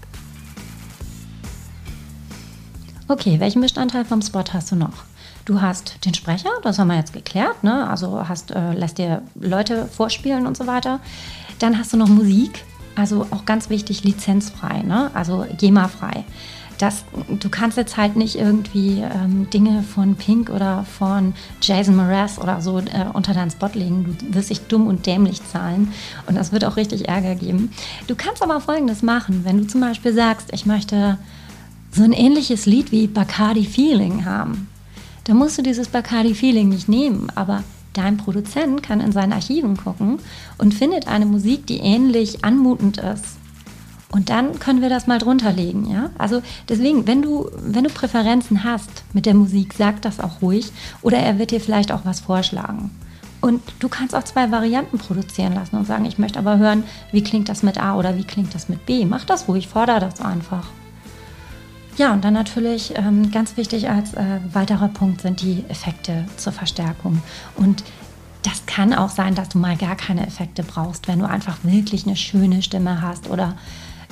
Okay, 3.10 3.40
welchen 3.40 3.62
Bestandteil 3.62 4.06
vom 4.06 4.22
Spot 4.22 4.46
hast 4.54 4.72
du 4.72 4.76
noch? 4.76 5.04
Du 5.44 5.62
hast 5.62 6.06
den 6.06 6.14
Sprecher, 6.14 6.52
das 6.64 6.80
haben 6.80 6.88
wir 6.88 6.96
jetzt 6.96 7.12
geklärt, 7.12 7.64
ne? 7.64 7.90
also 7.90 8.28
hast, 8.30 8.52
äh, 8.52 8.74
lässt 8.74 8.98
dir 8.98 9.24
Leute 9.36 9.88
vorspielen 9.88 10.48
und 10.48 10.56
so 10.56 10.66
weiter. 10.68 11.00
Dann 11.58 11.78
hast 11.78 11.92
du 11.92 11.98
noch 11.98 12.08
Musik, 12.08 12.64
also 12.96 13.26
auch 13.32 13.46
ganz 13.46 13.70
wichtig, 13.70 14.04
lizenzfrei, 14.04 14.84
ne? 14.84 15.12
also 15.14 15.46
GEMA-frei 15.58 16.24
das, 16.80 17.04
du 17.28 17.50
kannst 17.50 17.78
jetzt 17.78 17.98
halt 17.98 18.16
nicht 18.16 18.36
irgendwie 18.36 19.02
ähm, 19.02 19.50
Dinge 19.50 19.84
von 19.84 20.16
Pink 20.16 20.50
oder 20.50 20.86
von 20.86 21.34
Jason 21.62 21.98
Mraz 21.98 22.40
oder 22.40 22.62
so 22.62 22.80
äh, 22.80 23.06
unter 23.12 23.34
deinen 23.34 23.52
Spot 23.52 23.70
legen. 23.74 24.18
Du 24.18 24.34
wirst 24.34 24.50
dich 24.50 24.62
dumm 24.62 24.88
und 24.88 25.06
dämlich 25.06 25.46
zahlen 25.46 25.92
und 26.26 26.36
das 26.36 26.54
wird 26.54 26.64
auch 26.64 26.78
richtig 26.78 27.10
Ärger 27.10 27.36
geben. 27.36 27.72
Du 28.08 28.16
kannst 28.16 28.42
aber 28.42 28.62
Folgendes 28.62 29.04
machen, 29.04 29.42
wenn 29.44 29.58
du 29.58 29.68
zum 29.68 29.82
Beispiel 29.82 30.14
sagst, 30.14 30.54
ich 30.54 30.66
möchte 30.66 31.18
so 31.92 32.04
ein 32.04 32.14
ähnliches 32.14 32.66
Lied 32.66 32.94
wie 32.94 33.08
Bacardi 33.08 33.66
Feeling 33.66 34.24
haben. 34.24 34.70
Dann 35.26 35.36
musst 35.36 35.58
du 35.58 35.62
dieses 35.62 35.90
Bacardi 35.90 36.34
Feeling 36.34 36.70
nicht 36.70 36.88
nehmen, 36.88 37.30
aber 37.36 37.64
dein 37.92 38.16
Produzent 38.16 38.84
kann 38.84 39.02
in 39.02 39.12
seinen 39.12 39.34
Archiven 39.34 39.76
gucken 39.76 40.20
und 40.58 40.74
findet 40.74 41.10
eine 41.10 41.26
Musik, 41.26 41.68
die 41.68 41.80
ähnlich 41.80 42.46
anmutend 42.46 43.00
ist 43.00 43.39
Und 44.12 44.30
dann 44.30 44.58
können 44.60 44.82
wir 44.82 44.90
das 44.90 45.06
mal 45.06 45.20
drunter 45.20 45.54
legen, 45.54 45.90
ja? 45.90 46.10
Also 46.18 46.42
deswegen, 46.68 47.06
wenn 47.06 47.22
du, 47.22 47.50
wenn 47.62 47.84
du 47.84 47.92
Präferenzen 47.92 48.64
hast 48.64 49.04
mit 49.14 49.28
der 49.28 49.36
Musik, 49.36 49.74
sag 49.74 50.02
das 50.02 50.20
auch 50.20 50.42
ruhig. 50.42 50.72
Oder 51.04 51.20
er 51.20 51.38
wird 51.38 51.52
dir 51.52 51.62
vielleicht 51.62 51.92
auch 51.92 52.06
was 52.06 52.20
vorschlagen. 52.20 52.90
Und 53.42 53.62
du 53.80 53.88
kannst 53.88 54.16
auch 54.16 54.24
zwei 54.24 54.52
Varianten 54.52 54.98
produzieren 54.98 55.54
lassen 55.54 55.78
und 55.78 55.86
sagen, 55.86 56.06
ich 56.06 56.18
möchte 56.18 56.40
aber 56.40 56.58
hören, 56.58 56.84
wie 57.12 57.24
klingt 57.24 57.50
das 57.50 57.64
mit 57.64 57.82
A 57.82 57.96
oder 57.96 58.18
wie 58.18 58.26
klingt 58.26 58.54
das 58.54 58.68
mit 58.68 58.86
B. 58.86 59.06
Mach 59.06 59.26
das 59.26 59.48
ruhig, 59.48 59.68
fordere 59.68 60.00
das 60.00 60.20
einfach. 60.22 60.68
Ja, 61.98 62.14
und 62.14 62.24
dann 62.24 62.34
natürlich 62.34 62.94
ähm, 62.96 63.32
ganz 63.32 63.58
wichtig 63.58 63.90
als 63.90 64.14
äh, 64.14 64.40
weiterer 64.54 64.88
Punkt 64.88 65.22
sind 65.22 65.42
die 65.42 65.64
Effekte 65.70 66.26
zur 66.38 66.52
Verstärkung. 66.52 67.22
Und 67.56 67.84
das 68.44 68.66
kann 68.66 68.94
auch 68.94 69.10
sein, 69.10 69.36
dass 69.36 69.50
du 69.50 69.58
mal 69.58 69.76
gar 69.76 69.96
keine 69.96 70.26
Effekte 70.26 70.64
brauchst, 70.64 71.08
wenn 71.08 71.20
du 71.20 71.28
einfach 71.28 71.58
wirklich 71.64 72.08
eine 72.08 72.16
schöne 72.16 72.62
Stimme 72.62 73.02
hast 73.02 73.30
oder 73.30 73.56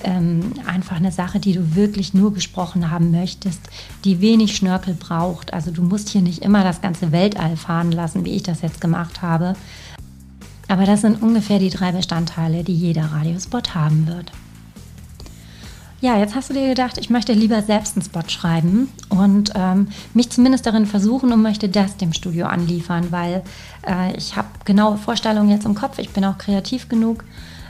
ähm, 0.04 0.54
einfach 0.66 0.98
eine 0.98 1.12
Sache, 1.12 1.40
die 1.40 1.54
du 1.54 1.76
wirklich 1.76 2.14
nur 2.14 2.34
gesprochen 2.34 2.92
haben 2.92 3.12
möchtest, 3.12 3.62
die 4.04 4.22
wenig 4.22 4.56
Schnörkel 4.56 4.94
braucht. 4.94 5.54
Also 5.54 5.72
du 5.72 5.82
musst 5.82 6.10
hier 6.10 6.22
nicht 6.22 6.44
immer 6.44 6.64
das 6.64 6.82
ganze 6.82 7.12
Weltall 7.12 7.58
fahren 7.58 7.92
lassen, 7.92 8.26
wie 8.26 8.36
ich 8.36 8.44
das 8.44 8.62
jetzt 8.62 8.82
gemacht 8.82 9.22
habe. 9.22 9.56
Aber 10.68 10.86
das 10.86 11.02
sind 11.02 11.22
ungefähr 11.22 11.60
die 11.60 11.70
drei 11.70 11.92
Bestandteile, 11.92 12.64
die 12.64 12.76
jeder 12.76 13.06
Radiospot 13.06 13.74
haben 13.74 14.08
wird. 14.08 14.32
Ja, 16.00 16.16
jetzt 16.20 16.36
hast 16.36 16.52
du 16.52 16.54
dir 16.54 16.68
gedacht, 16.68 17.00
ich 17.00 17.10
möchte 17.10 17.34
lieber 17.34 17.64
selbst 17.64 17.96
einen 17.96 18.06
Spot 18.06 18.22
schreiben 18.28 18.90
und 19.10 19.52
ähm, 19.56 19.88
mich 20.14 20.30
zumindest 20.30 20.68
darin 20.68 20.86
versuchen 20.86 21.34
und 21.34 21.42
möchte 21.42 21.70
das 21.70 21.98
dem 21.98 22.14
Studio 22.14 22.46
anliefern, 22.46 23.08
weil 23.10 23.42
äh, 23.88 24.16
ich 24.16 24.36
habe 24.36 24.48
genaue 24.64 24.98
Vorstellungen 25.00 25.50
jetzt 25.50 25.66
im 25.66 25.74
Kopf, 25.74 25.98
ich 25.98 26.12
bin 26.12 26.24
auch 26.24 26.38
kreativ 26.38 26.88
genug 26.88 27.24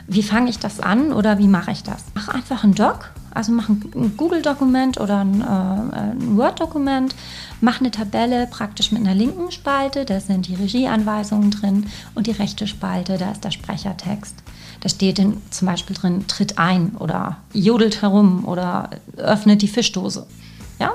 wie 0.08 0.22
fange 0.22 0.48
ich 0.48 0.58
das 0.58 0.80
an 0.80 1.12
oder 1.12 1.38
wie 1.38 1.48
mache 1.48 1.70
ich 1.70 1.82
das? 1.82 2.02
Mach 2.14 2.28
einfach 2.28 2.64
ein 2.64 2.74
Doc, 2.74 3.10
also 3.34 3.52
mach 3.52 3.68
ein 3.68 4.14
Google-Dokument 4.16 4.98
oder 4.98 5.20
ein, 5.20 5.42
äh, 5.42 5.44
ein 5.44 6.36
Word-Dokument, 6.36 7.14
mach 7.60 7.80
eine 7.80 7.90
Tabelle 7.90 8.46
praktisch 8.46 8.90
mit 8.90 9.02
einer 9.02 9.14
linken 9.14 9.52
Spalte, 9.52 10.06
da 10.06 10.18
sind 10.18 10.48
die 10.48 10.54
Regieanweisungen 10.54 11.50
drin 11.50 11.86
und 12.14 12.26
die 12.26 12.32
rechte 12.32 12.66
Spalte, 12.66 13.18
da 13.18 13.30
ist 13.30 13.44
der 13.44 13.50
Sprechertext. 13.50 14.34
Da 14.80 14.88
steht 14.88 15.18
in, 15.18 15.42
zum 15.50 15.66
Beispiel 15.66 15.94
drin, 15.94 16.26
tritt 16.26 16.56
ein 16.56 16.96
oder 16.98 17.36
jodelt 17.52 18.00
herum 18.00 18.46
oder 18.46 18.90
öffnet 19.16 19.60
die 19.60 19.68
Fischdose. 19.68 20.26
Ja? 20.80 20.94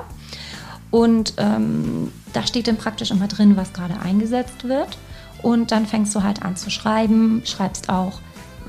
Und 0.90 1.34
ähm, 1.36 2.10
da 2.32 2.46
steht 2.46 2.66
dann 2.66 2.78
praktisch 2.78 3.12
immer 3.12 3.28
drin, 3.28 3.56
was 3.56 3.72
gerade 3.72 4.00
eingesetzt 4.00 4.64
wird. 4.64 4.98
Und 5.42 5.70
dann 5.70 5.86
fängst 5.86 6.14
du 6.14 6.22
halt 6.22 6.42
an 6.42 6.56
zu 6.56 6.70
schreiben, 6.70 7.42
schreibst 7.44 7.90
auch 7.90 8.20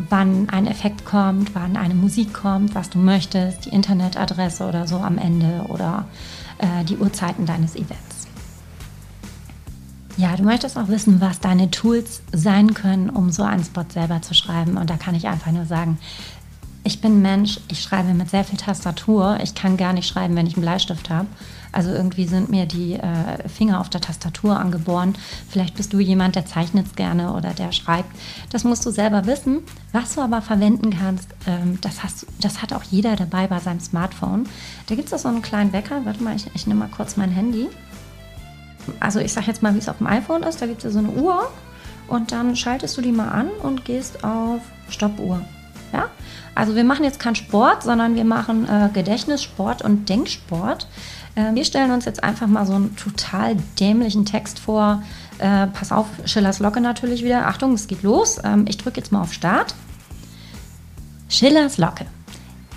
wann 0.09 0.49
ein 0.49 0.67
Effekt 0.67 1.05
kommt, 1.05 1.55
wann 1.55 1.77
eine 1.77 1.93
Musik 1.93 2.33
kommt, 2.33 2.75
was 2.75 2.89
du 2.89 2.99
möchtest, 2.99 3.65
die 3.65 3.69
Internetadresse 3.69 4.67
oder 4.67 4.87
so 4.87 4.97
am 4.97 5.17
Ende 5.17 5.65
oder 5.69 6.05
äh, 6.57 6.83
die 6.83 6.97
Uhrzeiten 6.97 7.45
deines 7.45 7.75
Events. 7.75 8.27
Ja, 10.17 10.35
du 10.37 10.43
möchtest 10.43 10.77
auch 10.77 10.87
wissen, 10.87 11.19
was 11.19 11.41
deine 11.41 11.71
Tools 11.71 12.21
sein 12.31 12.73
können, 12.73 13.09
um 13.09 13.31
so 13.31 13.43
einen 13.43 13.65
Spot 13.65 13.83
selber 13.89 14.21
zu 14.21 14.33
schreiben. 14.33 14.77
Und 14.77 14.89
da 14.89 14.95
kann 14.95 15.13
ich 15.13 15.27
einfach 15.27 15.51
nur 15.51 15.65
sagen, 15.65 15.97
ich 16.85 17.01
bin 17.01 17.21
Mensch, 17.21 17.59
ich 17.67 17.81
schreibe 17.81 18.13
mit 18.13 18.29
sehr 18.29 18.45
viel 18.45 18.57
Tastatur. 18.57 19.39
Ich 19.43 19.55
kann 19.55 19.75
gar 19.75 19.91
nicht 19.91 20.07
schreiben, 20.07 20.35
wenn 20.35 20.47
ich 20.47 20.55
einen 20.55 20.61
Bleistift 20.61 21.09
habe. 21.09 21.27
Also 21.75 21.91
irgendwie 21.91 22.25
sind 22.25 22.49
mir 22.49 22.65
die 22.65 22.93
äh, 22.93 23.49
Finger 23.49 23.81
auf 23.81 23.89
der 23.89 23.99
Tastatur 23.99 24.57
angeboren. 24.57 25.13
Vielleicht 25.49 25.75
bist 25.75 25.91
du 25.91 25.99
jemand, 25.99 26.37
der 26.37 26.45
zeichnet 26.45 26.95
gerne 26.95 27.33
oder 27.33 27.49
der 27.49 27.73
schreibt. 27.73 28.09
Das 28.49 28.63
musst 28.63 28.85
du 28.85 28.91
selber 28.91 29.25
wissen. 29.25 29.59
Was 29.91 30.15
du 30.15 30.21
aber 30.21 30.41
verwenden 30.41 30.97
kannst, 30.97 31.27
ähm, 31.45 31.77
das, 31.81 32.01
hast, 32.01 32.27
das 32.39 32.61
hat 32.61 32.71
auch 32.71 32.83
jeder 32.83 33.17
dabei 33.17 33.47
bei 33.47 33.59
seinem 33.59 33.81
Smartphone. 33.81 34.47
Da 34.87 34.95
gibt 34.95 35.09
es 35.09 35.13
auch 35.13 35.19
so 35.19 35.27
einen 35.27 35.41
kleinen 35.41 35.73
Wecker. 35.73 36.05
Warte 36.05 36.23
mal, 36.23 36.37
ich, 36.37 36.49
ich 36.55 36.65
nehme 36.65 36.79
mal 36.79 36.89
kurz 36.95 37.17
mein 37.17 37.31
Handy. 37.31 37.67
Also 39.01 39.19
ich 39.19 39.33
sage 39.33 39.47
jetzt 39.47 39.61
mal, 39.61 39.73
wie 39.73 39.79
es 39.79 39.89
auf 39.89 39.97
dem 39.97 40.07
iPhone 40.07 40.43
ist. 40.43 40.61
Da 40.61 40.67
gibt 40.67 40.77
es 40.77 40.85
ja 40.85 40.91
so 40.91 40.99
eine 40.99 41.09
Uhr 41.09 41.51
und 42.07 42.31
dann 42.31 42.55
schaltest 42.55 42.95
du 42.95 43.01
die 43.01 43.11
mal 43.11 43.27
an 43.27 43.49
und 43.63 43.83
gehst 43.83 44.23
auf 44.23 44.61
Stoppuhr. 44.87 45.41
Ja? 45.91 46.09
Also 46.55 46.75
wir 46.75 46.85
machen 46.85 47.03
jetzt 47.03 47.19
keinen 47.19 47.35
Sport, 47.35 47.83
sondern 47.83 48.15
wir 48.15 48.23
machen 48.23 48.67
äh, 48.69 48.89
Gedächtnissport 48.93 49.81
und 49.81 50.07
Denksport. 50.07 50.87
Äh, 51.35 51.53
wir 51.53 51.65
stellen 51.65 51.91
uns 51.91 52.05
jetzt 52.05 52.23
einfach 52.23 52.47
mal 52.47 52.65
so 52.65 52.73
einen 52.73 52.95
total 52.95 53.55
dämlichen 53.79 54.25
Text 54.25 54.59
vor. 54.59 55.03
Äh, 55.37 55.67
pass 55.67 55.91
auf, 55.91 56.07
Schillers 56.25 56.59
Locke 56.59 56.81
natürlich 56.81 57.23
wieder. 57.23 57.47
Achtung, 57.47 57.73
es 57.73 57.87
geht 57.87 58.03
los. 58.03 58.39
Ähm, 58.43 58.65
ich 58.67 58.77
drücke 58.77 58.97
jetzt 58.97 59.11
mal 59.11 59.21
auf 59.21 59.33
Start. 59.33 59.75
Schillers 61.29 61.77
Locke. 61.77 62.05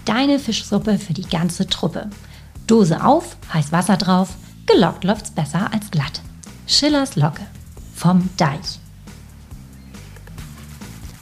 Deine 0.05 0.39
Fischsuppe 0.39 0.99
für 0.99 1.13
die 1.13 1.29
ganze 1.29 1.67
Truppe. 1.67 2.11
Dose 2.67 3.05
auf, 3.05 3.37
heiß 3.53 3.73
Wasser 3.73 3.97
drauf. 3.97 4.35
Gelockt 4.67 5.05
läuft's 5.05 5.31
besser 5.31 5.73
als 5.73 5.91
glatt. 5.91 6.21
Schillers 6.67 7.17
Locke. 7.17 7.43
Vom 7.95 8.29
Deich. 8.37 8.79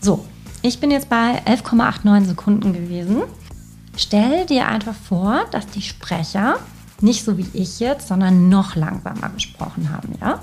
So, 0.00 0.24
ich 0.62 0.80
bin 0.80 0.90
jetzt 0.90 1.08
bei 1.08 1.42
11,89 1.46 2.24
Sekunden 2.26 2.72
gewesen. 2.72 3.22
Stell 3.96 4.46
dir 4.46 4.68
einfach 4.68 4.94
vor, 4.94 5.46
dass 5.50 5.66
die 5.68 5.82
Sprecher 5.82 6.58
nicht 7.00 7.24
so 7.24 7.36
wie 7.36 7.46
ich 7.52 7.80
jetzt, 7.80 8.08
sondern 8.08 8.48
noch 8.48 8.74
langsamer 8.74 9.28
gesprochen 9.30 9.90
haben, 9.90 10.14
ja? 10.20 10.40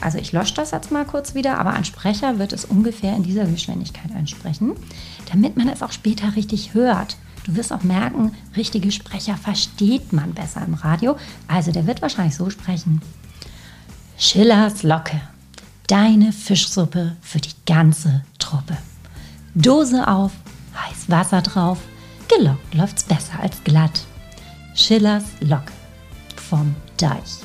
Also 0.00 0.18
ich 0.18 0.32
lösche 0.32 0.54
das 0.54 0.70
jetzt 0.70 0.90
mal 0.90 1.04
kurz 1.04 1.34
wieder, 1.34 1.58
aber 1.58 1.70
ein 1.70 1.84
Sprecher 1.84 2.38
wird 2.38 2.52
es 2.52 2.64
ungefähr 2.64 3.16
in 3.16 3.22
dieser 3.22 3.46
Geschwindigkeit 3.46 4.14
ansprechen, 4.14 4.72
damit 5.32 5.56
man 5.56 5.68
es 5.68 5.82
auch 5.82 5.92
später 5.92 6.36
richtig 6.36 6.74
hört. 6.74 7.16
Du 7.44 7.56
wirst 7.56 7.72
auch 7.72 7.82
merken, 7.82 8.34
richtige 8.56 8.90
Sprecher 8.90 9.36
versteht 9.36 10.12
man 10.12 10.32
besser 10.34 10.62
im 10.66 10.74
Radio. 10.74 11.16
Also 11.46 11.72
der 11.72 11.86
wird 11.86 12.02
wahrscheinlich 12.02 12.36
so 12.36 12.50
sprechen. 12.50 13.02
Schillers 14.18 14.82
Locke, 14.82 15.20
deine 15.86 16.32
Fischsuppe 16.32 17.16
für 17.20 17.40
die 17.40 17.54
ganze 17.66 18.22
Truppe. 18.38 18.76
Dose 19.54 20.08
auf, 20.08 20.32
heiß 20.74 21.08
Wasser 21.08 21.42
drauf, 21.42 21.78
gelockt 22.28 22.74
läuft's 22.74 23.04
besser 23.04 23.40
als 23.40 23.62
glatt. 23.64 24.04
Schillers 24.74 25.24
Locke 25.40 25.72
vom 26.54 26.76
Deich. 26.98 27.40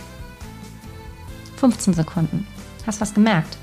15 1.57 1.95
Sekunden. 1.95 2.45
Hast 2.86 3.01
was 3.01 3.16
gemerkt? 3.16 3.57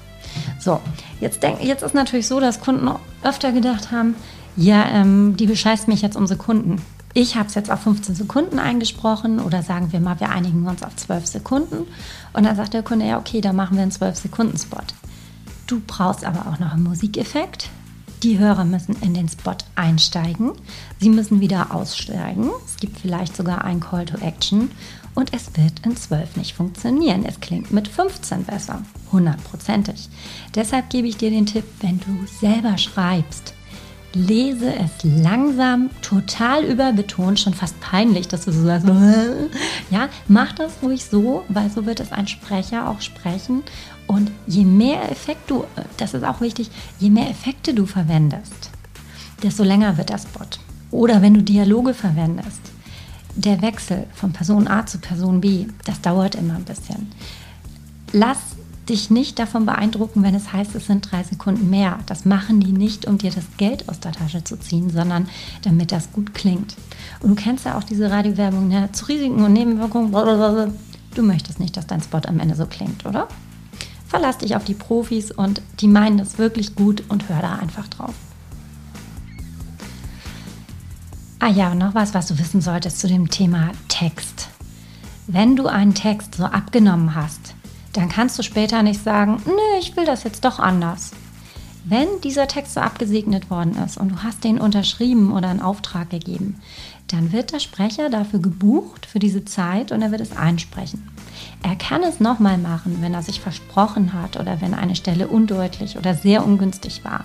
So, 0.59 0.81
jetzt, 1.21 1.43
denk, 1.45 1.63
jetzt 1.63 1.85
ist 1.85 1.95
natürlich 1.95 2.27
so, 2.27 2.41
dass 2.41 2.61
Kunden 2.61 2.91
öfter 3.23 3.53
gedacht 3.53 3.93
haben, 3.93 4.17
ja, 4.57 4.87
ähm, 4.89 5.37
die 5.37 5.47
bescheißt 5.47 5.87
mich 5.87 6.03
jetzt 6.03 6.17
um 6.17 6.27
Sekunden. 6.27 6.83
Ich 7.15 7.37
habe 7.37 7.49
es 7.49 7.55
jetzt 7.55 7.71
auf 7.71 7.81
15 7.81 8.17
Sekunden 8.17 8.59
eingesprochen 8.59 9.39
oder 9.39 9.63
sagen 9.63 9.93
wir 9.93 10.01
mal, 10.01 10.19
wir 10.19 10.31
einigen 10.31 10.67
uns 10.67 10.83
auf 10.83 10.97
12 10.97 11.27
Sekunden. 11.27 11.87
Und 12.33 12.45
dann 12.45 12.57
sagt 12.57 12.75
der 12.75 12.83
Kunde, 12.83 13.07
ja, 13.07 13.19
okay, 13.19 13.41
dann 13.41 13.55
machen 13.55 13.77
wir 13.77 13.83
einen 13.83 13.93
12-Sekunden-Spot. 13.93 14.83
Du 15.69 15.81
brauchst 15.87 16.25
aber 16.25 16.51
auch 16.51 16.59
noch 16.59 16.73
einen 16.73 16.83
Musikeffekt. 16.83 17.71
Die 18.23 18.39
Hörer 18.39 18.65
müssen 18.65 18.97
in 19.03 19.15
den 19.15 19.29
Spot 19.29 19.57
einsteigen. 19.75 20.53
Sie 20.99 21.11
müssen 21.11 21.41
wieder 21.41 21.75
aussteigen. 21.75 22.51
Es 22.65 22.77
gibt 22.77 22.99
vielleicht 22.99 23.37
sogar 23.37 23.65
ein 23.65 23.79
Call 23.79 24.07
to 24.07 24.19
Action. 24.19 24.71
Und 25.17 25.33
es 25.35 25.47
wird 25.57 25.85
in 25.85 25.97
12 25.97 26.37
nicht 26.37 26.55
funktionieren. 26.55 27.25
Es 27.27 27.41
klingt 27.41 27.73
mit 27.73 27.89
15 27.89 28.45
besser. 28.45 28.83
Hundertprozentig. 29.11 30.11
Deshalb 30.55 30.91
gebe 30.91 31.09
ich 31.09 31.17
dir 31.17 31.31
den 31.31 31.47
Tipp, 31.47 31.65
wenn 31.81 31.99
du 32.01 32.27
selber 32.39 32.77
schreibst, 32.77 33.55
lese 34.13 34.75
es 34.75 34.91
langsam, 35.03 35.89
total 36.03 36.65
überbetont, 36.65 37.41
schon 37.41 37.55
fast 37.55 37.81
peinlich, 37.81 38.29
dass 38.29 38.45
du 38.45 38.53
so 38.53 38.63
sagst, 38.63 38.87
ja, 39.91 40.09
mach 40.29 40.53
das 40.53 40.73
ruhig 40.83 41.05
so, 41.07 41.45
weil 41.49 41.71
so 41.71 41.87
wird 41.87 42.01
es 42.01 42.13
ein 42.13 42.29
Sprecher 42.29 42.89
auch 42.89 43.01
sprechen 43.01 43.63
und 44.07 44.31
je 44.47 44.65
mehr 44.65 45.11
Effekt 45.11 45.51
du, 45.51 45.65
das 45.97 46.15
ist 46.15 46.25
auch 46.25 46.41
wichtig, 46.41 46.71
je 46.99 47.11
mehr 47.11 47.29
Effekte 47.31 47.75
du 47.75 47.87
verwendest, 47.87 48.71
desto 49.43 49.65
länger 49.65 49.97
wird 49.97 50.11
das 50.11 50.23
Spot. 50.23 50.47
Oder 50.91 51.21
wenn 51.21 51.35
du 51.35 51.43
Dialoge 51.43 51.93
verwendest, 51.93 52.61
der 53.37 53.63
Wechsel 53.63 54.07
von 54.15 54.33
Person 54.33 54.67
A 54.67 54.87
zu 54.87 54.99
Person 54.99 55.41
B, 55.41 55.67
das 55.85 56.01
dauert 56.01 56.35
immer 56.35 56.55
ein 56.55 56.65
bisschen. 56.65 57.13
Lass 58.13 58.39
dich 58.89 59.11
nicht 59.11 59.39
davon 59.39 59.67
beeindrucken, 59.67 60.23
wenn 60.23 60.35
es 60.35 60.53
heißt, 60.53 60.75
es 60.75 60.87
sind 60.87 61.11
drei 61.11 61.23
Sekunden 61.25 61.71
mehr. 61.71 61.99
Das 62.07 62.25
machen 62.25 62.61
die 62.61 62.73
nicht, 62.73 63.07
um 63.07 63.19
dir 63.19 63.31
das 63.31 63.45
Geld 63.57 63.89
aus 63.89 64.01
der 64.01 64.13
Tasche 64.13 64.45
zu 64.45 64.59
ziehen, 64.59 64.91
sondern 64.91 65.29
damit 65.63 65.93
das 65.93 66.13
gut 66.13 66.35
klingt. 66.35 66.77
Und 67.21 67.31
du 67.31 67.35
kennst 67.35 67.65
ja 67.65 67.77
auch 67.77 67.83
diese 67.83 68.11
Radiowerbung 68.11 68.69
ne? 68.69 68.91
zu 68.93 69.07
Risiken 69.07 69.43
und 69.43 69.53
Nebenwirkungen. 69.53 70.11
Blablabla. 70.11 70.69
Du 71.15 71.23
möchtest 71.23 71.59
nicht, 71.59 71.77
dass 71.77 71.87
dein 71.87 72.03
Spot 72.03 72.21
am 72.27 72.41
Ende 72.41 72.55
so 72.55 72.67
klingt, 72.67 73.05
oder? 73.07 73.27
Verlass 74.07 74.39
dich 74.39 74.55
auf 74.55 74.65
die 74.65 74.75
Profis 74.75 75.33
und 75.33 75.61
die 75.81 75.89
meinen 75.89 76.19
das 76.19 76.39
wirklich 76.39 76.77
gut 76.77 77.03
und 77.09 77.29
hör 77.29 77.41
da 77.41 77.55
einfach 77.57 77.89
drauf. 77.89 78.15
Ah 81.39 81.51
ja, 81.51 81.75
noch 81.75 81.95
was, 81.95 82.15
was 82.15 82.29
du 82.29 82.39
wissen 82.39 82.63
solltest 82.63 82.99
zu 82.99 83.09
dem 83.09 83.29
Thema 83.29 83.73
Text. 83.89 84.49
Wenn 85.27 85.55
du 85.55 85.67
einen 85.67 85.93
Text 85.93 86.37
so 86.37 86.45
abgenommen 86.45 87.15
hast, 87.15 87.55
dann 87.93 88.09
kannst 88.09 88.39
du 88.39 88.43
später 88.43 88.83
nicht 88.83 89.05
sagen, 89.05 89.43
nö, 89.45 89.79
ich 89.79 89.97
will 89.97 90.07
das 90.07 90.25
jetzt 90.25 90.47
doch 90.47 90.59
anders. 90.59 91.11
Wenn 91.85 92.09
dieser 92.25 92.49
Text 92.49 92.73
so 92.75 92.81
abgesegnet 92.81 93.51
worden 93.51 93.77
ist 93.85 93.99
und 93.99 94.09
du 94.09 94.23
hast 94.23 94.45
den 94.45 94.59
unterschrieben 94.59 95.31
oder 95.31 95.49
einen 95.49 95.61
Auftrag 95.61 96.09
gegeben, 96.09 96.61
dann 97.09 97.33
wird 97.33 97.53
der 97.53 97.61
Sprecher 97.61 98.09
dafür 98.09 98.41
gebucht 98.41 99.05
für 99.05 99.19
diese 99.19 99.45
Zeit 99.45 99.93
und 99.93 100.01
er 100.01 100.11
wird 100.11 100.23
es 100.23 100.37
einsprechen. 100.37 101.07
Er 101.63 101.77
kann 101.77 102.03
es 102.03 102.19
nochmal 102.19 102.59
machen, 102.59 102.99
wenn 103.03 103.15
er 103.15 103.23
sich 103.23 103.41
versprochen 103.41 104.15
hat 104.15 104.37
oder 104.39 104.61
wenn 104.61 104.75
eine 104.75 104.97
Stelle 104.97 105.29
undeutlich 105.29 105.99
oder 105.99 106.15
sehr 106.15 106.45
ungünstig 106.45 107.05
war. 107.05 107.25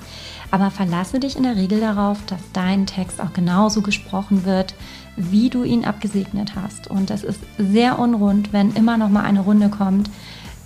Aber 0.51 0.69
verlasse 0.69 1.19
dich 1.19 1.37
in 1.37 1.43
der 1.43 1.55
Regel 1.55 1.79
darauf, 1.79 2.19
dass 2.25 2.41
dein 2.51 2.85
Text 2.85 3.21
auch 3.21 3.31
genauso 3.31 3.81
gesprochen 3.81 4.43
wird, 4.43 4.75
wie 5.15 5.49
du 5.49 5.63
ihn 5.63 5.85
abgesegnet 5.85 6.55
hast. 6.55 6.87
Und 6.87 7.09
das 7.09 7.23
ist 7.23 7.39
sehr 7.57 7.97
unrund, 7.97 8.51
wenn 8.51 8.73
immer 8.73 8.97
nochmal 8.97 9.23
eine 9.23 9.39
Runde 9.39 9.69
kommt. 9.69 10.09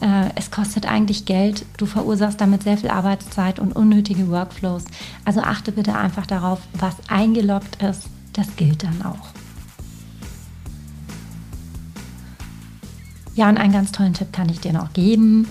Äh, 0.02 0.30
es 0.36 0.52
kostet 0.52 0.88
eigentlich 0.88 1.26
Geld, 1.26 1.66
du 1.78 1.86
verursachst 1.86 2.42
damit 2.42 2.64
sehr 2.64 2.78
viel 2.78 2.90
Arbeitszeit 2.90 3.60
und 3.60 3.76
unnötige 3.76 4.30
Workflows. 4.30 4.86
Also 5.24 5.42
achte 5.42 5.72
bitte 5.72 5.96
einfach 5.96 6.26
darauf, 6.26 6.60
was 6.74 6.96
eingeloggt 7.08 7.82
ist, 7.82 8.08
das 8.34 8.56
gilt 8.56 8.84
dann 8.84 9.04
auch. 9.04 9.30
Ja, 13.36 13.50
und 13.50 13.58
einen 13.58 13.74
ganz 13.74 13.92
tollen 13.92 14.14
Tipp 14.14 14.32
kann 14.32 14.50
ich 14.50 14.62
dir 14.62 14.74
noch 14.74 14.94
geben. 14.94 15.48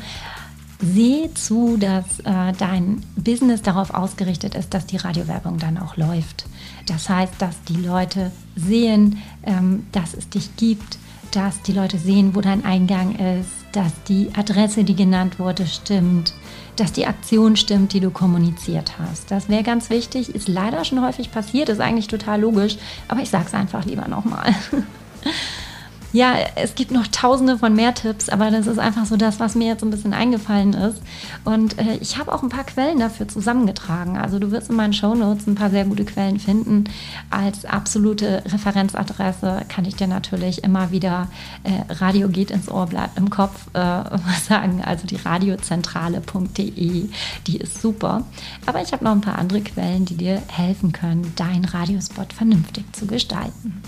Sehe 0.84 1.32
zu, 1.34 1.76
dass 1.76 2.20
äh, 2.20 2.52
dein 2.58 3.02
Business 3.16 3.62
darauf 3.62 3.94
ausgerichtet 3.94 4.54
ist, 4.54 4.74
dass 4.74 4.86
die 4.86 4.96
Radiowerbung 4.96 5.58
dann 5.58 5.78
auch 5.78 5.96
läuft. 5.96 6.46
Das 6.86 7.08
heißt, 7.08 7.34
dass 7.38 7.62
die 7.64 7.76
Leute 7.76 8.30
sehen, 8.56 9.22
ähm, 9.44 9.86
dass 9.92 10.14
es 10.14 10.28
dich 10.28 10.56
gibt, 10.56 10.98
dass 11.30 11.62
die 11.62 11.72
Leute 11.72 11.98
sehen, 11.98 12.34
wo 12.34 12.40
dein 12.40 12.64
Eingang 12.64 13.16
ist, 13.16 13.50
dass 13.72 13.92
die 14.08 14.30
Adresse, 14.36 14.84
die 14.84 14.94
genannt 14.94 15.38
wurde, 15.38 15.66
stimmt, 15.66 16.32
dass 16.76 16.92
die 16.92 17.06
Aktion 17.06 17.56
stimmt, 17.56 17.92
die 17.92 18.00
du 18.00 18.10
kommuniziert 18.10 18.98
hast. 18.98 19.30
Das 19.30 19.48
wäre 19.48 19.62
ganz 19.62 19.90
wichtig, 19.90 20.34
ist 20.34 20.48
leider 20.48 20.84
schon 20.84 21.02
häufig 21.02 21.32
passiert, 21.32 21.68
ist 21.68 21.80
eigentlich 21.80 22.08
total 22.08 22.40
logisch, 22.40 22.76
aber 23.08 23.20
ich 23.20 23.30
sage 23.30 23.46
es 23.46 23.54
einfach 23.54 23.84
lieber 23.84 24.06
nochmal. 24.06 24.54
Ja, 26.14 26.36
es 26.54 26.76
gibt 26.76 26.92
noch 26.92 27.08
tausende 27.08 27.58
von 27.58 27.74
mehr 27.74 27.92
Tipps, 27.92 28.28
aber 28.28 28.52
das 28.52 28.68
ist 28.68 28.78
einfach 28.78 29.04
so 29.04 29.16
das, 29.16 29.40
was 29.40 29.56
mir 29.56 29.66
jetzt 29.66 29.82
ein 29.82 29.90
bisschen 29.90 30.14
eingefallen 30.14 30.72
ist. 30.72 31.02
Und 31.44 31.76
äh, 31.76 31.96
ich 32.00 32.18
habe 32.18 32.32
auch 32.32 32.44
ein 32.44 32.50
paar 32.50 32.62
Quellen 32.62 33.00
dafür 33.00 33.26
zusammengetragen. 33.26 34.16
Also 34.16 34.38
du 34.38 34.52
wirst 34.52 34.70
in 34.70 34.76
meinen 34.76 34.92
Shownotes 34.92 35.48
ein 35.48 35.56
paar 35.56 35.70
sehr 35.70 35.84
gute 35.84 36.04
Quellen 36.04 36.38
finden. 36.38 36.84
Als 37.30 37.64
absolute 37.64 38.44
Referenzadresse 38.46 39.62
kann 39.68 39.86
ich 39.86 39.96
dir 39.96 40.06
natürlich 40.06 40.62
immer 40.62 40.92
wieder 40.92 41.26
äh, 41.64 41.92
Radio 41.94 42.28
geht 42.28 42.52
ins 42.52 42.68
Ohr, 42.68 42.86
bleibt 42.86 43.18
im 43.18 43.28
Kopf 43.28 43.66
äh, 43.72 43.78
sagen. 44.48 44.84
Also 44.84 45.08
die 45.08 45.16
radiozentrale.de, 45.16 47.08
die 47.48 47.56
ist 47.56 47.82
super. 47.82 48.22
Aber 48.66 48.80
ich 48.80 48.92
habe 48.92 49.02
noch 49.02 49.10
ein 49.10 49.20
paar 49.20 49.40
andere 49.40 49.62
Quellen, 49.62 50.04
die 50.04 50.16
dir 50.16 50.40
helfen 50.46 50.92
können, 50.92 51.32
deinen 51.34 51.64
Radiospot 51.64 52.32
vernünftig 52.32 52.84
zu 52.94 53.08
gestalten. 53.08 53.82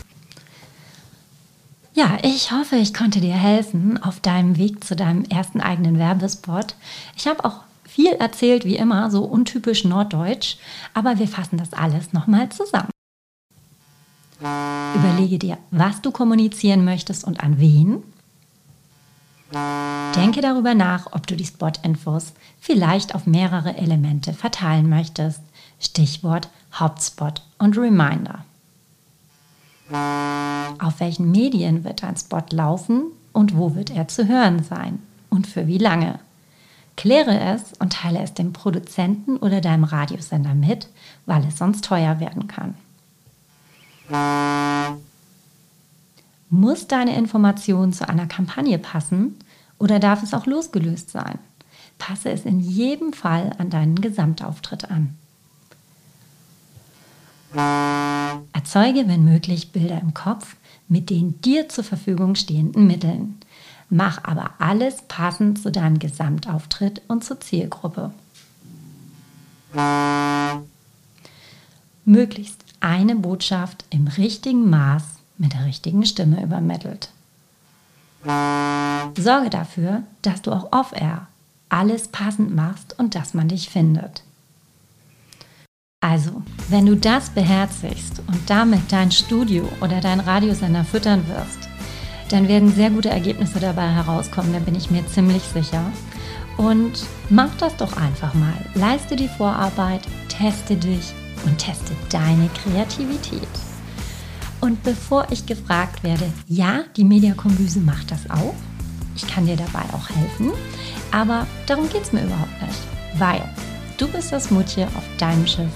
Ja, 1.97 2.19
ich 2.23 2.53
hoffe, 2.53 2.77
ich 2.77 2.93
konnte 2.93 3.23
dir 3.23 3.33
helfen 3.33 3.97
auf 4.03 4.21
deinem 4.21 4.59
Weg 4.59 4.85
zu 4.85 4.95
deinem 4.95 5.25
ersten 5.25 5.63
eigenen 5.63 5.99
Werbespot. 5.99 6.75
Ich 7.17 7.27
habe 7.27 7.43
auch 7.43 7.61
viel 7.85 8.13
erzählt, 8.13 8.67
wie 8.67 8.77
immer, 8.77 9.11
so 9.11 9.25
untypisch 9.25 9.83
norddeutsch, 9.83 10.57
aber 10.93 11.19
wir 11.19 11.27
fassen 11.27 11.57
das 11.57 11.73
alles 11.73 12.13
nochmal 12.13 12.51
zusammen. 12.51 12.91
Überlege 14.95 15.39
dir, 15.39 15.57
was 15.71 16.03
du 16.03 16.11
kommunizieren 16.11 16.85
möchtest 16.85 17.25
und 17.25 17.41
an 17.43 17.59
wen. 17.59 18.03
Denke 20.15 20.43
darüber 20.43 20.75
nach, 20.75 21.13
ob 21.13 21.27
du 21.27 21.35
die 21.35 21.47
Spot-Infos 21.47 22.35
vielleicht 22.61 23.15
auf 23.15 23.27
mehrere 23.27 23.75
Elemente 23.79 24.35
verteilen 24.35 24.91
möchtest. 24.91 25.41
Stichwort 25.81 26.51
Hauptspot 26.75 27.41
und 27.57 27.79
Reminder. 27.79 28.45
Auf 29.91 31.01
welchen 31.01 31.31
Medien 31.31 31.85
wird 31.85 32.03
dein 32.03 32.17
Spot 32.17 32.43
laufen 32.51 33.05
und 33.33 33.57
wo 33.57 33.75
wird 33.75 33.91
er 33.91 34.09
zu 34.09 34.27
hören 34.27 34.63
sein 34.63 35.01
und 35.31 35.47
für 35.47 35.67
wie 35.67 35.79
lange? 35.79 36.19
Kläre 36.97 37.39
es 37.39 37.75
und 37.79 37.93
teile 37.93 38.23
es 38.23 38.33
dem 38.35 38.53
Produzenten 38.53 39.37
oder 39.37 39.61
deinem 39.61 39.85
Radiosender 39.85 40.55
mit, 40.55 40.89
weil 41.27 41.45
es 41.47 41.59
sonst 41.59 41.85
teuer 41.85 42.21
werden 42.21 42.49
kann. 42.49 42.75
Muss 46.49 46.87
deine 46.87 47.17
Information 47.17 47.93
zu 47.93 48.09
einer 48.09 48.27
Kampagne 48.27 48.79
passen 48.79 49.37
oder 49.79 49.99
darf 49.99 50.23
es 50.23 50.33
auch 50.33 50.47
losgelöst 50.47 51.11
sein? 51.11 51.39
Passe 51.99 52.31
es 52.31 52.45
in 52.45 52.61
jedem 52.61 53.13
Fall 53.13 53.53
an 53.59 53.71
deinen 53.71 54.01
Gesamtauftritt 54.01 54.91
an. 54.91 55.17
Erzeuge, 57.53 59.09
wenn 59.09 59.25
möglich, 59.25 59.73
Bilder 59.73 60.01
im 60.01 60.15
Kopf 60.15 60.57
mit 60.89 61.11
den 61.11 61.41
dir 61.41 61.69
zur 61.69 61.85
Verfügung 61.85 62.35
stehenden 62.35 62.87
Mitteln. 62.87 63.39
Mach 63.89 64.25
aber 64.25 64.51
alles 64.59 65.03
passend 65.09 65.61
zu 65.63 65.71
deinem 65.71 65.99
Gesamtauftritt 65.99 67.03
und 67.09 67.25
zur 67.25 67.41
Zielgruppe. 67.41 68.13
Möglichst 72.05 72.65
eine 72.81 73.17
Botschaft 73.17 73.85
im 73.91 74.07
richtigen 74.07 74.69
Maß 74.71 75.05
mit 75.39 75.53
der 75.53 75.65
richtigen 75.65 76.05
Stimme 76.05 76.43
übermittelt. 76.43 77.11
Sorge 78.25 79.51
dafür, 79.51 80.03
dass 80.23 80.43
du 80.43 80.53
auch 80.53 80.73
off-air 80.73 81.29
alles 81.69 82.09
passend 82.09 82.55
machst 82.55 82.99
und 82.99 83.15
dass 83.15 83.35
man 83.35 83.49
dich 83.49 83.69
findet. 83.69 84.23
Also, 86.09 86.31
wenn 86.69 86.87
du 86.87 86.95
das 86.95 87.31
beherzigst 87.31 88.23
und 88.29 88.39
damit 88.49 88.93
dein 88.93 89.11
Studio 89.11 89.69
oder 89.81 90.01
dein 90.01 90.21
Radiosender 90.21 90.85
füttern 90.85 91.27
wirst, 91.27 91.69
dann 92.29 92.47
werden 92.47 92.73
sehr 92.73 92.91
gute 92.91 93.11
Ergebnisse 93.11 93.59
dabei 93.59 93.89
herauskommen, 93.89 94.53
da 94.53 94.61
bin 94.61 94.77
ich 94.77 94.89
mir 94.89 95.05
ziemlich 95.09 95.43
sicher. 95.43 95.83
Und 96.59 97.05
mach 97.29 97.53
das 97.57 97.77
doch 97.77 97.97
einfach 97.97 98.35
mal. 98.35 98.55
Leiste 98.75 99.17
die 99.17 99.27
Vorarbeit, 99.27 100.03
teste 100.29 100.77
dich 100.77 101.13
und 101.45 101.59
teste 101.59 101.93
deine 102.09 102.49
Kreativität. 102.63 103.49
Und 104.61 104.85
bevor 104.85 105.27
ich 105.31 105.45
gefragt 105.45 106.05
werde, 106.05 106.33
ja, 106.47 106.85
die 106.97 107.05
Mediakombüse 107.05 107.81
macht 107.81 108.13
das 108.13 108.31
auch. 108.31 108.55
Ich 109.17 109.27
kann 109.27 109.47
dir 109.47 109.57
dabei 109.57 109.83
auch 109.93 110.09
helfen. 110.09 110.53
Aber 111.11 111.49
darum 111.67 111.89
geht 111.89 112.03
es 112.03 112.13
mir 112.13 112.23
überhaupt 112.23 112.63
nicht. 112.63 112.79
Weil 113.19 113.43
du 113.99 114.07
bist 114.07 114.31
das 114.31 114.53
Mutje 114.53 114.87
auf 114.97 115.05
deinem 115.19 115.49
Schiff 115.49 115.73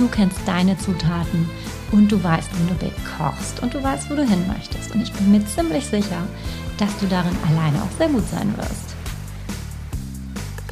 Du 0.00 0.08
kennst 0.08 0.38
deine 0.46 0.78
Zutaten 0.78 1.46
und 1.92 2.10
du 2.10 2.24
weißt, 2.24 2.48
wie 2.54 2.68
du 2.68 2.90
kochst 3.18 3.60
und 3.60 3.74
du 3.74 3.82
weißt, 3.82 4.08
wo 4.08 4.14
du 4.14 4.24
hin 4.24 4.46
möchtest. 4.48 4.94
Und 4.94 5.02
ich 5.02 5.12
bin 5.12 5.30
mir 5.30 5.44
ziemlich 5.44 5.84
sicher, 5.84 6.26
dass 6.78 6.96
du 7.00 7.06
darin 7.06 7.36
alleine 7.46 7.82
auch 7.82 7.98
sehr 7.98 8.08
gut 8.08 8.24
sein 8.30 8.50
wirst. 8.56 8.94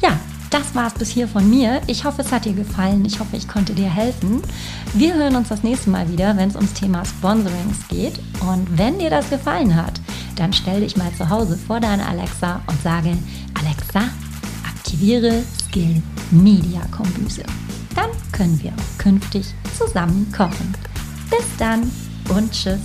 Ja, 0.01 0.19
das 0.49 0.73
war 0.73 0.87
es 0.87 0.95
bis 0.95 1.09
hier 1.09 1.27
von 1.27 1.47
mir. 1.47 1.79
Ich 1.85 2.05
hoffe, 2.05 2.23
es 2.23 2.31
hat 2.31 2.45
dir 2.45 2.53
gefallen. 2.53 3.05
Ich 3.05 3.19
hoffe, 3.19 3.37
ich 3.37 3.47
konnte 3.47 3.73
dir 3.73 3.93
helfen. 3.93 4.41
Wir 4.95 5.13
hören 5.13 5.35
uns 5.35 5.49
das 5.49 5.61
nächste 5.61 5.91
Mal 5.91 6.11
wieder, 6.11 6.35
wenn 6.35 6.49
es 6.49 6.55
ums 6.55 6.73
Thema 6.73 7.05
Sponsorings 7.05 7.87
geht. 7.87 8.19
Und 8.39 8.79
wenn 8.79 8.97
dir 8.97 9.11
das 9.11 9.29
gefallen 9.29 9.75
hat, 9.75 10.01
dann 10.37 10.53
stell 10.53 10.81
dich 10.81 10.97
mal 10.97 11.13
zu 11.15 11.29
Hause 11.29 11.55
vor 11.55 11.79
deine 11.79 12.07
Alexa 12.07 12.61
und 12.65 12.81
sage, 12.81 13.15
Alexa, 13.53 14.09
aktiviere 14.67 15.43
Skill 15.67 16.01
Media 16.31 16.81
Kombüse 16.89 17.43
können 18.39 18.63
wir 18.63 18.71
auch 18.71 18.97
künftig 18.97 19.53
zusammen 19.77 20.31
kochen. 20.31 20.73
Bis 21.29 21.45
dann 21.57 21.91
und 22.29 22.49
tschüss. 22.53 22.79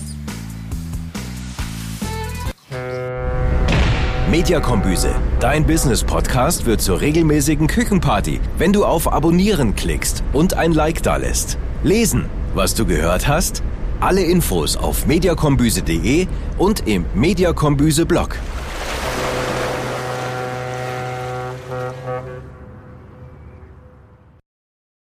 Mediakombüse, 4.28 5.14
dein 5.38 5.64
Business-Podcast 5.64 6.66
wird 6.66 6.80
zur 6.80 7.00
regelmäßigen 7.00 7.68
Küchenparty, 7.68 8.40
wenn 8.58 8.72
du 8.72 8.84
auf 8.84 9.12
Abonnieren 9.12 9.76
klickst 9.76 10.24
und 10.32 10.54
ein 10.54 10.72
Like 10.72 11.04
dalässt. 11.04 11.56
Lesen, 11.84 12.24
was 12.56 12.74
du 12.74 12.84
gehört 12.84 13.28
hast? 13.28 13.62
Alle 14.00 14.22
Infos 14.22 14.76
auf 14.76 15.06
mediakombüse.de 15.06 16.26
und 16.58 16.88
im 16.88 17.04
Mediakombüse-Blog. 17.14 18.38